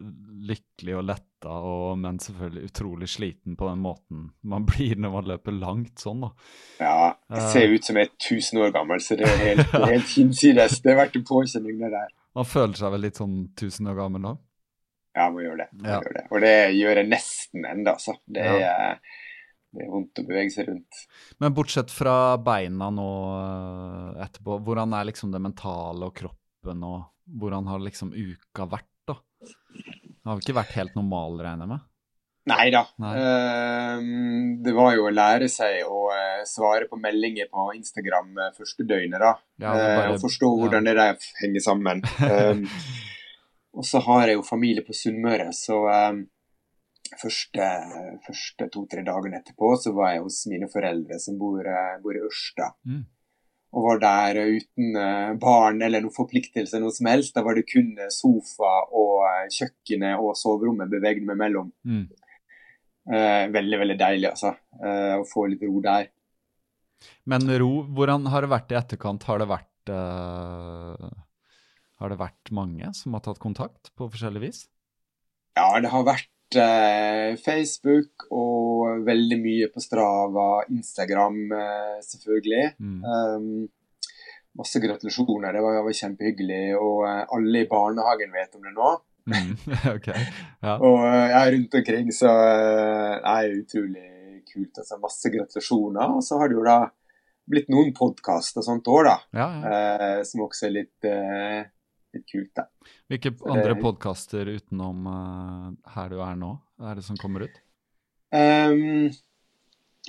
lykkelig 0.49 0.95
og 0.99 1.05
letta, 1.07 1.53
og, 1.55 1.93
men 2.01 2.18
selvfølgelig 2.20 2.68
utrolig 2.68 3.07
sliten 3.07 3.55
på 3.60 3.70
den 3.70 3.80
måten 3.80 4.26
man 4.43 4.66
blir 4.70 4.99
når 4.99 5.14
man 5.14 5.30
løper 5.32 5.55
langt 5.55 6.03
sånn, 6.03 6.26
da. 6.26 6.34
Ja, 6.84 7.14
jeg 7.38 7.53
ser 7.53 7.76
ut 7.76 7.88
som 7.88 7.99
jeg 7.99 8.10
er 8.10 8.16
1000 8.18 8.64
år 8.66 8.74
gammel, 8.76 9.03
så 9.03 9.16
det 9.20 9.28
er 9.30 9.43
helt, 9.45 9.76
helt 9.93 10.12
hinsides. 10.12 10.82
Det 10.84 10.91
har 10.91 11.05
vært 11.05 11.16
en 11.16 11.28
påkjenning, 11.32 11.80
det 11.80 11.93
der. 11.95 12.12
Man 12.38 12.47
føler 12.47 12.77
seg 12.77 12.93
vel 12.93 13.03
litt 13.07 13.19
sånn 13.19 13.39
tusen 13.57 13.89
år 13.89 13.97
gammel 13.97 14.27
da? 14.27 14.36
Ja, 15.17 15.25
man 15.34 15.43
gjør 15.43 15.57
det. 15.63 15.67
Man 15.73 15.89
ja. 15.89 15.97
gjør 16.03 16.15
det. 16.19 16.25
Og 16.30 16.43
det 16.45 16.55
gjør 16.77 17.01
jeg 17.01 17.09
nesten 17.09 17.65
ennå, 17.65 17.95
altså. 17.95 18.15
Det 18.30 18.45
er, 18.45 18.59
ja. 18.61 18.84
det 19.75 19.86
er 19.86 19.91
vondt 19.91 20.21
å 20.21 20.25
bevege 20.27 20.53
seg 20.53 20.69
rundt. 20.69 21.01
Men 21.41 21.55
bortsett 21.57 21.93
fra 21.93 22.15
beina 22.43 22.91
nå 22.93 23.09
eh, 23.39 24.21
etterpå, 24.27 24.59
hvordan 24.67 24.95
er 24.95 25.09
liksom 25.09 25.34
det 25.34 25.41
mentale 25.43 26.11
og 26.11 26.15
kroppen 26.21 26.86
og 26.86 26.99
hvordan 27.39 27.67
har 27.69 27.82
liksom 27.84 28.13
uka 28.13 28.65
vært, 28.69 28.93
da? 29.09 29.17
Det 29.39 30.30
har 30.30 30.38
vel 30.38 30.45
ikke 30.45 30.59
vært 30.59 30.77
helt 30.77 30.95
normal, 30.97 31.41
regner 31.41 31.65
jeg 31.65 31.73
med? 31.73 31.88
Nei 32.48 32.70
da. 32.74 32.86
Uh, 32.98 34.00
det 34.64 34.74
var 34.74 34.96
jo 34.96 35.06
å 35.10 35.14
lære 35.14 35.50
seg 35.52 35.84
å 35.86 36.08
uh, 36.10 36.40
svare 36.48 36.88
på 36.90 36.98
meldinger 37.02 37.50
på 37.52 37.68
Instagram 37.76 38.32
uh, 38.40 38.50
første 38.56 38.86
døgnet, 38.88 39.20
da. 39.22 39.36
Ja, 39.62 39.76
bare, 39.76 40.16
og 40.16 40.24
forstå 40.24 40.50
hvordan 40.62 40.88
ja. 40.88 40.96
det 40.96 40.96
der 41.02 41.30
henger 41.44 41.66
sammen. 41.66 42.02
Um, 42.24 42.66
og 43.78 43.86
så 43.86 44.02
har 44.08 44.30
jeg 44.30 44.40
jo 44.40 44.48
familie 44.48 44.86
på 44.88 44.96
Sunnmøre, 44.98 45.52
så 45.54 45.84
um, 45.86 46.24
første, 47.20 47.70
første 48.26 48.72
to-tre 48.74 49.06
dagene 49.06 49.44
etterpå 49.44 49.76
så 49.84 49.94
var 49.98 50.16
jeg 50.16 50.26
hos 50.26 50.42
mine 50.50 50.72
foreldre 50.72 51.22
som 51.22 51.38
bor, 51.42 51.68
bor 52.04 52.18
i 52.18 52.28
Ørsta. 52.30 52.74
Mm 52.88 53.08
og 53.70 53.86
var 53.86 54.00
der 54.02 54.40
uten 54.58 54.96
eh, 54.98 55.34
barn 55.42 55.82
eller 55.86 56.02
noen 56.02 56.16
forpliktelse 56.16 56.80
noe 56.82 56.94
som 56.94 57.10
helst. 57.12 57.36
Da 57.36 57.44
var 57.46 57.58
det 57.58 57.68
kun 57.70 57.92
eh, 58.00 58.10
sofa 58.14 58.72
og 58.88 59.28
eh, 59.28 59.46
kjøkkenet 59.54 60.24
og 60.24 60.34
soverommet 60.40 60.90
bevegde 60.90 61.28
meg 61.28 61.38
mellom. 61.38 61.70
Mm. 61.86 62.08
Eh, 63.10 63.47
veldig, 63.49 63.78
veldig 63.82 63.97
deilig, 63.97 64.30
altså. 64.30 64.53
Eh, 64.78 65.16
å 65.18 65.26
få 65.28 65.47
litt 65.49 65.64
ro 65.66 65.82
der. 65.82 66.10
Men 67.30 67.47
ro, 67.62 67.72
hvordan 67.95 68.28
har 68.30 68.45
det 68.45 68.51
vært 68.51 68.74
i 68.74 68.78
etterkant? 68.78 69.26
Har 69.30 69.39
det 69.41 69.47
vært, 69.49 69.91
uh, 69.93 71.07
har 72.01 72.12
det 72.12 72.18
vært 72.20 72.51
mange 72.53 72.91
som 72.97 73.16
har 73.16 73.24
tatt 73.26 73.39
kontakt 73.39 73.93
på 73.95 74.10
forskjellig 74.12 74.43
vis? 74.43 74.60
Ja, 75.57 75.72
det 75.80 75.93
har 75.93 76.05
vært 76.05 76.28
Facebook 77.39 78.26
og 78.34 79.05
veldig 79.05 79.38
mye 79.38 79.68
på 79.70 79.82
Strava, 79.84 80.64
Instagram 80.74 81.38
selvfølgelig. 82.03 82.72
Mm. 82.82 83.03
Um, 83.05 83.68
masse 84.57 84.82
gratulasjoner, 84.82 85.53
det 85.53 85.62
var, 85.64 85.78
var 85.86 85.97
kjempehyggelig. 86.01 86.64
Og 86.82 87.05
alle 87.07 87.64
i 87.64 87.70
barnehagen 87.70 88.34
vet 88.36 88.57
om 88.57 88.66
det 88.66 88.76
nå. 88.76 88.91
Mm. 89.30 89.55
okay. 89.95 90.27
ja. 90.65 90.77
Og 90.77 91.01
jeg 91.05 91.39
er 91.39 91.51
rundt 91.55 91.82
omkring, 91.82 92.13
så 92.15 92.36
det 92.36 93.34
er 93.34 93.57
utrolig 93.57 94.07
kult. 94.49 94.82
Altså, 94.82 94.99
masse 95.01 95.34
gratulasjoner. 95.34 96.15
Og 96.17 96.25
så 96.25 96.39
har 96.41 96.51
det 96.51 96.57
jo 96.59 96.67
da 96.67 96.80
blitt 97.49 97.69
noen 97.73 97.93
podkaster 97.97 98.65
sånt 98.65 98.88
år, 98.91 99.09
da. 99.09 99.17
Ja, 99.34 99.49
ja. 99.63 100.23
som 100.27 100.45
også 100.45 100.67
er 100.67 100.75
litt 100.75 101.09
litt 102.15 102.25
kult, 102.30 102.51
da. 102.57 102.67
Hvilke 103.09 103.32
så 103.38 103.53
andre 103.53 103.73
det... 103.73 103.82
podkaster 103.84 104.49
utenom 104.49 105.09
uh, 105.09 105.71
her 105.95 106.13
du 106.13 106.21
er 106.25 106.38
nå, 106.39 106.53
er 106.82 106.99
det 106.99 107.05
som 107.05 107.17
kommer 107.19 107.45
ut? 107.47 107.59
Um, 108.34 109.09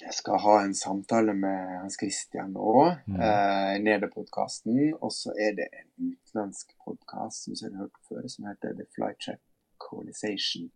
jeg 0.00 0.14
skal 0.16 0.40
ha 0.42 0.56
en 0.64 0.74
samtale 0.76 1.34
med 1.36 1.76
Hans 1.82 1.98
Christian 2.00 2.54
nå, 2.54 2.72
mm. 3.06 3.20
eh, 3.20 3.76
Nede-podkasten. 3.84 4.78
Og 5.00 5.12
så 5.14 5.34
er 5.36 5.56
det 5.58 5.68
en 5.70 6.10
utenlandsk 6.12 6.74
podkast 6.84 7.46
som 7.46 7.54
jeg 7.56 7.72
har 7.74 7.86
hørt 7.86 8.00
før, 8.08 8.26
som 8.32 8.48
heter 8.48 8.76
The 8.78 8.86
Flytrap 8.94 9.42
Coalization 9.80 10.70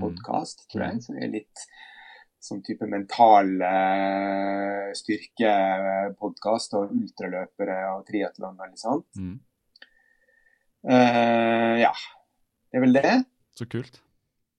Podcast, 0.00 0.64
mm. 0.64 0.68
tror 0.72 0.84
jeg. 0.86 1.02
Som 1.06 1.20
er 1.20 1.32
litt 1.34 1.64
sånn 2.40 2.62
type 2.64 2.88
mental 2.88 3.52
eh, 3.68 4.90
styrke-podkast 4.96 6.78
og 6.80 6.94
ultraløpere 6.96 7.80
og 7.94 8.06
triatlon 8.08 8.56
og 8.56 8.70
litt 8.70 8.80
sånt. 8.84 9.08
Mm. 9.20 9.36
Eh, 10.88 11.74
ja. 11.82 11.92
Det 12.70 12.78
er 12.78 12.86
vel 12.86 12.96
det. 12.96 13.16
Så 13.58 13.66
kult. 13.68 14.00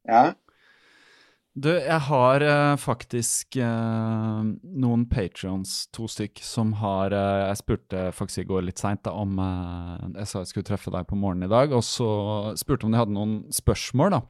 Ja. 0.05 0.32
Du, 1.52 1.68
jeg 1.68 1.99
har 2.08 2.43
uh, 2.47 2.78
faktisk 2.80 3.58
uh, 3.60 4.39
noen 4.64 5.02
patrions, 5.12 5.89
to 5.91 6.06
stykk, 6.08 6.39
som 6.47 6.72
har 6.80 7.12
uh, 7.12 7.49
Jeg 7.49 7.60
spurte 7.60 8.04
faktisk 8.16 8.45
i 8.45 8.47
går 8.47 8.64
litt 8.70 8.80
seint 8.80 9.10
om 9.12 9.36
Jeg 10.16 10.30
sa 10.30 10.45
jeg 10.45 10.52
skulle 10.54 10.70
treffe 10.70 10.93
deg 10.95 11.10
på 11.10 11.20
morgenen 11.20 11.49
i 11.49 11.52
dag, 11.52 11.76
og 11.76 11.84
så 11.84 12.08
spurte 12.60 12.88
om 12.88 12.95
de 12.95 13.02
hadde 13.02 13.16
noen 13.18 13.36
spørsmål, 13.52 14.16
da. 14.16 14.22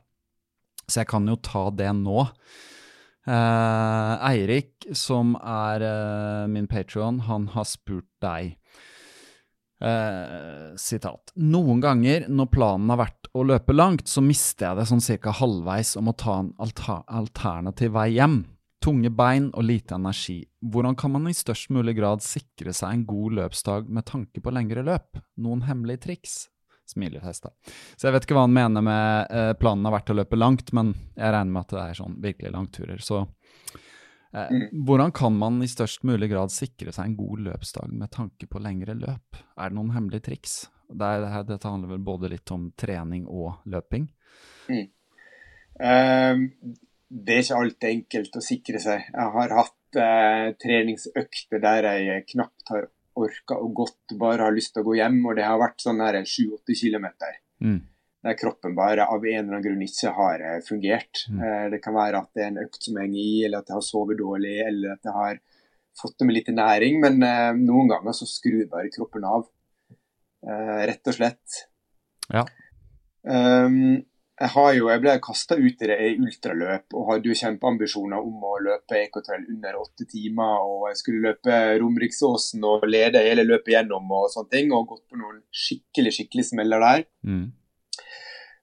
Så 0.88 1.04
jeg 1.04 1.12
kan 1.12 1.30
jo 1.30 1.38
ta 1.46 1.68
det 1.70 1.92
nå. 2.02 2.26
Eirik, 3.30 4.90
som 4.98 5.36
er 5.38 5.86
min 6.50 6.66
patrion, 6.68 7.22
han 7.30 7.46
har 7.54 7.70
spurt 7.70 8.10
deg 8.26 8.58
Eh, 9.82 10.76
sitat. 10.78 11.32
Noen 11.42 11.80
ganger 11.82 12.28
når 12.30 12.50
planen 12.54 12.92
har 12.94 13.00
vært 13.02 13.30
å 13.34 13.46
løpe 13.50 13.74
langt, 13.74 14.06
så 14.06 14.22
mister 14.22 14.68
jeg 14.68 14.78
det 14.78 14.88
sånn 14.92 15.02
cirka 15.02 15.34
halvveis 15.34 15.96
om 15.98 16.12
å 16.12 16.18
ta 16.18 16.38
en 16.44 16.52
alter 16.62 17.02
alternativ 17.10 17.96
vei 17.96 18.12
hjem. 18.20 18.44
Tunge 18.82 19.10
bein 19.14 19.50
og 19.58 19.66
lite 19.66 19.98
energi. 19.98 20.40
Hvordan 20.62 20.96
kan 20.98 21.14
man 21.16 21.28
i 21.30 21.34
størst 21.38 21.74
mulig 21.74 21.96
grad 21.98 22.22
sikre 22.26 22.74
seg 22.74 22.94
en 22.94 23.04
god 23.10 23.38
løpsdag 23.40 23.90
med 23.90 24.06
tanke 24.10 24.42
på 24.42 24.54
lengre 24.54 24.86
løp? 24.86 25.22
Noen 25.42 25.66
hemmelige 25.66 26.06
triks? 26.06 26.38
Smilefest, 26.92 27.46
da. 27.46 27.74
Så 27.96 28.08
jeg 28.08 28.16
vet 28.16 28.26
ikke 28.26 28.38
hva 28.38 28.46
han 28.46 28.54
mener 28.54 28.86
med 28.86 29.34
eh, 29.34 29.54
planen 29.58 29.86
har 29.88 29.96
vært 29.96 30.14
å 30.14 30.18
løpe 30.18 30.38
langt, 30.38 30.74
men 30.78 30.94
jeg 31.16 31.34
regner 31.34 31.54
med 31.56 31.62
at 31.64 31.74
det 31.74 31.84
er 31.84 32.00
sånn 32.02 32.18
virkelig 32.22 32.54
langturer. 32.54 33.02
Så. 33.02 33.24
Hvordan 34.32 35.12
kan 35.12 35.36
man 35.36 35.60
i 35.64 35.68
størst 35.68 36.06
mulig 36.08 36.30
grad 36.32 36.54
sikre 36.54 36.94
seg 36.96 37.10
en 37.10 37.18
god 37.20 37.42
løpsdag 37.50 37.92
med 37.92 38.12
tanke 38.14 38.48
på 38.48 38.62
lengre 38.64 38.96
løp? 38.96 39.42
Er 39.60 39.72
det 39.72 39.78
noen 39.78 39.92
hemmelige 39.96 40.28
triks? 40.30 40.56
Det 40.88 41.10
dette 41.50 41.68
handler 41.68 41.94
vel 41.94 42.06
både 42.06 42.32
litt 42.32 42.52
om 42.56 42.70
trening 42.80 43.28
og 43.28 43.60
løping? 43.72 44.08
Mm. 44.72 44.88
Um, 45.82 46.48
det 47.12 47.36
er 47.36 47.44
ikke 47.44 47.60
alltid 47.60 47.90
enkelt 47.92 48.40
å 48.40 48.46
sikre 48.46 48.82
seg. 48.84 49.06
Jeg 49.12 49.36
har 49.36 49.56
hatt 49.58 50.00
uh, 50.00 50.48
treningsøkter 50.64 51.64
der 51.64 51.92
jeg 52.00 52.28
knapt 52.32 52.72
har 52.72 52.90
orka 53.20 53.58
og 53.60 53.74
gått, 53.76 54.16
bare 54.20 54.48
har 54.48 54.56
lyst 54.56 54.72
til 54.76 54.86
å 54.86 54.88
gå 54.88 55.00
hjem, 55.02 55.20
og 55.28 55.36
det 55.36 55.44
har 55.44 55.60
vært 55.60 55.84
sånn 55.84 56.00
7-8 56.00 56.78
km. 56.80 57.10
Mm 57.60 57.82
der 58.22 58.38
kroppen 58.38 58.76
bare 58.78 59.08
av 59.10 59.24
en 59.26 59.40
eller 59.40 59.56
annen 59.56 59.64
grunn 59.66 59.86
ikke 59.86 60.14
har 60.18 60.44
eh, 60.46 60.60
fungert. 60.66 61.24
Mm. 61.30 61.40
Eh, 61.42 61.64
det 61.74 61.82
kan 61.82 61.96
være 61.98 62.22
at 62.22 62.30
det 62.38 62.44
er 62.44 62.52
en 62.52 62.62
økt 62.66 62.86
som 62.86 63.00
henger 63.02 63.24
i, 63.24 63.32
eller 63.48 63.64
at 63.64 63.72
jeg 63.72 63.80
har 63.80 63.88
sovet 63.88 64.22
dårlig, 64.22 64.60
eller 64.68 64.94
at 64.94 65.10
jeg 65.10 65.16
har 65.18 65.42
fått 66.02 66.20
det 66.20 66.28
med 66.30 66.38
litt 66.38 66.54
næring. 66.54 67.02
Men 67.02 67.26
eh, 67.26 67.50
noen 67.58 67.90
ganger 67.92 68.16
så 68.18 68.30
skrur 68.30 68.68
bare 68.70 68.94
kroppen 68.94 69.26
av. 69.28 69.50
Rett 70.42 71.06
og 71.06 71.14
slett. 71.14 71.58
Ja. 72.34 72.42
Um, 73.22 74.00
jeg, 74.42 74.50
har 74.56 74.70
jo, 74.74 74.88
jeg 74.90 75.02
ble 75.04 75.14
kasta 75.22 75.54
ut 75.60 75.84
i 75.86 75.90
det 75.92 75.98
i 76.02 76.16
ultraløp 76.18 76.96
og 76.98 77.12
hadde 77.12 77.30
jo 77.30 77.38
kjempeambisjoner 77.38 78.18
om 78.26 78.48
å 78.50 78.56
løpe 78.66 78.98
Ecotrail 78.98 79.46
under 79.54 79.78
åtte 79.78 80.08
timer. 80.10 80.66
Og 80.66 80.88
jeg 80.90 80.98
skulle 81.04 81.28
løpe 81.28 81.60
Romeriksåsen 81.84 82.66
og 82.66 82.88
lede 82.90 83.22
hele 83.22 83.46
løpet 83.46 83.76
gjennom 83.76 84.10
og 84.18 84.32
sånne 84.34 84.54
ting. 84.56 84.74
Og 84.74 84.90
gått 84.96 85.06
på 85.06 85.22
noen 85.22 85.44
skikkelig, 85.54 86.16
skikkelig 86.18 86.48
smeller 86.50 86.88
der. 86.88 87.06
Mm. 87.28 87.46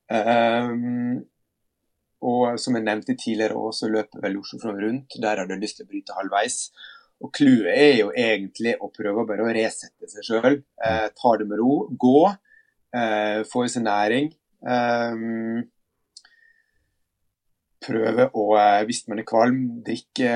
Um, 0.08 1.18
og 2.24 2.58
som 2.58 2.74
jeg 2.74 2.86
nevnte 2.86 3.14
tidligere, 3.14 3.56
også 3.56 3.90
løper 3.92 4.22
vel 4.24 4.38
Oslofjorden 4.40 4.82
rundt. 4.84 5.18
Der 5.22 5.38
har 5.38 5.46
du 5.46 5.54
lyst 5.54 5.78
til 5.78 5.86
å 5.86 5.92
bryte 5.92 6.16
halvveis. 6.16 6.60
Og 7.22 7.32
clouet 7.34 7.70
er 7.74 7.96
jo 7.98 8.10
egentlig 8.14 8.76
å 8.82 8.90
prøve 8.94 9.26
bare 9.26 9.46
å 9.46 9.54
resette 9.54 10.10
seg 10.10 10.26
sjøl. 10.26 10.60
Eh, 10.86 11.08
ta 11.14 11.34
det 11.38 11.46
med 11.50 11.58
ro. 11.62 11.86
Gå. 11.90 12.20
Eh, 12.94 13.42
få 13.46 13.66
i 13.66 13.72
seg 13.72 13.84
næring. 13.86 14.30
Um, 14.58 15.66
prøve 17.84 18.28
å, 18.34 18.44
eh, 18.58 18.84
hvis 18.88 19.04
man 19.10 19.22
er 19.22 19.26
kvalm, 19.26 19.60
drikke 19.86 20.30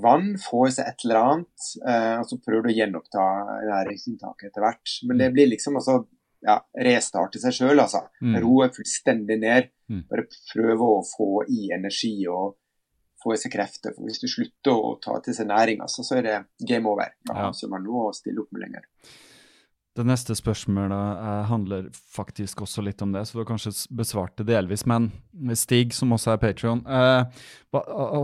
vann, 0.00 0.34
få 0.40 0.66
i 0.68 0.74
seg 0.76 0.88
et 0.88 1.04
eller 1.04 1.20
annet. 1.20 1.68
Uh, 1.84 2.16
og 2.22 2.28
så 2.30 2.40
prøver 2.44 2.68
du 2.68 2.72
å 2.72 2.78
gjenoppta 2.78 3.26
næringsinntaket 3.68 4.48
etter 4.48 4.64
hvert. 4.64 4.96
Men 5.08 5.20
det 5.20 5.30
mm. 5.30 5.36
blir 5.36 5.52
liksom 5.52 5.80
altså 5.80 6.02
ja, 6.42 6.58
restarte 6.86 7.40
seg 7.42 7.54
sjøl, 7.56 7.78
altså. 7.78 8.04
Mm. 8.22 8.36
Roe 8.44 8.68
fullstendig 8.74 9.38
ned. 9.42 9.70
Mm. 9.92 10.04
Bare 10.10 10.26
prøve 10.52 10.90
å 10.98 11.02
få 11.06 11.44
i 11.48 11.70
energi 11.74 12.16
og 12.30 12.56
få 13.22 13.36
i 13.36 13.40
seg 13.40 13.54
krefter. 13.54 13.94
For 13.96 14.08
hvis 14.08 14.22
du 14.22 14.28
slutter 14.30 14.74
å 14.74 14.96
ta 15.02 15.18
til 15.24 15.36
seg 15.36 15.50
næring, 15.50 15.82
altså, 15.84 16.04
så 16.06 16.18
er 16.18 16.28
det 16.28 16.38
game 16.68 16.90
over. 16.90 17.14
Da 17.28 17.38
har 17.38 17.52
ikke 17.54 17.70
man 17.72 17.86
noe 17.86 18.08
å 18.10 18.16
stille 18.16 18.42
opp 18.42 18.50
med 18.54 18.66
lenger. 18.66 18.88
Det 19.92 20.06
neste 20.08 20.32
spørsmålet 20.32 21.18
eh, 21.20 21.42
handler 21.50 21.88
faktisk 21.92 22.62
også 22.64 22.80
litt 22.80 23.02
om 23.04 23.10
det, 23.12 23.26
så 23.28 23.36
du 23.36 23.42
har 23.42 23.48
kanskje 23.50 23.74
besvart 23.92 24.38
det 24.40 24.46
delvis. 24.48 24.86
Men 24.88 25.10
Stig, 25.58 25.92
som 25.92 26.14
også 26.16 26.32
er 26.32 26.40
Patrion, 26.40 26.80
eh, 26.88 27.42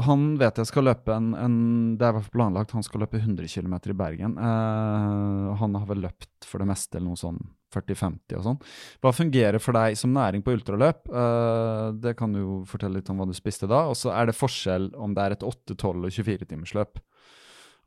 han 0.06 0.24
vet 0.40 0.62
jeg 0.62 0.70
skal 0.70 0.88
løpe 0.88 1.12
en, 1.12 1.34
en 1.36 1.58
Det 2.00 2.08
er 2.08 2.30
planlagt, 2.32 2.72
han 2.72 2.86
skal 2.86 3.04
løpe 3.04 3.20
100 3.20 3.52
km 3.52 3.76
i 3.84 3.98
Bergen. 4.00 4.38
Eh, 4.40 5.44
han 5.60 5.76
har 5.76 5.86
vel 5.92 6.06
løpt 6.08 6.48
for 6.48 6.64
det 6.64 6.70
meste 6.72 6.96
eller 6.96 7.10
noe 7.10 7.20
sånn 7.20 7.42
40-50 7.74 8.38
og 8.38 8.44
sånn. 8.46 8.60
Hva 9.04 9.12
fungerer 9.16 9.62
for 9.62 9.76
deg 9.76 9.98
som 10.00 10.14
næring 10.14 10.44
på 10.44 10.54
ultraløp? 10.56 11.04
Uh, 11.12 11.94
det 12.00 12.14
kan 12.18 12.34
du 12.34 12.64
fortelle 12.68 13.00
litt 13.00 13.10
om 13.12 13.20
hva 13.20 13.28
du 13.28 13.36
spiste 13.36 13.68
da. 13.70 13.84
Og 13.90 13.98
så 13.98 14.12
er 14.14 14.28
det 14.28 14.38
forskjell 14.38 14.92
om 14.96 15.16
det 15.16 15.24
er 15.24 15.36
et 15.36 15.46
8, 15.46 15.76
12 15.76 16.08
og 16.08 16.14
24-timersløp. 16.14 17.02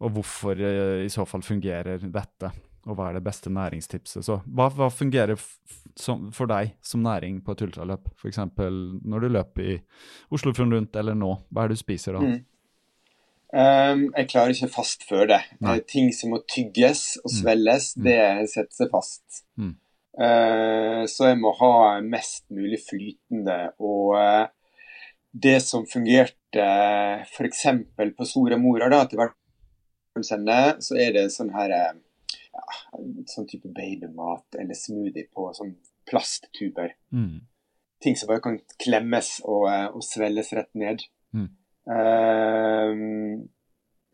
Og 0.02 0.18
hvorfor 0.18 0.62
uh, 0.62 1.00
i 1.06 1.10
så 1.14 1.26
fall 1.30 1.46
fungerer 1.46 2.06
dette? 2.10 2.54
og 2.90 2.98
hva 2.98 3.10
er 3.10 3.18
det 3.20 3.26
beste 3.26 3.52
næringstipset? 3.54 4.26
Så 4.26 4.40
hva, 4.50 4.68
hva 4.74 4.88
fungerer 4.94 5.38
som, 6.00 6.30
for 6.34 6.50
deg 6.50 6.74
som 6.86 7.04
næring 7.06 7.42
på 7.46 7.54
et 7.54 7.66
ultraløp? 7.68 8.08
F.eks. 8.18 8.40
når 8.58 9.22
du 9.22 9.28
løper 9.30 9.68
i 9.68 9.76
Oslofjorden 10.34 10.74
rundt, 10.74 10.98
eller 10.98 11.18
nå. 11.18 11.36
Hva 11.52 11.66
er 11.66 11.72
det 11.72 11.78
du 11.78 11.84
spiser 11.84 12.18
da? 12.18 12.24
Mm. 12.26 12.40
Um, 13.52 14.08
jeg 14.16 14.30
klarer 14.32 14.54
ikke 14.56 14.72
fast 14.72 15.04
før 15.10 15.28
det. 15.34 15.42
Nei. 15.64 15.80
Ting 15.88 16.12
som 16.16 16.34
må 16.34 16.42
tygges 16.50 17.20
og 17.24 17.30
mm. 17.30 17.36
svelles, 17.36 17.92
mm. 17.98 18.08
det 18.08 18.20
setter 18.54 18.78
seg 18.80 18.92
fast. 18.94 19.44
Mm. 19.60 19.76
Uh, 20.16 21.04
så 21.12 21.32
jeg 21.32 21.40
må 21.42 21.54
ha 21.60 21.74
mest 22.06 22.46
mulig 22.54 22.82
flytende. 22.86 23.60
Og 23.84 24.16
uh, 24.20 24.48
det 25.32 25.60
som 25.66 25.88
fungerte 25.90 26.64
uh, 26.64 27.28
f.eks. 27.28 27.66
på 28.18 28.28
Soria 28.28 28.60
Moria, 28.60 28.92
da, 28.92 29.06
til 29.08 29.22
hvert 29.22 29.38
så 30.12 30.98
er 31.00 31.14
det 31.16 31.30
sånn 31.32 31.54
her 31.56 31.72
ja, 31.72 32.64
sånn 33.32 33.48
type 33.48 33.70
babymat 33.72 34.58
eller 34.60 34.76
smoothie 34.76 35.30
på 35.32 35.46
sånn 35.56 35.72
plasttuber. 36.10 36.92
Mm. 37.16 37.48
Ting 38.02 38.18
som 38.18 38.32
bare 38.32 38.44
kan 38.44 38.60
klemmes 38.82 39.38
og, 39.46 39.68
eh, 39.72 39.88
og 39.94 40.04
svelles 40.06 40.52
rett 40.58 40.72
ned. 40.74 41.06
Mm. 41.32 41.50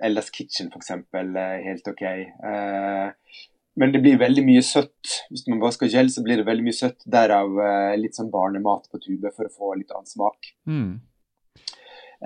Ellas 0.07 0.31
Kitchen, 0.33 0.71
er 0.71 1.61
helt 1.65 1.91
OK. 1.91 2.03
Eh, 2.07 3.35
men 3.77 3.93
det 3.93 4.01
blir 4.01 4.17
veldig 4.17 4.43
mye 4.47 4.63
søtt. 4.65 5.19
Hvis 5.29 5.45
man 5.51 5.61
bare 5.61 5.75
skal 5.75 5.91
gel, 5.93 6.09
så 6.09 6.23
blir 6.25 6.39
det 6.39 6.47
veldig 6.47 6.65
mye 6.65 6.79
søtt. 6.79 7.05
Derav 7.05 7.59
eh, 7.61 7.93
litt 7.99 8.17
sånn 8.17 8.31
barnemat 8.33 8.89
på 8.89 9.03
tube 9.03 9.33
for 9.35 9.45
å 9.45 9.53
få 9.53 9.75
litt 9.77 9.93
annen 9.93 10.09
smak. 10.09 10.51
Mm. 10.65 10.97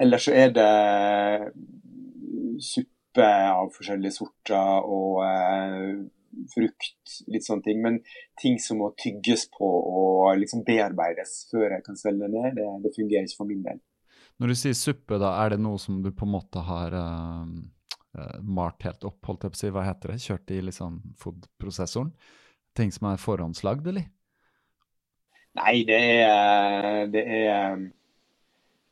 Eller 0.01 0.21
så 0.23 0.31
er 0.37 0.53
det 0.55 0.71
suppe 2.63 2.91
suppe 3.11 3.27
av 3.27 3.69
forskjellige 3.75 4.11
sorter 4.15 4.87
og 4.87 5.23
eh, 5.25 6.05
frukt, 6.53 7.23
litt 7.27 7.45
sånne 7.45 7.63
ting. 7.63 7.81
Men 7.81 7.99
ting 8.39 8.59
som 8.59 8.79
må 8.79 8.93
tygges 8.97 9.49
på 9.51 9.67
og 9.67 10.37
liksom 10.39 10.63
bearbeides 10.63 11.47
før 11.51 11.71
jeg 11.75 11.83
kan 11.85 11.97
svelge 11.97 12.27
ned, 12.27 12.55
det, 12.55 12.67
det, 12.83 12.93
fungerer 12.95 13.27
ikke 13.27 13.37
for 13.37 13.47
min 13.51 13.63
del. 13.63 13.79
Når 14.41 14.49
du 14.49 14.57
sier 14.57 14.73
suppe, 14.73 15.19
da 15.21 15.35
er 15.43 15.53
det 15.53 15.61
noe 15.61 15.77
som 15.77 15.99
du 16.01 16.09
på 16.17 16.25
en 16.25 16.33
måte 16.33 16.63
har 16.65 16.95
uh, 16.97 17.45
malt 18.41 18.81
helt 18.87 19.05
opp, 19.05 19.19
holdt 19.27 19.45
jeg 19.45 19.53
på 19.53 19.59
å 19.59 19.59
si, 19.59 19.69
hva 19.75 19.83
heter 19.85 20.15
det? 20.15 20.23
Kjørt 20.23 20.53
i 20.55 20.57
liksom 20.65 20.95
food-prosessoren? 21.21 22.09
Ting 22.77 22.89
som 22.95 23.11
er 23.11 23.21
forhåndslagd, 23.21 23.91
eller? 23.91 24.07
Nei, 25.59 25.75
det 25.85 25.99
er, 26.23 27.05
det 27.11 27.21
er 27.27 27.83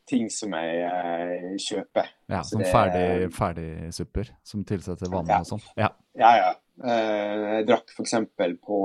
ting 0.09 0.29
som 0.33 0.53
jeg 0.53 0.85
uh, 0.85 1.57
kjøper. 1.65 2.13
Ja, 2.29 2.43
Som 2.45 2.61
ferdig, 2.69 3.31
ferdigsupper 3.33 4.29
som 4.45 4.67
tilsetter 4.69 5.09
vann 5.09 5.33
ja. 5.33 5.41
og 5.41 5.49
sånn? 5.49 5.65
Ja, 5.79 5.89
ja. 6.19 6.35
ja. 6.43 6.53
Jeg 6.79 7.65
drakk 7.67 7.89
f.eks. 7.95 8.13
på 8.37 8.83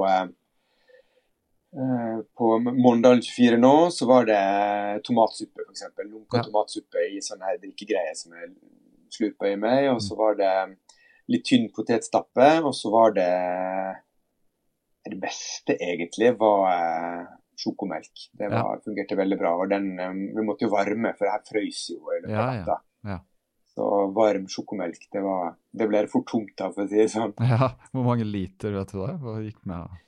på 2.39 2.49
Mondalen 2.63 3.23
24 3.23 3.59
nå, 3.59 3.75
så 3.91 4.07
var 4.07 4.29
det 4.29 4.41
tomatsuppe, 5.07 5.65
f.eks. 5.67 5.89
Lunka 6.07 6.39
ja. 6.39 6.47
tomatsuppe 6.47 7.03
i 7.11 7.23
sånn 7.25 7.43
her 7.43 7.59
drikkegreie 7.59 8.13
som 8.15 8.37
jeg 8.39 8.53
slurpa 9.15 9.51
i 9.51 9.57
meg. 9.59 9.89
Og 9.91 10.03
så 10.05 10.19
var 10.19 10.39
det 10.39 10.53
litt 11.33 11.47
tynn 11.49 11.71
potetstappe, 11.75 12.51
og 12.63 12.75
så 12.77 12.93
var 12.95 13.17
det 13.19 13.31
Det 15.05 15.19
beste, 15.21 15.75
egentlig, 15.77 16.31
var 16.41 17.27
sjokomelk. 17.61 18.31
Det 18.33 18.49
var, 18.49 18.77
ja. 18.77 18.81
fungerte 18.85 19.19
veldig 19.19 19.39
bra. 19.39 19.53
og 19.61 19.69
den, 19.69 19.99
um, 20.01 20.23
Vi 20.37 20.45
måtte 20.47 20.65
jo 20.65 20.73
varme, 20.73 21.13
for 21.19 21.27
det 21.27 21.35
her 21.35 21.45
frøs 21.51 21.83
jo 21.93 22.01
i 22.09 22.23
løpet 22.23 22.39
av 22.39 22.49
natta. 22.55 22.79
Ja, 23.05 23.19
Så 23.75 23.91
varm 24.17 24.47
sjokomelk, 24.49 25.05
det, 25.13 25.21
var, 25.21 25.57
det 25.77 25.89
ble 25.91 26.07
fort 26.09 26.31
tomt 26.31 26.65
av, 26.65 26.73
for 26.73 26.87
å 26.87 26.89
si 26.89 27.03
det 27.03 27.11
sånn. 27.13 27.35
Ja, 27.53 27.75
Hvor 27.93 28.09
mange 28.09 28.25
liter 28.25 28.73
vet 28.79 28.95
du 28.95 29.03
det? 29.03 29.13
Hva 29.21 29.37
gikk 29.45 29.61
med? 29.69 30.01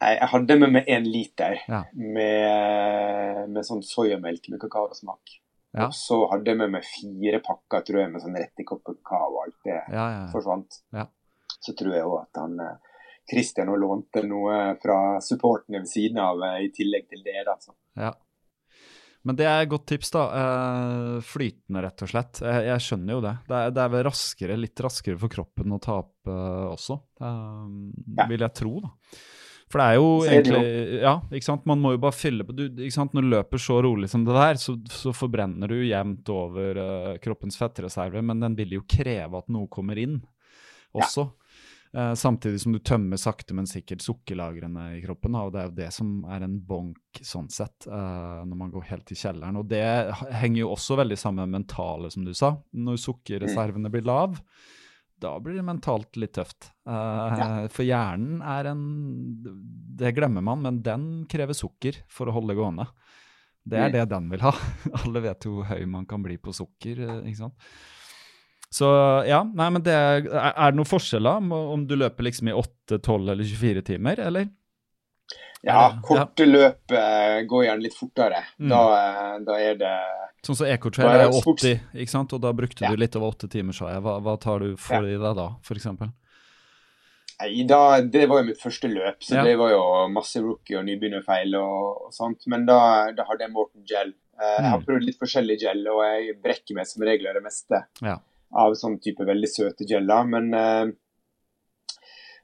Nei, 0.00 0.14
Jeg 0.16 0.28
hadde 0.32 0.56
med 0.62 0.74
meg 0.78 0.88
én 0.88 1.06
liter 1.06 1.58
med, 1.68 3.48
med, 3.52 3.62
sånn 3.68 3.82
soyamelk 3.84 4.48
med 4.52 4.60
kakaosmak. 4.62 5.36
Ja. 5.76 5.86
Og 5.86 5.94
så 5.94 6.18
hadde 6.32 6.50
jeg 6.50 6.58
med 6.58 6.72
meg 6.74 6.86
fire 6.86 7.40
pakker 7.44 7.84
tror 7.86 8.02
jeg, 8.02 8.12
med 8.12 8.22
sånn 8.24 8.38
rett 8.38 8.62
i 8.62 8.66
koppen 8.66 8.96
kakao, 8.98 9.36
og 9.36 9.42
alt 9.44 9.58
det 9.68 9.76
ja, 9.76 10.06
ja, 10.16 10.22
forsvant. 10.32 10.80
Så 11.60 11.76
tror 11.78 11.94
jeg 11.94 12.08
òg 12.08 12.16
at 12.24 12.40
han 12.40 12.56
eh, 12.64 12.96
Christian 13.30 13.70
lånte 13.78 14.24
noe 14.26 14.56
fra 14.82 15.20
supporten 15.22 15.78
ved 15.78 15.86
siden 15.90 16.18
av, 16.24 16.42
eh, 16.48 16.64
i 16.66 16.72
tillegg 16.74 17.06
til 17.12 17.22
det. 17.22 17.36
da. 17.46 17.54
Så. 17.60 17.76
Ja. 18.00 18.14
Men 19.22 19.36
det 19.36 19.46
er 19.46 19.62
et 19.62 19.70
godt 19.70 19.86
tips, 19.92 20.10
da. 20.16 20.22
Eh, 20.40 21.16
flytende, 21.28 21.84
rett 21.84 22.06
og 22.06 22.10
slett. 22.10 22.40
Jeg, 22.40 22.82
skjønner 22.82 23.18
jo 23.18 23.24
det. 23.28 23.34
Det 23.46 23.58
er, 23.58 23.74
det 23.76 23.82
er, 23.84 23.92
vel 23.94 24.06
raskere, 24.08 24.56
litt 24.58 24.82
raskere 24.88 25.20
for 25.20 25.32
kroppen 25.32 25.76
å 25.76 25.82
ta 25.82 26.00
opp 26.00 26.30
uh, 26.30 26.72
også, 26.72 26.96
ja. 27.20 28.26
vil 28.30 28.48
jeg 28.48 28.56
tro, 28.56 28.78
da. 28.86 28.94
For 29.70 29.78
det 29.78 29.86
er 29.86 29.98
jo 30.00 30.06
egentlig 30.26 31.00
Ja, 31.00 31.14
ikke 31.30 31.46
sant. 31.46 31.66
Man 31.70 31.82
må 31.82 31.94
jo 31.94 32.02
bare 32.02 32.16
fylle 32.16 32.46
på 32.46 32.54
du, 32.56 32.64
ikke 32.72 32.96
sant? 32.96 33.14
Når 33.14 33.26
du 33.26 33.34
løper 33.36 33.62
så 33.62 33.78
rolig 33.86 34.10
som 34.10 34.24
det 34.26 34.34
der, 34.36 34.58
så, 34.60 34.74
så 34.90 35.14
forbrenner 35.16 35.70
du 35.70 35.78
jevnt 35.86 36.30
over 36.34 36.80
uh, 36.80 37.12
kroppens 37.22 37.58
fettreserve, 37.60 38.22
men 38.26 38.42
den 38.42 38.58
vil 38.58 38.80
jo 38.80 38.86
kreve 38.90 39.38
at 39.38 39.52
noe 39.52 39.70
kommer 39.70 40.00
inn 40.00 40.18
også. 40.96 41.28
Ja. 41.28 41.36
Uh, 41.90 42.14
samtidig 42.14 42.60
som 42.62 42.74
du 42.74 42.78
tømmer 42.86 43.18
sakte, 43.18 43.54
men 43.54 43.66
sikkert 43.66 44.02
sukkerlagrene 44.02 44.88
i 44.98 45.00
kroppen. 45.02 45.38
Og 45.38 45.54
det 45.54 45.62
er 45.62 45.70
jo 45.70 45.78
det 45.78 45.88
som 45.94 46.12
er 46.30 46.46
en 46.46 46.58
bonk 46.66 47.22
sånn 47.26 47.48
sett, 47.50 47.86
uh, 47.90 48.42
når 48.46 48.60
man 48.64 48.74
går 48.74 48.90
helt 48.90 49.06
til 49.10 49.18
kjelleren. 49.22 49.58
Og 49.58 49.70
det 49.70 49.86
henger 50.42 50.64
jo 50.64 50.74
også 50.74 50.98
veldig 50.98 51.18
sammen 51.18 51.46
med 51.46 51.62
mentale, 51.62 52.10
som 52.14 52.26
du 52.26 52.34
sa. 52.34 52.56
Når 52.74 53.00
sukkerreservene 53.06 53.90
blir 53.90 54.06
lav, 54.06 54.38
da 55.22 55.34
blir 55.42 55.58
det 55.58 55.66
mentalt 55.66 56.18
litt 56.20 56.34
tøft. 56.38 56.70
Uh, 56.88 57.38
ja. 57.38 57.48
For 57.72 57.86
hjernen 57.86 58.40
er 58.42 58.70
en 58.72 58.82
Det 60.00 60.14
glemmer 60.16 60.44
man, 60.44 60.62
men 60.64 60.80
den 60.84 61.06
krever 61.30 61.56
sukker 61.56 62.02
for 62.10 62.30
å 62.30 62.34
holde 62.38 62.56
gående. 62.58 62.88
Det 63.60 63.78
er 63.78 63.90
mm. 63.90 63.94
det 63.98 64.04
den 64.10 64.28
vil 64.32 64.44
ha. 64.46 64.52
Alle 65.02 65.24
vet 65.24 65.46
jo 65.46 65.58
hvor 65.58 65.70
høy 65.70 65.84
man 65.90 66.06
kan 66.08 66.24
bli 66.24 66.38
på 66.40 66.54
sukker. 66.56 67.04
ikke 67.20 67.42
sant? 67.42 67.70
Så 68.70 68.86
ja, 69.26 69.42
nei, 69.42 69.66
men 69.74 69.82
det 69.82 69.94
er, 69.96 70.28
er 70.30 70.70
det 70.70 70.78
noen 70.78 70.86
forskjeller 70.86 71.42
om 71.74 71.84
du 71.90 71.96
løper 71.98 72.28
liksom 72.28 72.52
i 72.52 72.54
8, 72.54 73.00
12 73.00 73.32
eller 73.34 73.42
24 73.42 73.82
timer, 73.88 74.22
eller? 74.28 74.46
Ja, 75.62 75.98
korte 76.02 76.46
ja. 76.46 76.48
løp 76.48 76.94
uh, 76.96 77.40
går 77.44 77.64
gjerne 77.66 77.84
litt 77.84 77.96
fortere. 77.96 78.38
Mm. 78.58 78.70
Da, 78.72 78.80
uh, 78.80 79.34
da, 79.44 79.58
er 79.60 79.76
det 79.80 79.92
Sånn 80.46 80.56
som 80.56 80.70
Ecotrail 80.72 81.26
er 81.26 81.34
80, 81.36 81.82
ikke 82.00 82.12
sant? 82.14 82.32
og 82.32 82.40
da 82.40 82.54
brukte 82.56 82.86
ja. 82.86 82.88
du 82.88 82.96
litt 82.96 83.16
over 83.18 83.34
åtte 83.34 83.50
timer, 83.52 83.76
sa 83.76 83.90
jeg. 83.92 84.00
Hva, 84.06 84.16
hva, 84.24 84.38
tar 84.40 84.64
du 84.64 84.70
for 84.80 85.04
ja. 85.04 85.18
deg 85.20 85.36
da, 85.36 85.50
f.eks.? 85.60 85.90
Nei, 87.40 87.50
da, 87.68 88.00
Det 88.00 88.24
var 88.28 88.40
jo 88.40 88.48
mitt 88.48 88.62
første 88.62 88.88
løp, 88.88 89.20
så 89.24 89.36
Ja. 89.36 89.44
det 89.44 89.58
var 89.60 89.74
jo 89.74 89.82
masse 90.12 90.40
rookie- 90.40 90.78
og 90.80 90.86
nybegynnerfeil 90.88 91.54
og, 91.60 92.06
og 92.06 92.16
sånt. 92.16 92.48
Men 92.48 92.64
da, 92.68 92.80
da 93.16 93.28
hadde 93.28 93.44
jeg 93.44 93.52
Morten 93.52 93.84
Gel. 93.84 94.14
Eh, 94.40 94.56
jeg 94.56 94.70
har 94.70 94.80
Mm. 94.80 94.86
prøvd 94.88 95.04
litt 95.04 95.20
forskjellig 95.20 95.58
gel, 95.60 95.86
og 95.92 96.00
jeg 96.04 96.40
brekker 96.40 96.74
meg 96.74 96.86
som 96.88 97.04
regel 97.04 97.32
det 97.34 97.44
meste 97.44 97.84
Ja. 98.00 98.16
av 98.56 98.72
sånn 98.72 99.00
type 99.00 99.24
veldig 99.28 99.48
søte 99.48 99.84
geller. 99.86 100.24
Men 100.24 100.54
uh, 100.54 100.92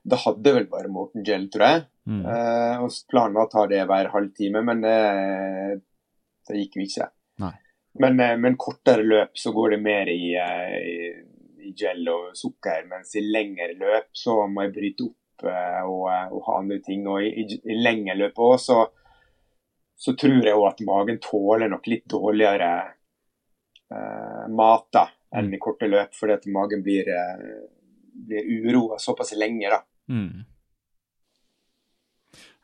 da 0.04 0.16
hadde 0.16 0.44
jeg 0.44 0.54
vel 0.54 0.66
bare 0.66 0.92
Morten 0.92 1.24
Gel, 1.24 1.48
tror 1.48 1.64
jeg. 1.64 1.86
Mm. 2.06 2.22
Eh, 2.22 2.82
og 2.84 2.94
planen 3.10 3.34
var 3.34 3.48
å 3.48 3.50
ta 3.50 3.66
det 3.70 3.82
hver 3.88 4.12
halvtime, 4.12 4.62
men 4.62 4.82
det, 4.84 4.98
det 6.46 6.60
gikk 6.60 6.78
jo 6.78 6.86
ikke. 6.86 7.08
Men, 7.42 7.56
Men 8.16 8.20
eh, 8.20 8.36
med 8.38 8.52
en 8.52 8.58
kortere 8.60 9.06
løp 9.06 9.38
så 9.38 9.52
går 9.56 9.74
det 9.74 9.80
mer 9.82 10.10
i, 10.12 10.34
eh, 10.38 10.76
i, 10.78 11.08
i 11.66 11.72
gel 11.76 12.06
og 12.12 12.36
sukker, 12.38 12.86
mens 12.90 13.14
i 13.18 13.24
lengre 13.24 13.72
løp 13.78 14.10
så 14.16 14.38
må 14.50 14.66
jeg 14.66 14.74
bryte 14.76 15.08
opp 15.08 15.48
eh, 15.50 15.82
og, 15.82 16.04
eh, 16.12 16.28
og 16.30 16.46
ha 16.46 16.60
andre 16.60 16.80
ting. 16.84 17.06
Og 17.10 17.26
i, 17.26 17.32
i, 17.42 17.60
i 17.64 17.80
lengre 17.82 18.18
løp 18.22 18.38
òg 18.46 18.56
så, 18.62 18.80
så 19.96 20.14
tror 20.18 20.38
jeg 20.44 20.54
òg 20.54 20.68
at 20.70 20.84
magen 20.86 21.22
tåler 21.24 21.72
nok 21.72 21.90
litt 21.90 22.06
dårligere 22.12 22.72
eh, 23.90 24.44
mat 24.54 24.90
da, 24.94 25.08
enn 25.36 25.54
i 25.54 25.60
korte 25.62 25.90
løp, 25.90 26.14
fordi 26.14 26.38
at 26.38 26.52
magen 26.54 26.86
blir, 26.86 27.08
eh, 27.10 27.64
blir 28.30 28.52
uroa 28.68 29.00
såpass 29.02 29.34
lenge. 29.34 29.72
da. 29.74 29.82
Mm. 30.12 30.44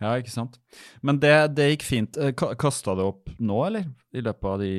Ja, 0.02 0.16
ikke 0.18 0.32
sant. 0.34 0.58
Men 1.02 1.20
det, 1.22 1.32
det 1.56 1.70
gikk 1.76 1.86
fint. 1.86 2.18
Kasta 2.58 2.96
det 2.98 3.06
opp 3.06 3.30
nå, 3.38 3.60
eller? 3.68 3.86
I 4.12 4.24
løpet 4.26 4.50
av 4.54 4.58
de 4.62 4.72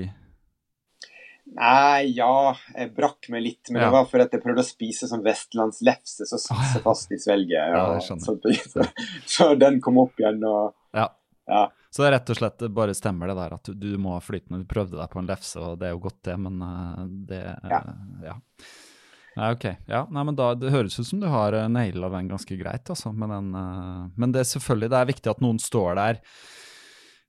Nei, 1.53 2.07
ja, 2.15 2.53
jeg 2.73 2.93
brakk 2.95 3.27
meg 3.29 3.43
litt, 3.43 3.69
men 3.69 3.81
Ja. 3.81 3.87
det 3.89 3.93
var 3.93 4.05
fordi 4.09 4.25
jeg 4.37 4.41
prøvde 4.41 4.63
å 4.63 4.65
spise 4.65 5.09
sånn 5.09 5.21
vestlandslefse 5.25 6.25
så 6.25 6.39
satte 6.39 6.69
seg 6.71 6.85
fast 6.85 7.11
i 7.13 7.19
svelget. 7.21 7.75
Ja, 7.75 7.99
sånt. 8.01 8.23
Så, 8.25 8.85
så 9.29 9.49
den 9.59 9.81
kom 9.83 9.99
opp 10.01 10.17
igjen, 10.23 10.39
og 10.47 10.73
Ja. 10.97 11.09
ja. 11.51 11.65
Så 11.93 12.01
det 12.01 12.07
er 12.07 12.15
rett 12.15 12.31
og 12.33 12.39
slett 12.39 12.63
bare 12.73 12.95
stemmer 12.97 13.29
det 13.29 13.35
der 13.37 13.53
at 13.59 13.69
du, 13.69 13.73
du 13.77 13.97
må 14.01 14.15
ha 14.15 14.23
flytende. 14.23 14.63
Du 14.63 14.71
prøvde 14.71 14.97
deg 14.97 15.11
på 15.13 15.19
en 15.21 15.29
lefse, 15.29 15.59
og 15.61 15.75
det 15.83 15.91
er 15.91 15.93
jo 15.93 16.01
godt, 16.07 16.21
det, 16.25 16.39
men 16.41 16.63
eh, 16.65 17.03
det 17.29 17.43
Ja. 17.69 17.83
Ja. 19.35 19.51
Ok. 19.51 19.65
Ja, 19.89 20.03
nei, 20.11 20.23
men 20.29 20.35
da, 20.39 20.53
Det 20.55 20.73
høres 20.73 20.99
ut 20.99 21.07
som 21.09 21.21
du 21.23 21.29
har 21.31 21.55
uh, 21.57 21.67
naila 21.71 22.09
den 22.13 22.31
ganske 22.31 22.57
greit, 22.59 22.89
altså. 22.89 23.13
men, 23.13 23.29
den, 23.33 23.53
uh, 23.55 24.09
men 24.15 24.35
det 24.35 24.43
er 24.43 24.51
selvfølgelig 24.55 24.91
det 24.93 24.99
er 24.99 25.13
viktig 25.13 25.31
at 25.33 25.41
noen 25.45 25.61
står 25.61 25.95
der. 25.99 26.21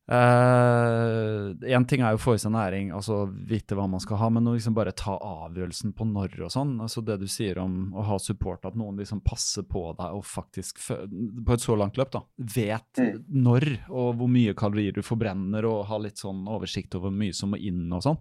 Én 0.04 1.86
ting 1.88 2.02
er 2.04 2.12
jo 2.12 2.18
å 2.18 2.20
få 2.20 2.34
i 2.36 2.40
seg 2.42 2.52
næring, 2.52 2.90
altså 2.92 3.22
vite 3.48 3.72
hva 3.72 3.86
man 3.88 4.02
skal 4.04 4.18
ha, 4.20 4.28
men 4.36 4.44
liksom 4.50 4.74
bare 4.76 4.92
ta 4.92 5.14
avgjørelsen 5.16 5.94
på 5.96 6.04
når 6.10 6.34
og 6.44 6.52
sånn. 6.52 6.74
altså 6.84 7.00
Det 7.00 7.16
du 7.22 7.24
sier 7.30 7.56
om 7.62 7.94
å 7.96 8.04
ha 8.10 8.18
support, 8.20 8.66
at 8.68 8.76
noen 8.76 9.00
liksom 9.00 9.22
passer 9.24 9.64
på 9.64 9.86
deg 9.96 10.18
og 10.18 10.26
faktisk 10.28 10.82
på 10.84 11.56
et 11.56 11.64
så 11.64 11.76
langt 11.80 11.96
løp 11.96 12.12
da, 12.12 12.20
vet 12.36 13.00
Mm. 13.00 13.24
når 13.42 13.64
og 13.88 14.18
hvor 14.20 14.28
mye 14.28 14.52
kalorier 14.54 14.92
du 14.92 15.00
forbrenner, 15.02 15.64
og 15.64 15.86
har 15.88 16.04
litt 16.04 16.20
sånn 16.20 16.44
oversikt 16.52 16.94
over 16.94 17.08
hvor 17.08 17.18
mye 17.24 17.34
som 17.34 17.50
må 17.50 17.56
inn 17.56 17.88
og 17.92 18.04
sånn. 18.04 18.20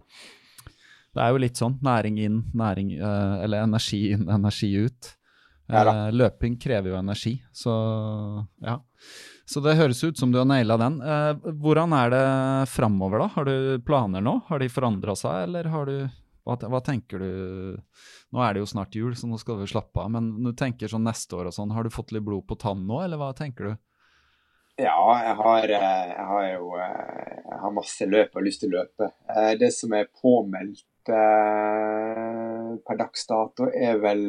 Det 1.14 1.22
er 1.22 1.30
jo 1.30 1.42
litt 1.42 1.60
sånn 1.60 1.76
næring 1.84 2.18
inn, 2.24 2.40
næring 2.58 2.96
eh, 2.98 3.34
Eller 3.44 3.62
energi 3.68 4.00
inn, 4.14 4.26
energi 4.30 4.70
ut. 4.82 5.12
Eh, 5.70 6.10
løping 6.12 6.58
krever 6.60 6.92
jo 6.92 6.98
energi, 6.98 7.38
så 7.52 7.74
ja. 8.60 8.80
Så 9.46 9.60
det 9.60 9.76
høres 9.76 10.02
ut 10.04 10.18
som 10.18 10.32
du 10.32 10.38
har 10.40 10.48
naila 10.48 10.76
den. 10.80 10.98
Eh, 11.00 11.46
hvordan 11.62 11.94
er 11.96 12.12
det 12.12 12.26
framover, 12.72 13.24
da? 13.24 13.30
Har 13.36 13.48
du 13.48 13.56
planer 13.84 14.24
nå? 14.24 14.38
Har 14.48 14.60
de 14.60 14.68
forandra 14.72 15.14
seg, 15.16 15.46
eller 15.48 15.70
har 15.72 15.88
du 15.88 15.96
hva, 16.44 16.58
hva 16.60 16.80
tenker 16.84 17.22
du 17.22 17.28
Nå 18.34 18.42
er 18.44 18.52
det 18.52 18.60
jo 18.64 18.68
snart 18.68 18.96
jul, 18.98 19.12
så 19.16 19.28
nå 19.30 19.38
skal 19.38 19.60
vi 19.60 19.68
slappe 19.70 20.02
av, 20.02 20.10
men 20.10 20.32
du 20.42 20.50
tenker 20.58 20.90
sånn 20.90 21.06
neste 21.06 21.36
år 21.38 21.48
og 21.48 21.54
sånn, 21.54 21.70
har 21.70 21.86
du 21.86 21.92
fått 21.94 22.10
litt 22.12 22.24
blod 22.26 22.48
på 22.50 22.56
tann 22.58 22.82
nå, 22.88 22.98
eller 23.04 23.20
hva 23.20 23.28
tenker 23.38 23.68
du? 23.68 23.76
Ja, 24.82 24.98
jeg 25.22 25.36
har, 25.38 25.70
jeg 25.70 26.24
har 26.26 26.48
jo 26.48 26.72
jeg 26.74 27.60
har 27.62 27.76
masse 27.76 28.08
løp 28.10 28.34
og 28.34 28.42
lyst 28.42 28.64
til 28.64 28.74
å 28.74 28.80
løpe. 28.80 29.12
Det 29.60 29.70
som 29.70 29.94
er 29.94 30.10
påmeldt 30.18 30.82
per 31.12 32.98
dags 33.00 33.26
dato, 33.28 33.68
er 33.70 33.98
vel 34.02 34.24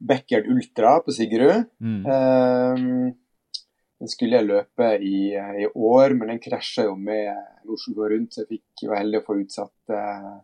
Beckert 0.00 0.48
Ultra 0.50 0.96
på 1.04 1.12
Sigrud. 1.14 1.68
Mm. 1.78 2.02
Um, 2.06 3.10
Den 4.00 4.08
skulle 4.08 4.38
jeg 4.40 4.48
løpe 4.48 4.86
i, 5.04 5.36
i 5.36 5.66
år, 5.68 6.14
men 6.16 6.32
den 6.32 6.40
krasja 6.40 6.86
jo 6.86 6.94
med 6.96 7.36
Oslo 7.68 7.92
går 7.98 8.14
rundt, 8.14 8.32
så 8.32 8.46
jeg 8.46 8.56
fikk 8.56 8.88
var 8.88 9.02
heldig 9.02 9.20
å 9.20 9.26
få 9.26 9.36
utsatt 9.42 9.92
uh, 9.92 10.38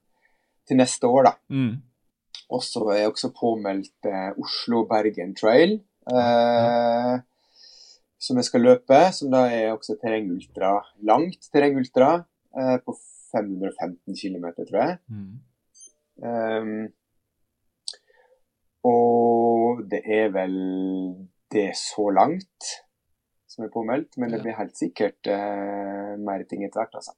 til 0.68 0.76
neste 0.76 1.08
år, 1.08 1.30
da. 1.30 1.34
Mm. 1.48 1.74
Og 2.52 2.60
så 2.62 2.84
er 2.92 3.00
jeg 3.00 3.14
også 3.14 3.32
påmeldt 3.34 4.10
uh, 4.12 4.36
Oslo-Bergen 4.44 5.32
Trail. 5.38 5.80
Eh, 6.06 7.14
som 8.26 8.38
jeg 8.38 8.48
skal 8.48 8.64
løpe, 8.64 9.00
som 9.14 9.32
da 9.32 9.44
er 9.50 9.72
også 9.74 9.98
terrengultra. 10.00 10.78
Langt 11.06 11.48
terrengultra 11.52 12.10
eh, 12.56 12.76
på 12.84 12.94
515 13.36 14.16
km, 14.16 14.46
tror 14.64 14.80
jeg. 14.80 14.96
Mm. 15.12 15.34
Um, 16.16 16.88
og 18.86 19.82
det 19.90 20.02
er 20.04 20.30
vel 20.34 20.54
det 21.52 21.76
så 21.78 22.10
langt 22.14 22.62
som 23.56 23.64
er 23.64 23.70
påmeldt, 23.72 24.18
men 24.20 24.28
det 24.32 24.40
blir 24.44 24.54
helt 24.58 24.76
sikkert 24.76 25.28
uh, 25.30 26.16
mer 26.20 26.44
ting 26.48 26.64
etter 26.66 26.80
hvert, 26.82 26.94
altså. 27.00 27.12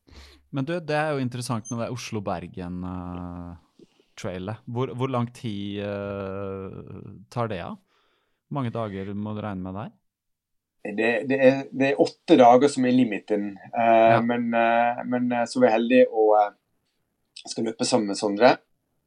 Men 0.55 0.63
du, 0.69 0.73
det 0.81 0.97
er 0.97 1.11
jo 1.13 1.25
interessant 1.25 1.65
med 1.71 1.79
det 1.83 1.95
Oslo-Bergen-trailet. 1.95 4.57
hvor, 4.67 4.87
hvor 4.95 5.09
lang 5.13 5.27
tid 5.35 5.83
uh, 5.85 6.71
tar 7.33 7.47
det 7.53 7.61
av? 7.65 7.75
Hvor 8.49 8.55
mange 8.61 8.73
dager 8.73 9.15
må 9.15 9.35
du 9.37 9.41
regne 9.45 9.63
med 9.65 9.75
der? 9.77 9.91
Det, 10.85 11.09
det, 11.29 11.37
er, 11.43 11.57
det 11.75 11.89
er 11.93 12.01
åtte 12.01 12.37
dager 12.39 12.71
som 12.71 12.85
er 12.87 12.95
limiten, 12.95 13.51
Uh, 13.75 14.15
Ja. 14.15 14.21
men, 14.25 14.47
uh, 14.55 15.03
men 15.05 15.27
eh, 15.33 15.45
så 15.51 15.61
var 15.61 15.69
jeg 15.69 15.75
heldig 15.79 16.03
og 16.13 16.31
uh, 16.39 16.53
skal 17.47 17.65
løpe 17.69 17.85
sammen 17.85 18.07
med 18.13 18.17
Sondre, 18.17 18.57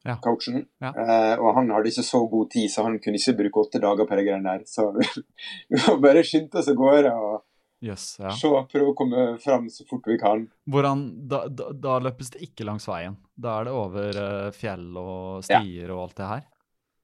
Ja. 0.06 0.16
coachen. 0.22 0.66
Ja. 0.82 0.92
Og 1.40 1.54
han 1.56 1.70
hadde 1.72 1.90
ikke 1.92 2.04
så 2.04 2.24
god 2.30 2.50
tid, 2.52 2.70
så 2.74 2.84
han 2.84 3.00
kunne 3.00 3.18
ikke 3.22 3.38
bruke 3.38 3.64
åtte 3.68 3.82
dager 3.82 4.06
på 4.10 4.16
de 4.18 4.24
greiene 4.28 4.50
der. 4.58 4.64
Så 4.66 4.88
vi 5.70 5.78
må 5.88 5.98
bare 6.02 6.24
skynde 6.26 6.58
oss 6.60 6.70
av 6.72 6.76
gårde 6.80 7.12
og 7.14 7.42
Yes, 7.82 8.18
ja. 8.22 8.30
se, 8.38 8.50
prøve 8.70 8.92
å 8.92 8.96
komme 8.98 9.22
fram 9.42 9.64
så 9.74 9.86
fort 9.90 10.06
vi 10.06 10.18
kan. 10.22 10.44
Hvordan, 10.70 11.00
da, 11.30 11.48
da, 11.50 11.72
da 11.74 11.96
løpes 12.06 12.30
det 12.36 12.44
ikke 12.46 12.66
langs 12.68 12.86
veien. 12.90 13.16
Da 13.34 13.56
er 13.60 13.70
det 13.70 13.74
over 13.74 14.52
fjell 14.54 14.90
og 15.02 15.42
stier 15.48 15.90
og 15.96 16.04
alt 16.04 16.18
det 16.20 16.28
her. 16.30 16.44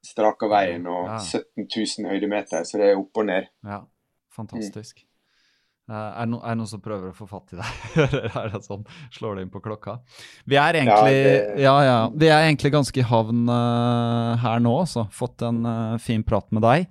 Strak 0.06 0.44
av 0.46 0.52
veien 0.54 0.86
og 0.86 1.08
Ja. 1.10 1.18
17 1.18 1.66
000 1.66 2.12
høydemeter, 2.14 2.62
så 2.66 2.78
det 2.78 2.92
er 2.92 3.00
opp 3.02 3.18
og 3.18 3.26
ned. 3.26 3.50
Ja, 3.66 3.80
fantastisk. 4.38 5.04
Eh, 5.88 5.96
er, 5.96 6.26
det 6.26 6.32
no, 6.34 6.42
er 6.44 6.52
det 6.52 6.60
noen 6.60 6.68
som 6.68 6.82
prøver 6.84 7.14
å 7.14 7.16
få 7.16 7.26
fatt 7.30 7.54
i 7.56 7.60
deg? 7.62 7.76
Eller 8.04 8.34
er 8.42 8.50
det 8.52 8.60
sånn, 8.66 8.84
slår 9.16 9.38
det 9.38 9.46
inn 9.46 9.54
på 9.54 9.62
klokka? 9.64 10.00
Vi 10.44 10.58
er 10.60 10.82
egentlig, 10.82 11.22
ja, 11.64 11.76
det- 11.80 11.88
ja, 11.88 12.00
vi 12.12 12.28
er 12.28 12.48
egentlig 12.50 12.74
ganske 12.76 13.00
i 13.00 13.06
havn 13.08 13.46
uh, 13.48 14.36
her 14.44 14.60
nå, 14.64 14.74
altså. 14.84 15.06
Fått 15.16 15.46
en 15.48 15.64
uh, 15.64 15.96
fin 16.04 16.26
prat 16.28 16.52
med 16.52 16.66
deg, 16.68 16.90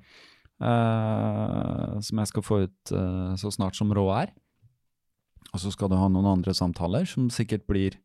som 0.56 2.20
jeg 2.22 2.28
skal 2.30 2.44
få 2.46 2.56
ut 2.64 2.90
så 3.36 3.50
snart 3.52 3.76
som 3.76 3.90
råd 3.92 4.12
er. 4.22 4.30
Og 5.50 5.60
så 5.60 5.68
skal 5.68 5.90
du 5.92 5.98
ha 6.00 6.06
noen 6.08 6.30
andre 6.30 6.54
samtaler 6.56 7.04
som 7.04 7.26
sikkert 7.28 7.66
blir 7.68 7.98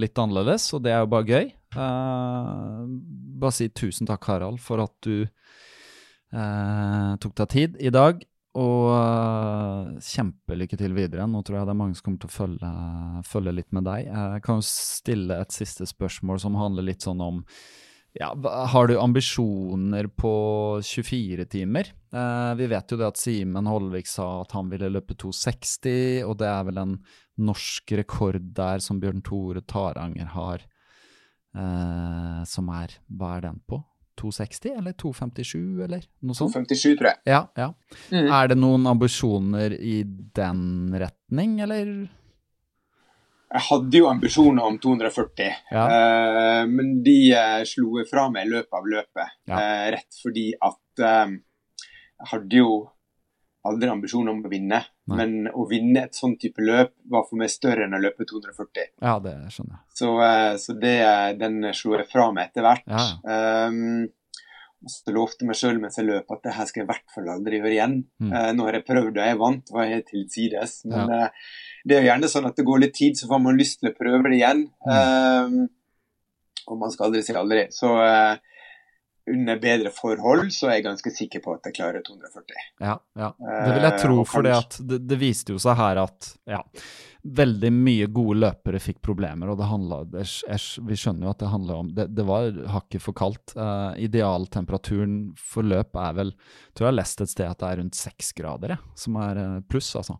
litt 0.00 0.16
annerledes, 0.16 0.70
og 0.72 0.80
det 0.86 0.94
er 0.94 1.02
jo 1.04 1.10
bare 1.12 1.28
gøy. 1.28 1.50
Bare 1.76 3.52
si 3.52 3.68
tusen 3.68 4.08
takk, 4.08 4.24
Harald, 4.32 4.62
for 4.64 4.80
at 4.80 4.96
du 5.04 5.28
eh, 6.32 7.12
tok 7.22 7.36
deg 7.42 7.54
tid 7.54 7.80
i 7.80 7.92
dag. 7.94 8.22
Og 8.60 8.86
eh, 8.96 9.90
kjempelykke 10.02 10.78
til 10.80 10.96
videre. 10.96 11.28
Nå 11.30 11.44
tror 11.46 11.60
jeg 11.60 11.68
det 11.68 11.74
er 11.74 11.82
mange 11.82 11.98
som 11.98 12.08
kommer 12.08 12.24
til 12.24 12.32
å 12.32 12.38
følge, 12.38 12.72
følge 13.30 13.54
litt 13.60 13.70
med 13.76 13.86
deg. 13.86 14.08
Jeg 14.10 14.42
kan 14.46 14.58
jo 14.58 14.66
stille 14.66 15.38
et 15.38 15.54
siste 15.54 15.86
spørsmål 15.86 16.42
som 16.42 16.58
handler 16.58 16.90
litt 16.90 17.06
sånn 17.06 17.22
om 17.22 17.44
ja, 18.18 18.34
Har 18.66 18.88
du 18.90 18.96
ambisjoner 18.98 20.08
på 20.18 20.34
24 20.82 21.44
timer? 21.46 21.92
Eh, 22.12 22.54
vi 22.58 22.66
vet 22.66 22.90
jo 22.90 22.98
det 22.98 23.06
at 23.06 23.20
Simen 23.20 23.70
Holvik 23.70 24.10
sa 24.10 24.40
at 24.40 24.54
han 24.56 24.70
ville 24.72 24.90
løpe 24.90 25.14
2,60, 25.14 26.24
og 26.26 26.34
det 26.40 26.48
er 26.50 26.66
vel 26.66 26.80
en 26.82 26.96
norsk 27.40 27.94
rekord 28.00 28.50
der 28.56 28.82
som 28.82 28.98
Bjørn 29.00 29.22
Tore 29.22 29.62
Taranger 29.62 30.32
har, 30.34 30.66
eh, 31.54 32.42
som 32.50 32.74
er 32.74 32.98
Hva 33.06 33.36
er 33.36 33.46
den 33.46 33.62
på? 33.62 33.78
2,60 34.20 34.76
eller 34.76 34.94
2,57 35.00 35.82
eller 35.86 36.04
noe 36.28 36.36
sånt? 36.36 36.54
257, 36.54 36.96
tror 37.00 37.08
jeg. 37.10 37.20
Ja, 37.32 37.40
ja. 37.58 37.70
Mm. 38.12 38.28
Er 38.28 38.50
det 38.52 38.58
noen 38.60 38.86
ambisjoner 38.90 39.74
i 39.74 40.02
den 40.36 40.62
retning, 41.00 41.58
eller? 41.64 41.92
Jeg 43.50 43.64
hadde 43.66 43.98
jo 43.98 44.06
ambisjoner 44.06 44.68
om 44.68 44.76
240, 44.78 45.48
Ja. 45.74 45.84
uh, 45.90 46.68
men 46.70 47.00
de 47.02 47.16
uh, 47.34 47.62
slo 47.66 48.04
fra 48.06 48.28
meg 48.30 48.46
i 48.46 48.52
løpet 48.52 48.76
av 48.78 48.86
løpet. 48.92 49.36
Ja. 49.50 49.56
Uh, 49.58 49.86
rett 49.96 50.20
fordi 50.22 50.50
at 50.54 51.02
jeg 51.02 52.28
hadde 52.30 52.58
jo 52.60 52.72
aldri 53.68 53.90
ambisjon 53.92 54.28
om 54.32 54.38
å 54.44 54.48
vinne. 54.52 54.78
Nei. 55.10 55.16
Men 55.18 55.50
å 55.52 55.66
vinne 55.68 56.04
et 56.06 56.16
sånn 56.16 56.36
type 56.40 56.62
løp 56.64 56.94
var 57.12 57.26
for 57.28 57.36
meg 57.40 57.50
større 57.52 57.84
enn 57.84 57.96
å 57.96 58.00
løpe 58.00 58.24
240. 58.28 58.86
Ja, 59.02 59.18
det 59.20 59.34
skjønner 59.52 59.74
jeg. 59.76 59.82
Så, 60.00 60.12
eh, 60.24 60.54
så 60.62 60.76
det, 60.80 60.94
den 61.40 61.58
slo 61.76 61.96
jeg 61.98 62.08
fra 62.08 62.30
meg 62.32 62.48
etter 62.50 62.64
hvert. 62.66 62.86
Ja, 62.88 63.66
Um, 63.68 64.08
Så 64.88 65.12
lovte 65.12 65.44
meg 65.44 65.58
sjøl 65.60 65.76
mens 65.76 65.98
jeg 66.00 66.06
løp 66.08 66.30
at 66.32 66.40
det 66.46 66.54
her 66.56 66.64
skal 66.64 66.80
jeg 66.80 66.86
i 66.86 66.88
hvert 66.88 67.10
fall 67.12 67.26
aldri 67.28 67.58
gjøre 67.58 67.74
igjen. 67.74 67.96
Mm. 68.16 68.30
Uh, 68.32 68.52
nå 68.56 68.64
har 68.64 68.78
jeg 68.78 68.86
prøvd 68.86 69.10
og 69.18 69.26
jeg 69.28 69.36
vant, 69.42 69.72
var 69.76 69.90
til 69.90 70.06
tilsides, 70.08 70.78
Men 70.88 71.10
Ja. 71.12 71.26
uh, 71.26 71.28
det 71.84 71.96
er 71.96 72.00
jo 72.00 72.08
gjerne 72.08 72.30
sånn 72.32 72.46
at 72.48 72.56
det 72.56 72.64
går 72.64 72.80
litt 72.80 72.94
tid, 72.96 73.12
så 73.20 73.28
får 73.28 73.42
man 73.44 73.58
lyst 73.60 73.80
til 73.82 73.90
å 73.90 73.96
prøve 73.98 74.22
det 74.30 74.38
igjen. 74.40 74.62
Mm. 74.88 75.68
Uh, 75.68 75.68
og 76.72 76.78
man 76.80 76.90
skal 76.94 77.10
aldri 77.10 77.22
si 77.26 77.34
aldri. 77.36 77.66
Så 77.74 77.88
eh, 78.04 78.36
under 79.28 79.58
bedre 79.60 79.90
forhold 79.94 80.48
så 80.54 80.68
er 80.70 80.78
jeg 80.78 80.84
ganske 80.88 81.10
sikker 81.12 81.42
på 81.44 81.52
at 81.54 81.66
jeg 81.68 81.74
klarer 81.76 82.02
240. 82.06 82.56
Ja, 82.80 82.96
ja. 83.20 83.28
Det 83.38 83.74
vil 83.74 83.84
jeg 83.84 83.92
Eh, 83.92 83.98
tro, 84.02 84.16
og 84.20 84.26
for 84.28 84.42
det, 84.46 84.98
det 85.06 85.18
viste 85.20 85.52
jo 85.52 85.58
seg 85.60 85.76
her 85.76 86.00
at 86.02 86.30
ja, 86.48 86.62
veldig 87.24 87.70
mye 87.76 88.06
gode 88.08 88.38
løpere 88.40 88.80
fikk 88.80 89.02
problemer, 89.04 89.50
og 89.52 89.58
det 89.60 89.68
handla 89.68 89.98
det, 90.08 90.24
Vi 90.88 90.96
skjønner 90.96 91.26
jo 91.28 91.30
at 91.34 91.38
det 91.42 91.50
handler 91.52 91.74
om 91.82 91.90
Det, 91.94 92.06
det 92.16 92.24
var 92.24 92.48
hakket 92.72 93.02
for 93.04 93.12
kaldt. 93.12 93.52
Uh, 93.56 93.92
idealtemperaturen 94.00 95.34
for 95.36 95.62
løp 95.68 95.94
er 96.00 96.16
vel 96.16 96.32
Tror 96.72 96.86
jeg 96.86 96.90
har 96.92 96.98
lest 96.98 97.20
et 97.20 97.30
sted 97.34 97.46
at 97.50 97.58
det 97.60 97.68
er 97.68 97.80
rundt 97.82 97.94
seks 97.98 98.32
grader, 98.32 98.74
jeg, 98.74 98.78
som 98.96 99.16
er 99.20 99.36
eh, 99.42 99.60
pluss, 99.68 99.92
altså. 100.00 100.16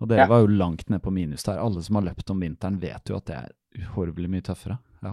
Og 0.00 0.08
dere 0.08 0.24
Ja. 0.24 0.26
var 0.30 0.40
jo 0.40 0.46
langt 0.56 0.88
ned 0.88 1.02
på 1.04 1.12
minus 1.12 1.44
der. 1.44 1.58
Alle 1.60 1.82
som 1.84 1.96
har 2.00 2.06
løpt 2.08 2.30
om 2.30 2.40
vinteren, 2.40 2.80
vet 2.80 3.10
jo 3.10 3.16
at 3.18 3.26
det 3.28 3.36
er 3.36 3.52
uhorvelig 3.84 4.30
mye 4.30 4.42
tøffere. 4.46 4.78
Ja. 5.04 5.12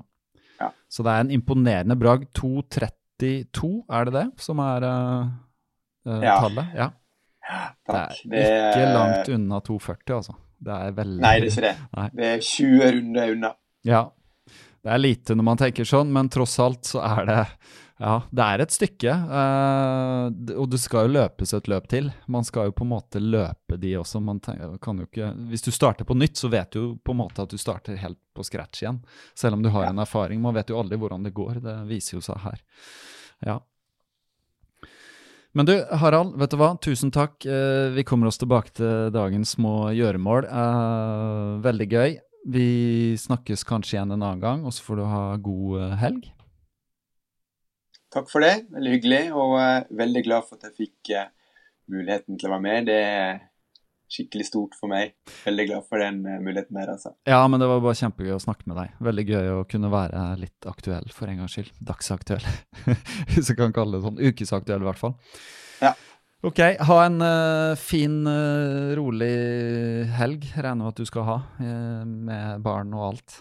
Ja. 0.61 0.69
Så 0.87 1.03
det 1.03 1.11
er 1.11 1.25
en 1.25 1.31
imponerende 1.35 1.97
bragd. 1.99 2.29
2.32, 3.21 3.69
er 3.95 4.05
det 4.09 4.13
det 4.17 4.25
som 4.43 4.59
er 4.59 4.85
eh, 4.89 6.21
Ja. 6.23 6.39
tallet? 6.41 6.73
Ja. 6.75 6.89
Takk. 7.85 8.19
Det 8.25 8.41
er 8.41 8.71
ikke 8.73 8.93
langt 8.93 9.29
unna 9.35 9.59
2,40, 9.61 10.15
altså. 10.17 10.35
Det 10.65 10.73
er 10.73 10.91
veldig 10.97 11.21
Nei, 11.21 11.33
det 11.39 11.47
er 11.47 11.51
ikke 11.51 11.65
det. 11.67 11.75
Nei. 11.99 12.07
Det 12.15 12.29
er 12.33 12.45
20 12.49 12.91
runder 12.97 13.33
unna. 13.35 13.51
Ja. 13.85 14.03
Det 14.85 14.93
er 14.93 15.01
lite 15.01 15.35
når 15.37 15.43
man 15.47 15.57
tenker 15.61 15.87
sånn, 15.89 16.11
men 16.13 16.29
tross 16.33 16.57
alt 16.61 16.85
så 16.89 17.01
er 17.05 17.25
det 17.29 17.39
Ja, 17.95 18.17
det 18.27 18.43
er 18.43 18.59
et 18.59 18.73
stykke. 18.75 19.11
eh, 19.39 20.55
og 20.59 20.65
det 20.69 20.81
skal 20.83 21.05
jo 21.07 21.13
løpes 21.15 21.53
et 21.55 21.69
løp 21.71 21.87
til. 21.87 22.09
Man 22.27 22.43
skal 22.43 22.67
jo 22.67 22.73
på 22.75 22.83
en 22.83 22.91
måte 22.91 23.21
løpe 23.23 23.77
de 23.79 23.93
også. 24.01 24.19
Man 24.19 24.41
tenker, 24.43 24.73
kan 24.83 24.99
jo 24.99 25.07
ikke 25.07 25.29
Hvis 25.51 25.63
du 25.63 25.71
starter 25.71 26.03
på 26.03 26.17
nytt, 26.17 26.35
så 26.35 26.49
vet 26.51 26.71
du 26.75 26.97
på 26.97 27.15
en 27.15 27.21
måte 27.21 27.45
at 27.45 27.49
du 27.49 27.57
starter 27.57 27.95
helt 28.01 28.19
på 28.35 28.43
scratch 28.43 28.83
igjen. 28.83 28.99
Selv 29.33 29.55
om 29.55 29.63
du 29.63 29.69
har 29.69 29.87
en 29.87 30.03
erfaring. 30.03 30.41
Man 30.43 30.57
vet 30.57 30.69
jo 30.69 30.79
aldri 30.81 30.99
hvordan 30.99 31.23
det 31.23 31.33
går. 31.33 31.61
Det 31.63 31.77
viser 31.87 32.17
jo 32.17 32.25
seg 32.25 32.43
her. 32.43 32.59
Ja. 33.47 33.59
Men 35.55 35.65
du, 35.65 35.77
Harald, 35.95 36.35
vet 36.35 36.51
du 36.51 36.59
hva? 36.59 36.73
Tusen 36.83 37.15
takk. 37.15 37.45
Eh, 37.47 37.95
vi 37.95 38.03
kommer 38.03 38.27
oss 38.27 38.41
tilbake 38.41 38.75
til 38.75 39.07
dagens 39.15 39.55
små 39.55 39.93
gjøremål. 39.95 40.51
Eh, 40.51 41.59
veldig 41.63 41.87
gøy. 41.95 42.17
Vi 42.51 43.15
snakkes 43.17 43.63
kanskje 43.63 43.95
igjen 43.95 44.11
en 44.11 44.19
annen 44.21 44.43
gang, 44.43 44.65
og 44.67 44.75
så 44.75 44.83
får 44.83 44.99
du 44.99 45.05
ha 45.07 45.27
god 45.39 45.93
helg. 46.03 46.34
Takk 48.15 48.29
for 48.31 48.45
det. 48.45 48.53
Veldig 48.71 48.93
hyggelig, 48.93 49.23
og 49.35 49.57
eh, 49.59 49.89
veldig 49.99 50.21
glad 50.23 50.47
for 50.47 50.55
at 50.55 50.69
jeg 50.69 50.77
fikk 50.85 51.11
eh, 51.17 51.27
muligheten 51.91 52.39
til 52.39 52.47
å 52.47 52.53
være 52.53 52.63
med. 52.63 52.87
Det 52.87 52.99
er 53.03 53.41
skikkelig 54.15 54.45
stort 54.47 54.77
for 54.79 54.91
meg. 54.91 55.11
Veldig 55.43 55.65
glad 55.67 55.87
for 55.89 55.99
den 55.99 56.21
eh, 56.23 56.39
muligheten 56.39 56.79
der, 56.79 56.93
altså. 56.93 57.11
Ja, 57.27 57.41
men 57.51 57.59
det 57.59 57.67
var 57.67 57.83
bare 57.83 57.99
kjempegøy 57.99 58.37
å 58.37 58.39
snakke 58.39 58.69
med 58.71 58.79
deg. 58.79 58.93
Veldig 59.03 59.25
gøy 59.33 59.51
å 59.57 59.65
kunne 59.67 59.91
være 59.91 60.23
litt 60.39 60.69
aktuell 60.71 61.11
for 61.11 61.27
en 61.27 61.41
gangs 61.43 61.57
skyld. 61.57 61.73
Dagsaktuell, 61.91 62.47
hvis 63.33 63.51
jeg 63.51 63.59
kan 63.59 63.75
kalle 63.75 63.97
det 63.97 64.07
sånn. 64.07 64.21
Ukesaktuell, 64.23 64.85
i 64.85 64.89
hvert 64.93 65.01
fall. 65.01 65.17
Ja. 65.83 65.91
Ok, 66.45 66.61
ha 66.61 66.97
en 67.01 67.19
uh, 67.25 67.73
fin, 67.79 68.19
uh, 68.29 68.93
rolig 68.95 69.33
helg. 70.15 70.47
Regner 70.53 70.85
med 70.85 70.93
at 70.93 71.01
du 71.01 71.07
skal 71.09 71.27
ha, 71.27 71.37
uh, 71.57 72.03
med 72.05 72.63
barn 72.63 72.95
og 72.95 73.09
alt. 73.09 73.39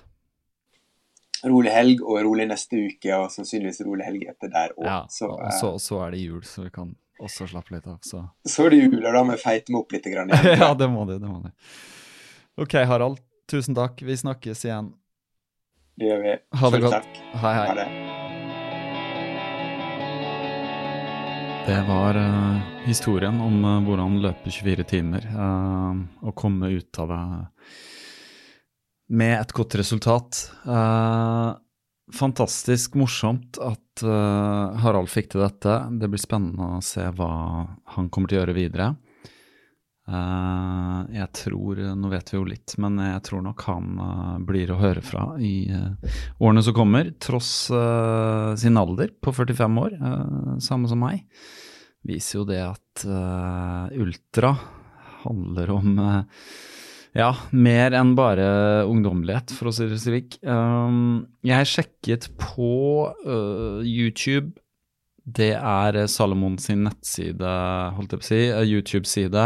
Rolig 1.45 1.73
helg 1.75 2.01
og 2.01 2.23
rolig 2.25 2.47
neste 2.49 2.79
uke, 2.89 3.11
og 3.19 3.33
sannsynligvis 3.33 3.83
rolig 3.85 4.07
helg 4.07 4.29
etter 4.33 4.53
der 4.53 4.73
òg. 4.79 4.87
Ja, 4.87 5.01
så, 5.13 5.29
og 5.35 5.43
eh, 5.45 5.57
så, 5.59 5.75
så 5.83 6.01
er 6.07 6.15
det 6.15 6.23
jul, 6.23 6.41
så 6.49 6.65
vi 6.65 6.73
kan 6.73 6.95
også 7.21 7.49
slappe 7.51 7.75
litt 7.75 7.87
av. 7.91 7.99
Så. 8.07 8.23
så 8.49 8.67
er 8.67 8.75
det 8.75 8.81
jul, 8.87 9.01
og 9.03 9.11
da 9.13 9.23
må 9.27 9.37
jeg 9.37 9.43
feite 9.45 9.75
meg 9.75 9.85
opp 9.85 9.93
litt. 9.93 10.09
Grann 10.15 10.33
igjen. 10.33 10.59
ja, 10.65 10.73
det 10.79 10.89
må 10.93 11.05
du. 11.09 11.17
Det 11.19 11.29
må 11.29 11.43
du. 11.45 11.51
Ok, 12.65 12.79
Harald. 12.89 13.21
Tusen 13.51 13.77
takk. 13.77 14.01
Vi 14.01 14.17
snakkes 14.17 14.65
igjen. 14.65 14.95
Det 16.01 16.09
gjør 16.09 16.25
vi. 16.25 16.35
Ha 16.59 16.71
det 16.73 16.81
Selv 16.81 16.89
godt. 16.89 16.97
takk. 16.97 17.23
Hei, 17.45 17.55
hei. 17.59 17.67
Ha 17.69 17.79
det. 17.83 17.89
Det 21.65 21.81
var 21.89 22.17
uh, 22.21 22.57
historien 22.85 23.39
om 23.41 23.61
uh, 23.65 23.79
hvordan 23.87 24.19
løpe 24.21 24.53
24 24.53 24.85
timer 24.85 25.25
uh, 25.33 25.97
og 26.25 26.35
komme 26.37 26.69
ut 26.77 27.01
av 27.01 27.09
det 27.09 27.23
med 29.13 29.37
et 29.41 29.53
godt 29.53 29.77
resultat. 29.81 30.41
Eh, 30.65 31.51
fantastisk 32.15 32.97
morsomt 33.01 33.59
at 33.63 34.05
eh, 34.05 34.83
Harald 34.85 35.11
fikk 35.13 35.33
til 35.33 35.45
dette. 35.45 35.79
Det 36.01 36.11
blir 36.11 36.23
spennende 36.23 36.79
å 36.79 36.85
se 36.85 37.07
hva 37.17 37.33
han 37.97 38.09
kommer 38.11 38.31
til 38.31 38.39
å 38.39 38.43
gjøre 38.43 38.57
videre. 38.57 38.93
Eh, 40.05 41.01
jeg 41.17 41.29
tror, 41.41 41.83
nå 41.97 42.13
vet 42.13 42.33
vi 42.33 42.39
jo 42.39 42.47
litt, 42.49 42.77
men 42.83 43.01
jeg 43.01 43.27
tror 43.29 43.45
nok 43.45 43.67
han 43.69 44.01
eh, 44.07 44.39
blir 44.53 44.73
å 44.73 44.81
høre 44.81 45.05
fra 45.05 45.27
i 45.41 45.55
eh, 45.73 46.17
årene 46.41 46.65
som 46.65 46.77
kommer, 46.77 47.13
tross 47.19 47.53
sin 48.61 48.81
alder 48.81 49.13
på 49.21 49.33
45 49.33 49.85
år, 49.85 50.01
samme 50.63 50.91
som 50.91 51.01
meg 51.05 51.25
viser 52.05 52.41
jo 52.41 52.47
det 52.49 52.61
at 52.61 53.05
uh, 53.09 53.89
ultra 53.97 54.53
handler 55.25 55.73
om 55.75 55.99
uh, 55.99 56.23
ja, 57.15 57.31
mer 57.55 57.95
enn 57.95 58.13
bare 58.19 58.47
ungdommelighet, 58.91 59.55
for 59.55 59.71
å 59.71 59.75
si 59.75 59.87
det 59.87 60.01
slik. 60.03 60.37
Um, 60.43 61.25
jeg 61.47 61.71
sjekket 61.71 62.29
på 62.41 63.07
uh, 63.23 63.81
YouTube. 63.87 64.57
Det 65.25 65.55
er 65.55 66.03
Salomon 66.11 66.59
sin 66.61 66.83
nettside, 66.85 67.51
holdt 67.97 68.13
jeg 68.13 68.21
på 68.21 68.27
å 68.27 68.29
si, 68.29 68.41
YouTube-side. 68.75 69.45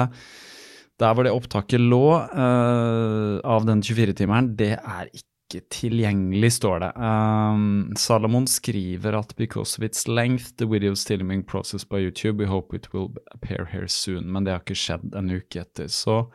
Der 0.99 1.14
hvor 1.14 1.23
det 1.29 1.31
opptaket 1.31 1.79
lå 1.79 2.07
av 2.19 3.69
den 3.69 3.85
24-timeren, 3.87 4.49
det 4.59 4.73
er 4.81 5.12
ikke 5.12 5.62
tilgjengelig, 5.71 6.51
står 6.57 6.83
det. 6.83 6.89
Um, 6.99 7.93
Salomon 7.95 8.49
skriver 8.51 9.21
at 9.21 9.37
because 9.37 9.79
of 9.79 9.85
its 9.87 10.09
length, 10.09 10.57
the 10.57 10.66
video 10.66 10.93
is 10.93 11.07
process 11.47 11.85
by 11.85 12.01
YouTube. 12.01 12.39
We 12.39 12.47
hope 12.47 12.75
it 12.75 12.93
will 12.93 13.14
appear 13.31 13.66
here 13.66 13.87
soon. 13.87 14.33
Men 14.33 14.45
det 14.45 14.53
har 14.53 14.61
ikke 14.61 14.75
skjedd 14.75 15.14
en 15.14 15.31
uke 15.31 15.61
etter. 15.61 15.87
Så 15.87 16.27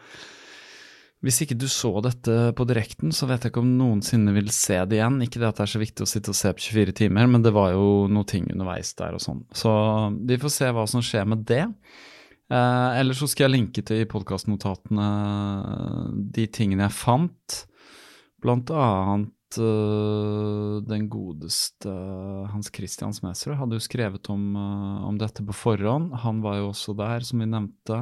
hvis 1.23 1.39
ikke 1.45 1.55
du 1.55 1.69
så 1.71 1.89
dette 2.03 2.33
på 2.57 2.65
direkten, 2.67 3.13
så 3.15 3.29
vet 3.29 3.45
jeg 3.45 3.53
ikke 3.53 3.61
om 3.63 3.75
noensinne 3.79 4.33
vil 4.35 4.49
se 4.51 4.81
det 4.91 4.97
igjen. 4.97 5.21
Ikke 5.23 5.39
det 5.39 5.47
at 5.47 5.61
det 5.61 5.63
er 5.63 5.71
så 5.71 5.79
viktig 5.79 6.03
å 6.03 6.09
sitte 6.09 6.33
og 6.33 6.35
se 6.35 6.51
på 6.51 6.65
24 6.65 6.95
timer, 6.99 7.29
men 7.31 7.45
det 7.45 7.53
var 7.55 7.71
jo 7.71 8.09
noe 8.11 8.27
ting 8.27 8.49
underveis 8.51 8.91
der 8.99 9.15
og 9.15 9.23
sånn. 9.23 9.39
Så 9.55 9.71
vi 10.19 10.35
får 10.41 10.51
se 10.51 10.71
hva 10.75 10.83
som 10.91 11.05
skjer 11.05 11.29
med 11.31 11.45
det. 11.47 11.63
Eh, 12.51 12.89
Eller 12.99 13.15
så 13.15 13.29
skal 13.31 13.47
jeg 13.47 13.55
linke 13.55 13.83
til 13.87 14.03
i 14.03 14.09
podkastnotatene 14.09 15.07
de 16.35 16.47
tingene 16.51 16.89
jeg 16.89 16.97
fant. 16.97 17.59
Blant 18.43 18.73
annet 18.75 19.59
øh, 19.63 20.81
den 20.83 21.07
godeste 21.07 21.93
Hans 22.51 22.67
Christian 22.75 23.15
Smedsrud 23.15 23.55
hadde 23.61 23.79
jo 23.79 23.85
skrevet 23.85 24.27
om, 24.33 24.57
om, 25.07 25.15
dette 25.21 25.45
på 25.47 25.55
forhånd. 25.55 26.11
Han 26.25 26.43
var 26.43 26.59
jo 26.59 26.73
også 26.73 26.97
der, 26.99 27.23
som 27.23 27.39
vi 27.39 27.47
nevnte. 27.47 28.01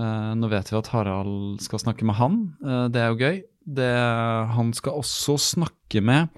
Uh, 0.00 0.32
nå 0.38 0.48
vet 0.48 0.70
vi 0.70 0.78
at 0.78 0.88
Harald 0.94 1.60
skal 1.60 1.82
snakke 1.82 2.06
med 2.08 2.16
han. 2.16 2.36
Uh, 2.64 2.86
det 2.92 3.00
er 3.02 3.10
jo 3.12 3.20
gøy. 3.20 3.42
Det, 3.62 3.90
han 4.56 4.72
skal 4.74 4.98
også 5.02 5.36
snakke 5.38 6.00
med 6.02 6.32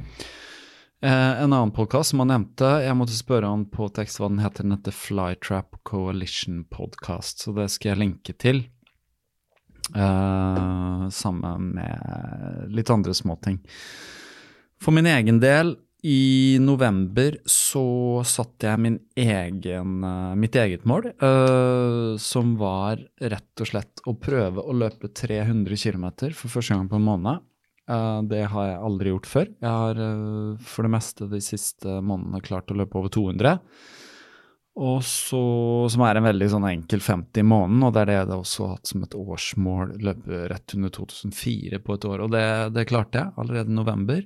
uh, 1.05 1.09
en 1.39 1.53
annen 1.53 1.73
podkast 1.77 2.11
som 2.11 2.25
han 2.25 2.33
nevnte. 2.33 2.67
Jeg 2.83 2.99
måtte 2.99 3.15
spørre 3.17 3.53
han 3.53 3.69
på 3.71 3.87
tekst 3.95 4.19
hva 4.19 4.33
den 4.33 4.43
heter. 4.43 4.67
Den 4.67 4.75
heter 4.77 4.97
Flytrap 4.99 5.79
Coalition 5.87 6.65
Podcast, 6.67 7.45
så 7.45 7.55
det 7.57 7.71
skal 7.77 7.95
jeg 7.95 8.03
linke 8.03 8.35
til. 8.37 8.65
Sammen 9.85 11.67
med 11.77 12.71
litt 12.73 12.89
andre 12.91 13.13
småting. 13.15 13.59
For 14.81 14.97
min 14.97 15.05
egen 15.07 15.43
del, 15.43 15.75
i 16.05 16.59
november 16.61 17.39
så 17.49 17.85
satte 18.29 18.69
jeg 18.69 18.99
egen, 19.25 19.95
uh, 20.05 20.35
mitt 20.37 20.57
eget 20.61 20.85
mål, 20.89 21.09
uh, 21.23 22.15
som 22.21 22.55
var 22.61 23.01
rett 23.21 23.65
og 23.65 23.71
slett 23.71 24.05
å 24.05 24.17
prøve 24.21 24.61
å 24.61 24.77
løpe 24.77 25.09
300 25.09 25.81
km 25.81 26.07
for 26.37 26.53
første 26.53 26.77
gang 26.77 26.91
på 26.91 27.01
en 27.01 27.09
måned. 27.09 27.51
det 28.29 28.47
har 28.49 28.69
jeg 28.69 28.81
aldri 28.81 29.11
gjort 29.11 29.27
før. 29.29 29.49
Jeg 29.61 29.69
har 29.71 29.99
for 30.65 30.87
det 30.87 30.93
meste 30.95 31.27
de 31.29 31.41
siste 31.45 31.99
månedene 32.01 32.41
klart 32.41 32.73
å 32.73 32.79
løpe 32.79 32.97
over 32.97 33.13
200. 33.13 33.59
Og 34.75 35.05
så, 35.07 35.41
som 35.93 36.03
er 36.03 36.19
en 36.19 36.27
veldig 36.27 36.49
sånn 36.51 36.65
enkel 36.67 37.03
50 37.05 37.45
i 37.45 37.47
måneden, 37.47 37.85
og 37.87 37.93
det 37.95 38.01
er 38.03 38.09
det 38.11 38.17
jeg 38.17 38.31
også 38.35 38.65
har 38.65 38.73
hatt 38.75 38.91
som 38.91 39.05
et 39.07 39.15
årsmål, 39.15 39.93
løpe 40.03 40.41
rett 40.51 40.75
under 40.75 40.91
2004 40.97 41.79
på 41.85 41.95
et 41.95 42.07
år. 42.11 42.25
Og 42.25 42.33
det, 42.35 42.47
det 42.75 42.89
klarte 42.91 43.23
jeg 43.23 43.39
allerede 43.39 43.71
i 43.71 43.77
november. 43.79 44.25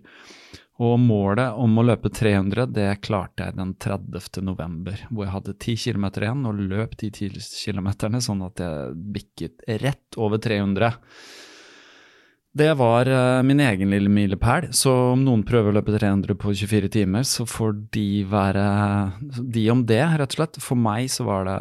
Og 0.78 0.94
målet 1.02 1.56
om 1.58 1.80
å 1.80 1.82
løpe 1.88 2.10
300, 2.14 2.68
det 2.70 3.00
klarte 3.02 3.48
jeg 3.48 3.56
den 3.58 3.72
30. 3.82 4.44
november, 4.46 5.00
hvor 5.10 5.26
jeg 5.26 5.34
hadde 5.34 5.56
10 5.56 5.80
km 5.82 6.06
igjen 6.12 6.46
og 6.46 6.60
løp 6.70 6.94
de 7.00 7.10
10 7.10 7.42
km, 7.64 7.90
sånn 8.22 8.44
at 8.46 8.62
jeg 8.62 8.94
bikket 9.16 9.66
rett 9.82 10.18
over 10.22 10.38
300. 10.38 11.00
Det 12.58 12.70
var 12.78 13.10
uh, 13.10 13.42
min 13.42 13.60
egen 13.60 13.90
lille 13.90 14.10
milepæl, 14.10 14.70
så 14.74 14.94
om 15.12 15.20
noen 15.26 15.42
prøver 15.46 15.70
å 15.70 15.76
løpe 15.76 15.92
300 15.98 16.38
på 16.38 16.54
24 16.56 16.88
timer, 16.94 17.26
så 17.26 17.44
får 17.46 17.74
de 17.94 18.08
være 18.30 18.64
de 19.42 19.66
om 19.74 19.82
det, 19.86 20.00
rett 20.22 20.34
og 20.34 20.38
slett. 20.38 20.62
For 20.62 20.78
meg 20.78 21.10
så 21.12 21.26
var 21.28 21.46
det 21.50 21.58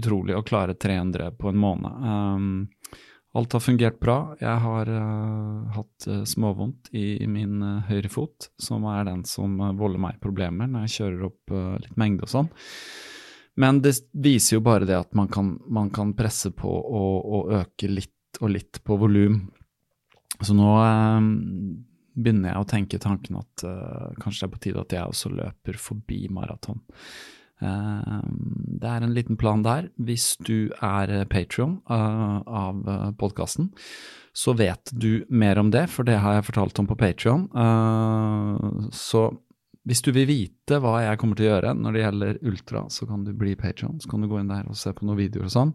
utrolig 0.00 0.36
å 0.36 0.44
klare 0.44 0.74
300 0.74 1.36
på 1.36 1.52
en 1.52 1.60
måned. 1.60 2.08
Um, 2.08 3.02
alt 3.32 3.54
har 3.56 3.62
fungert 3.64 4.00
bra. 4.00 4.16
Jeg 4.40 4.60
har 4.64 4.90
uh, 4.92 5.70
hatt 5.76 6.08
uh, 6.08 6.22
småvondt 6.28 6.90
i 6.96 7.26
min 7.30 7.62
høyre 7.88 8.10
fot, 8.12 8.50
som 8.60 8.84
er 8.92 9.06
den 9.08 9.24
som 9.28 9.56
volder 9.78 10.02
meg 10.02 10.20
problemer 10.22 10.68
når 10.68 10.86
jeg 10.86 10.96
kjører 10.98 11.24
opp 11.30 11.56
litt 11.84 11.96
mengde 12.00 12.26
og 12.26 12.32
sånn. 12.32 12.50
Men 13.60 13.82
det 13.84 13.94
viser 14.16 14.56
jo 14.56 14.64
bare 14.64 14.88
det 14.88 14.96
at 14.96 15.12
man 15.16 15.28
kan, 15.32 15.54
man 15.68 15.90
kan 15.92 16.14
presse 16.16 16.52
på 16.56 16.70
og, 16.70 17.16
og, 17.20 17.50
øke 17.60 17.90
litt 17.90 18.40
og 18.40 18.48
litt 18.54 18.80
på 18.80 18.96
volum. 18.96 19.42
Så 20.40 20.56
nå 20.56 20.70
begynner 22.16 22.54
jeg 22.54 22.62
å 22.62 22.68
tenke 22.68 23.00
tanken 23.00 23.36
at 23.42 23.64
kanskje 24.22 24.40
det 24.40 24.46
er 24.46 24.54
på 24.54 24.62
tide 24.64 24.84
at 24.86 24.94
jeg 24.96 25.12
også 25.12 25.34
løper 25.36 25.76
forbi 25.80 26.22
maraton. 26.32 26.80
Eh, 27.62 28.16
det 28.82 28.90
er 28.90 29.06
en 29.06 29.14
liten 29.14 29.38
plan 29.38 29.62
der. 29.62 29.88
Hvis 30.02 30.34
du 30.42 30.72
er 30.82 31.14
Patrion 31.30 31.78
uh, 31.90 32.42
av 32.46 32.82
podkasten, 33.20 33.70
så 34.34 34.56
vet 34.58 34.90
du 34.90 35.24
mer 35.28 35.60
om 35.60 35.70
det, 35.70 35.86
for 35.92 36.08
det 36.08 36.18
har 36.24 36.38
jeg 36.38 36.48
fortalt 36.48 36.80
om 36.80 36.88
på 36.88 36.96
Patrion. 36.98 37.46
Så 38.96 39.26
hvis 39.88 40.02
du 40.04 40.12
vil 40.14 40.28
vite 40.28 40.78
hva 40.82 41.00
jeg 41.02 41.18
kommer 41.20 41.38
til 41.38 41.48
å 41.48 41.54
gjøre 41.56 41.72
når 41.74 41.94
det 41.94 42.02
gjelder 42.04 42.42
ultra, 42.50 42.82
så 42.92 43.06
kan 43.08 43.24
du 43.26 43.32
bli 43.34 43.56
patrion. 43.58 43.98
Så 44.00 44.10
kan 44.10 44.22
du 44.22 44.28
gå 44.30 44.38
inn 44.38 44.50
der 44.50 44.68
og 44.70 44.78
se 44.78 44.92
på 44.94 45.06
noen 45.08 45.18
videoer 45.18 45.48
og 45.48 45.54
sånn. 45.54 45.72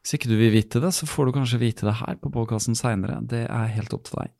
Hvis 0.00 0.16
ikke 0.16 0.30
du 0.30 0.38
vil 0.40 0.54
vite 0.54 0.80
det, 0.80 0.94
så 0.96 1.08
får 1.08 1.28
du 1.28 1.34
kanskje 1.36 1.60
vite 1.60 1.84
det 1.84 1.98
her 1.98 2.16
på 2.22 2.32
podkasten 2.32 2.78
seinere. 2.78 3.18
Det 3.28 3.44
er 3.44 3.74
helt 3.76 3.92
opp 3.92 4.06
til 4.08 4.22
deg. 4.22 4.32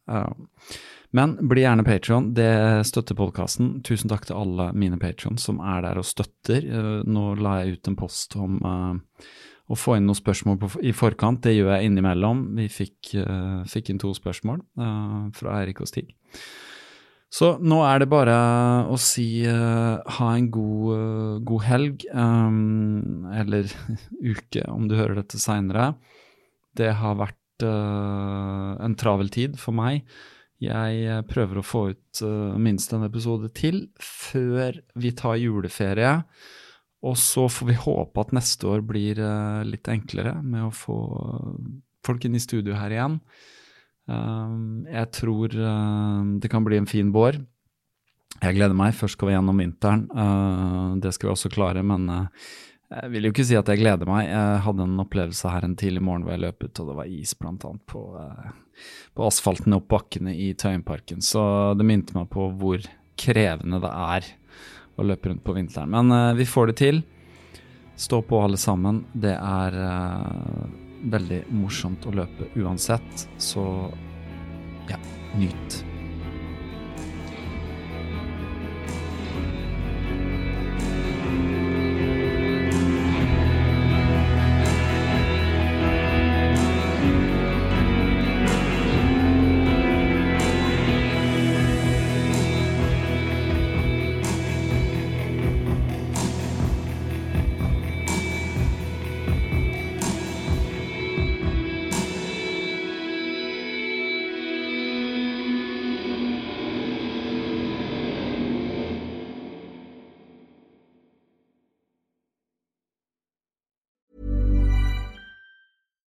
Men 1.16 1.34
bli 1.50 1.64
gjerne 1.64 1.84
patron. 1.84 2.30
Det 2.34 2.86
støtter 2.86 3.18
podkasten. 3.18 3.80
Tusen 3.86 4.10
takk 4.12 4.28
til 4.28 4.38
alle 4.38 4.70
mine 4.78 4.98
patrons 5.00 5.42
som 5.48 5.58
er 5.58 5.82
der 5.86 5.98
og 5.98 6.06
støtter. 6.06 6.62
Eh, 6.62 6.96
nå 7.02 7.24
la 7.42 7.60
jeg 7.60 7.78
ut 7.78 7.90
en 7.90 7.98
post 7.98 8.36
om 8.38 8.60
uh, 8.62 9.26
å 9.70 9.78
få 9.78 9.96
inn 9.98 10.06
noen 10.06 10.18
spørsmål 10.18 10.60
på, 10.62 10.70
i 10.86 10.94
forkant. 10.94 11.42
Det 11.42 11.56
gjør 11.56 11.74
jeg 11.74 11.90
innimellom. 11.90 12.44
Vi 12.60 12.68
fikk, 12.70 13.14
uh, 13.18 13.66
fikk 13.70 13.90
inn 13.90 14.02
to 14.02 14.12
spørsmål 14.14 14.62
uh, 14.78 15.30
fra 15.34 15.58
Eirik 15.58 15.82
og 15.82 15.90
Stig. 15.90 16.14
Så 17.30 17.52
nå 17.62 17.78
er 17.86 18.02
det 18.02 18.10
bare 18.10 18.36
å 18.90 18.96
si 18.98 19.44
uh, 19.46 20.02
ha 20.18 20.30
en 20.34 20.48
god, 20.50 20.88
uh, 20.94 21.36
god 21.46 21.66
helg, 21.68 22.06
um, 22.10 23.28
eller 23.30 23.70
uke 24.32 24.64
om 24.70 24.88
du 24.90 24.96
hører 24.98 25.20
dette 25.22 25.38
seinere. 25.38 25.92
Det 26.74 26.90
har 26.98 27.18
vært 27.18 27.66
uh, 27.66 28.74
en 28.82 28.98
travel 28.98 29.30
tid 29.30 29.58
for 29.62 29.74
meg. 29.78 30.02
Jeg 30.60 31.24
prøver 31.30 31.60
å 31.60 31.64
få 31.64 31.84
ut 31.94 32.22
minst 32.60 32.92
en 32.92 33.06
episode 33.06 33.48
til 33.56 33.86
før 34.04 34.76
vi 35.00 35.12
tar 35.16 35.38
juleferie. 35.40 36.18
Og 37.00 37.16
så 37.16 37.46
får 37.48 37.70
vi 37.70 37.78
håpe 37.80 38.20
at 38.20 38.34
neste 38.36 38.68
år 38.68 38.82
blir 38.84 39.22
litt 39.64 39.88
enklere 39.88 40.34
med 40.44 40.66
å 40.66 40.74
få 40.74 40.98
folk 42.04 42.26
inn 42.28 42.36
i 42.36 42.42
studio 42.44 42.76
her 42.76 42.92
igjen. 42.92 43.16
Ehm, 44.12 44.84
jeg 44.84 45.08
tror 45.16 45.56
det 46.44 46.52
kan 46.52 46.66
bli 46.66 46.76
en 46.76 46.90
fin 46.90 47.08
vår. 47.14 47.40
Jeg 48.40 48.56
gleder 48.56 48.76
meg. 48.76 48.94
Først 48.96 49.18
skal 49.18 49.30
vi 49.30 49.34
gjennom 49.34 49.60
vinteren. 49.60 50.06
Det 51.02 51.12
skal 51.16 51.28
vi 51.28 51.34
også 51.34 51.50
klare, 51.52 51.82
men 51.84 52.08
eh, 52.08 52.50
jeg 52.90 53.10
vil 53.12 53.28
jo 53.28 53.30
ikke 53.30 53.46
si 53.46 53.56
at 53.58 53.68
jeg 53.70 53.80
gleder 53.84 54.08
meg. 54.08 54.24
Jeg 54.26 54.62
hadde 54.64 54.86
en 54.86 55.02
opplevelse 55.02 55.52
her 55.52 55.66
en 55.66 55.76
tidlig 55.78 56.02
morgen 56.02 56.24
hvor 56.26 56.34
jeg 56.34 56.42
løp 56.42 56.64
ut, 56.64 56.80
og 56.82 56.88
det 56.90 56.96
var 56.98 57.12
is 57.12 57.34
annet 57.38 57.84
på, 57.86 58.02
eh, 58.18 58.50
på 59.14 59.26
asfalten 59.28 59.76
opp 59.76 59.86
bakkene 59.92 60.34
i 60.34 60.50
Tøyenparken. 60.58 61.22
Så 61.22 61.42
det 61.78 61.86
minte 61.86 62.16
meg 62.18 62.26
på 62.34 62.48
hvor 62.58 62.82
krevende 63.20 63.80
det 63.82 63.92
er 63.94 64.30
å 64.98 65.06
løpe 65.06 65.30
rundt 65.30 65.44
på 65.46 65.54
vinteren. 65.54 65.92
Men 65.92 66.10
uh, 66.12 66.34
vi 66.36 66.48
får 66.48 66.72
det 66.72 66.76
til. 66.80 67.02
Stå 68.00 68.22
på 68.26 68.40
alle 68.42 68.58
sammen. 68.60 69.04
Det 69.12 69.36
er 69.36 69.76
uh, 69.76 70.66
veldig 71.14 71.44
morsomt 71.60 72.08
å 72.08 72.16
løpe 72.16 72.50
uansett, 72.58 73.28
så 73.38 73.64
ja, 74.90 74.98
nyt. 75.38 75.84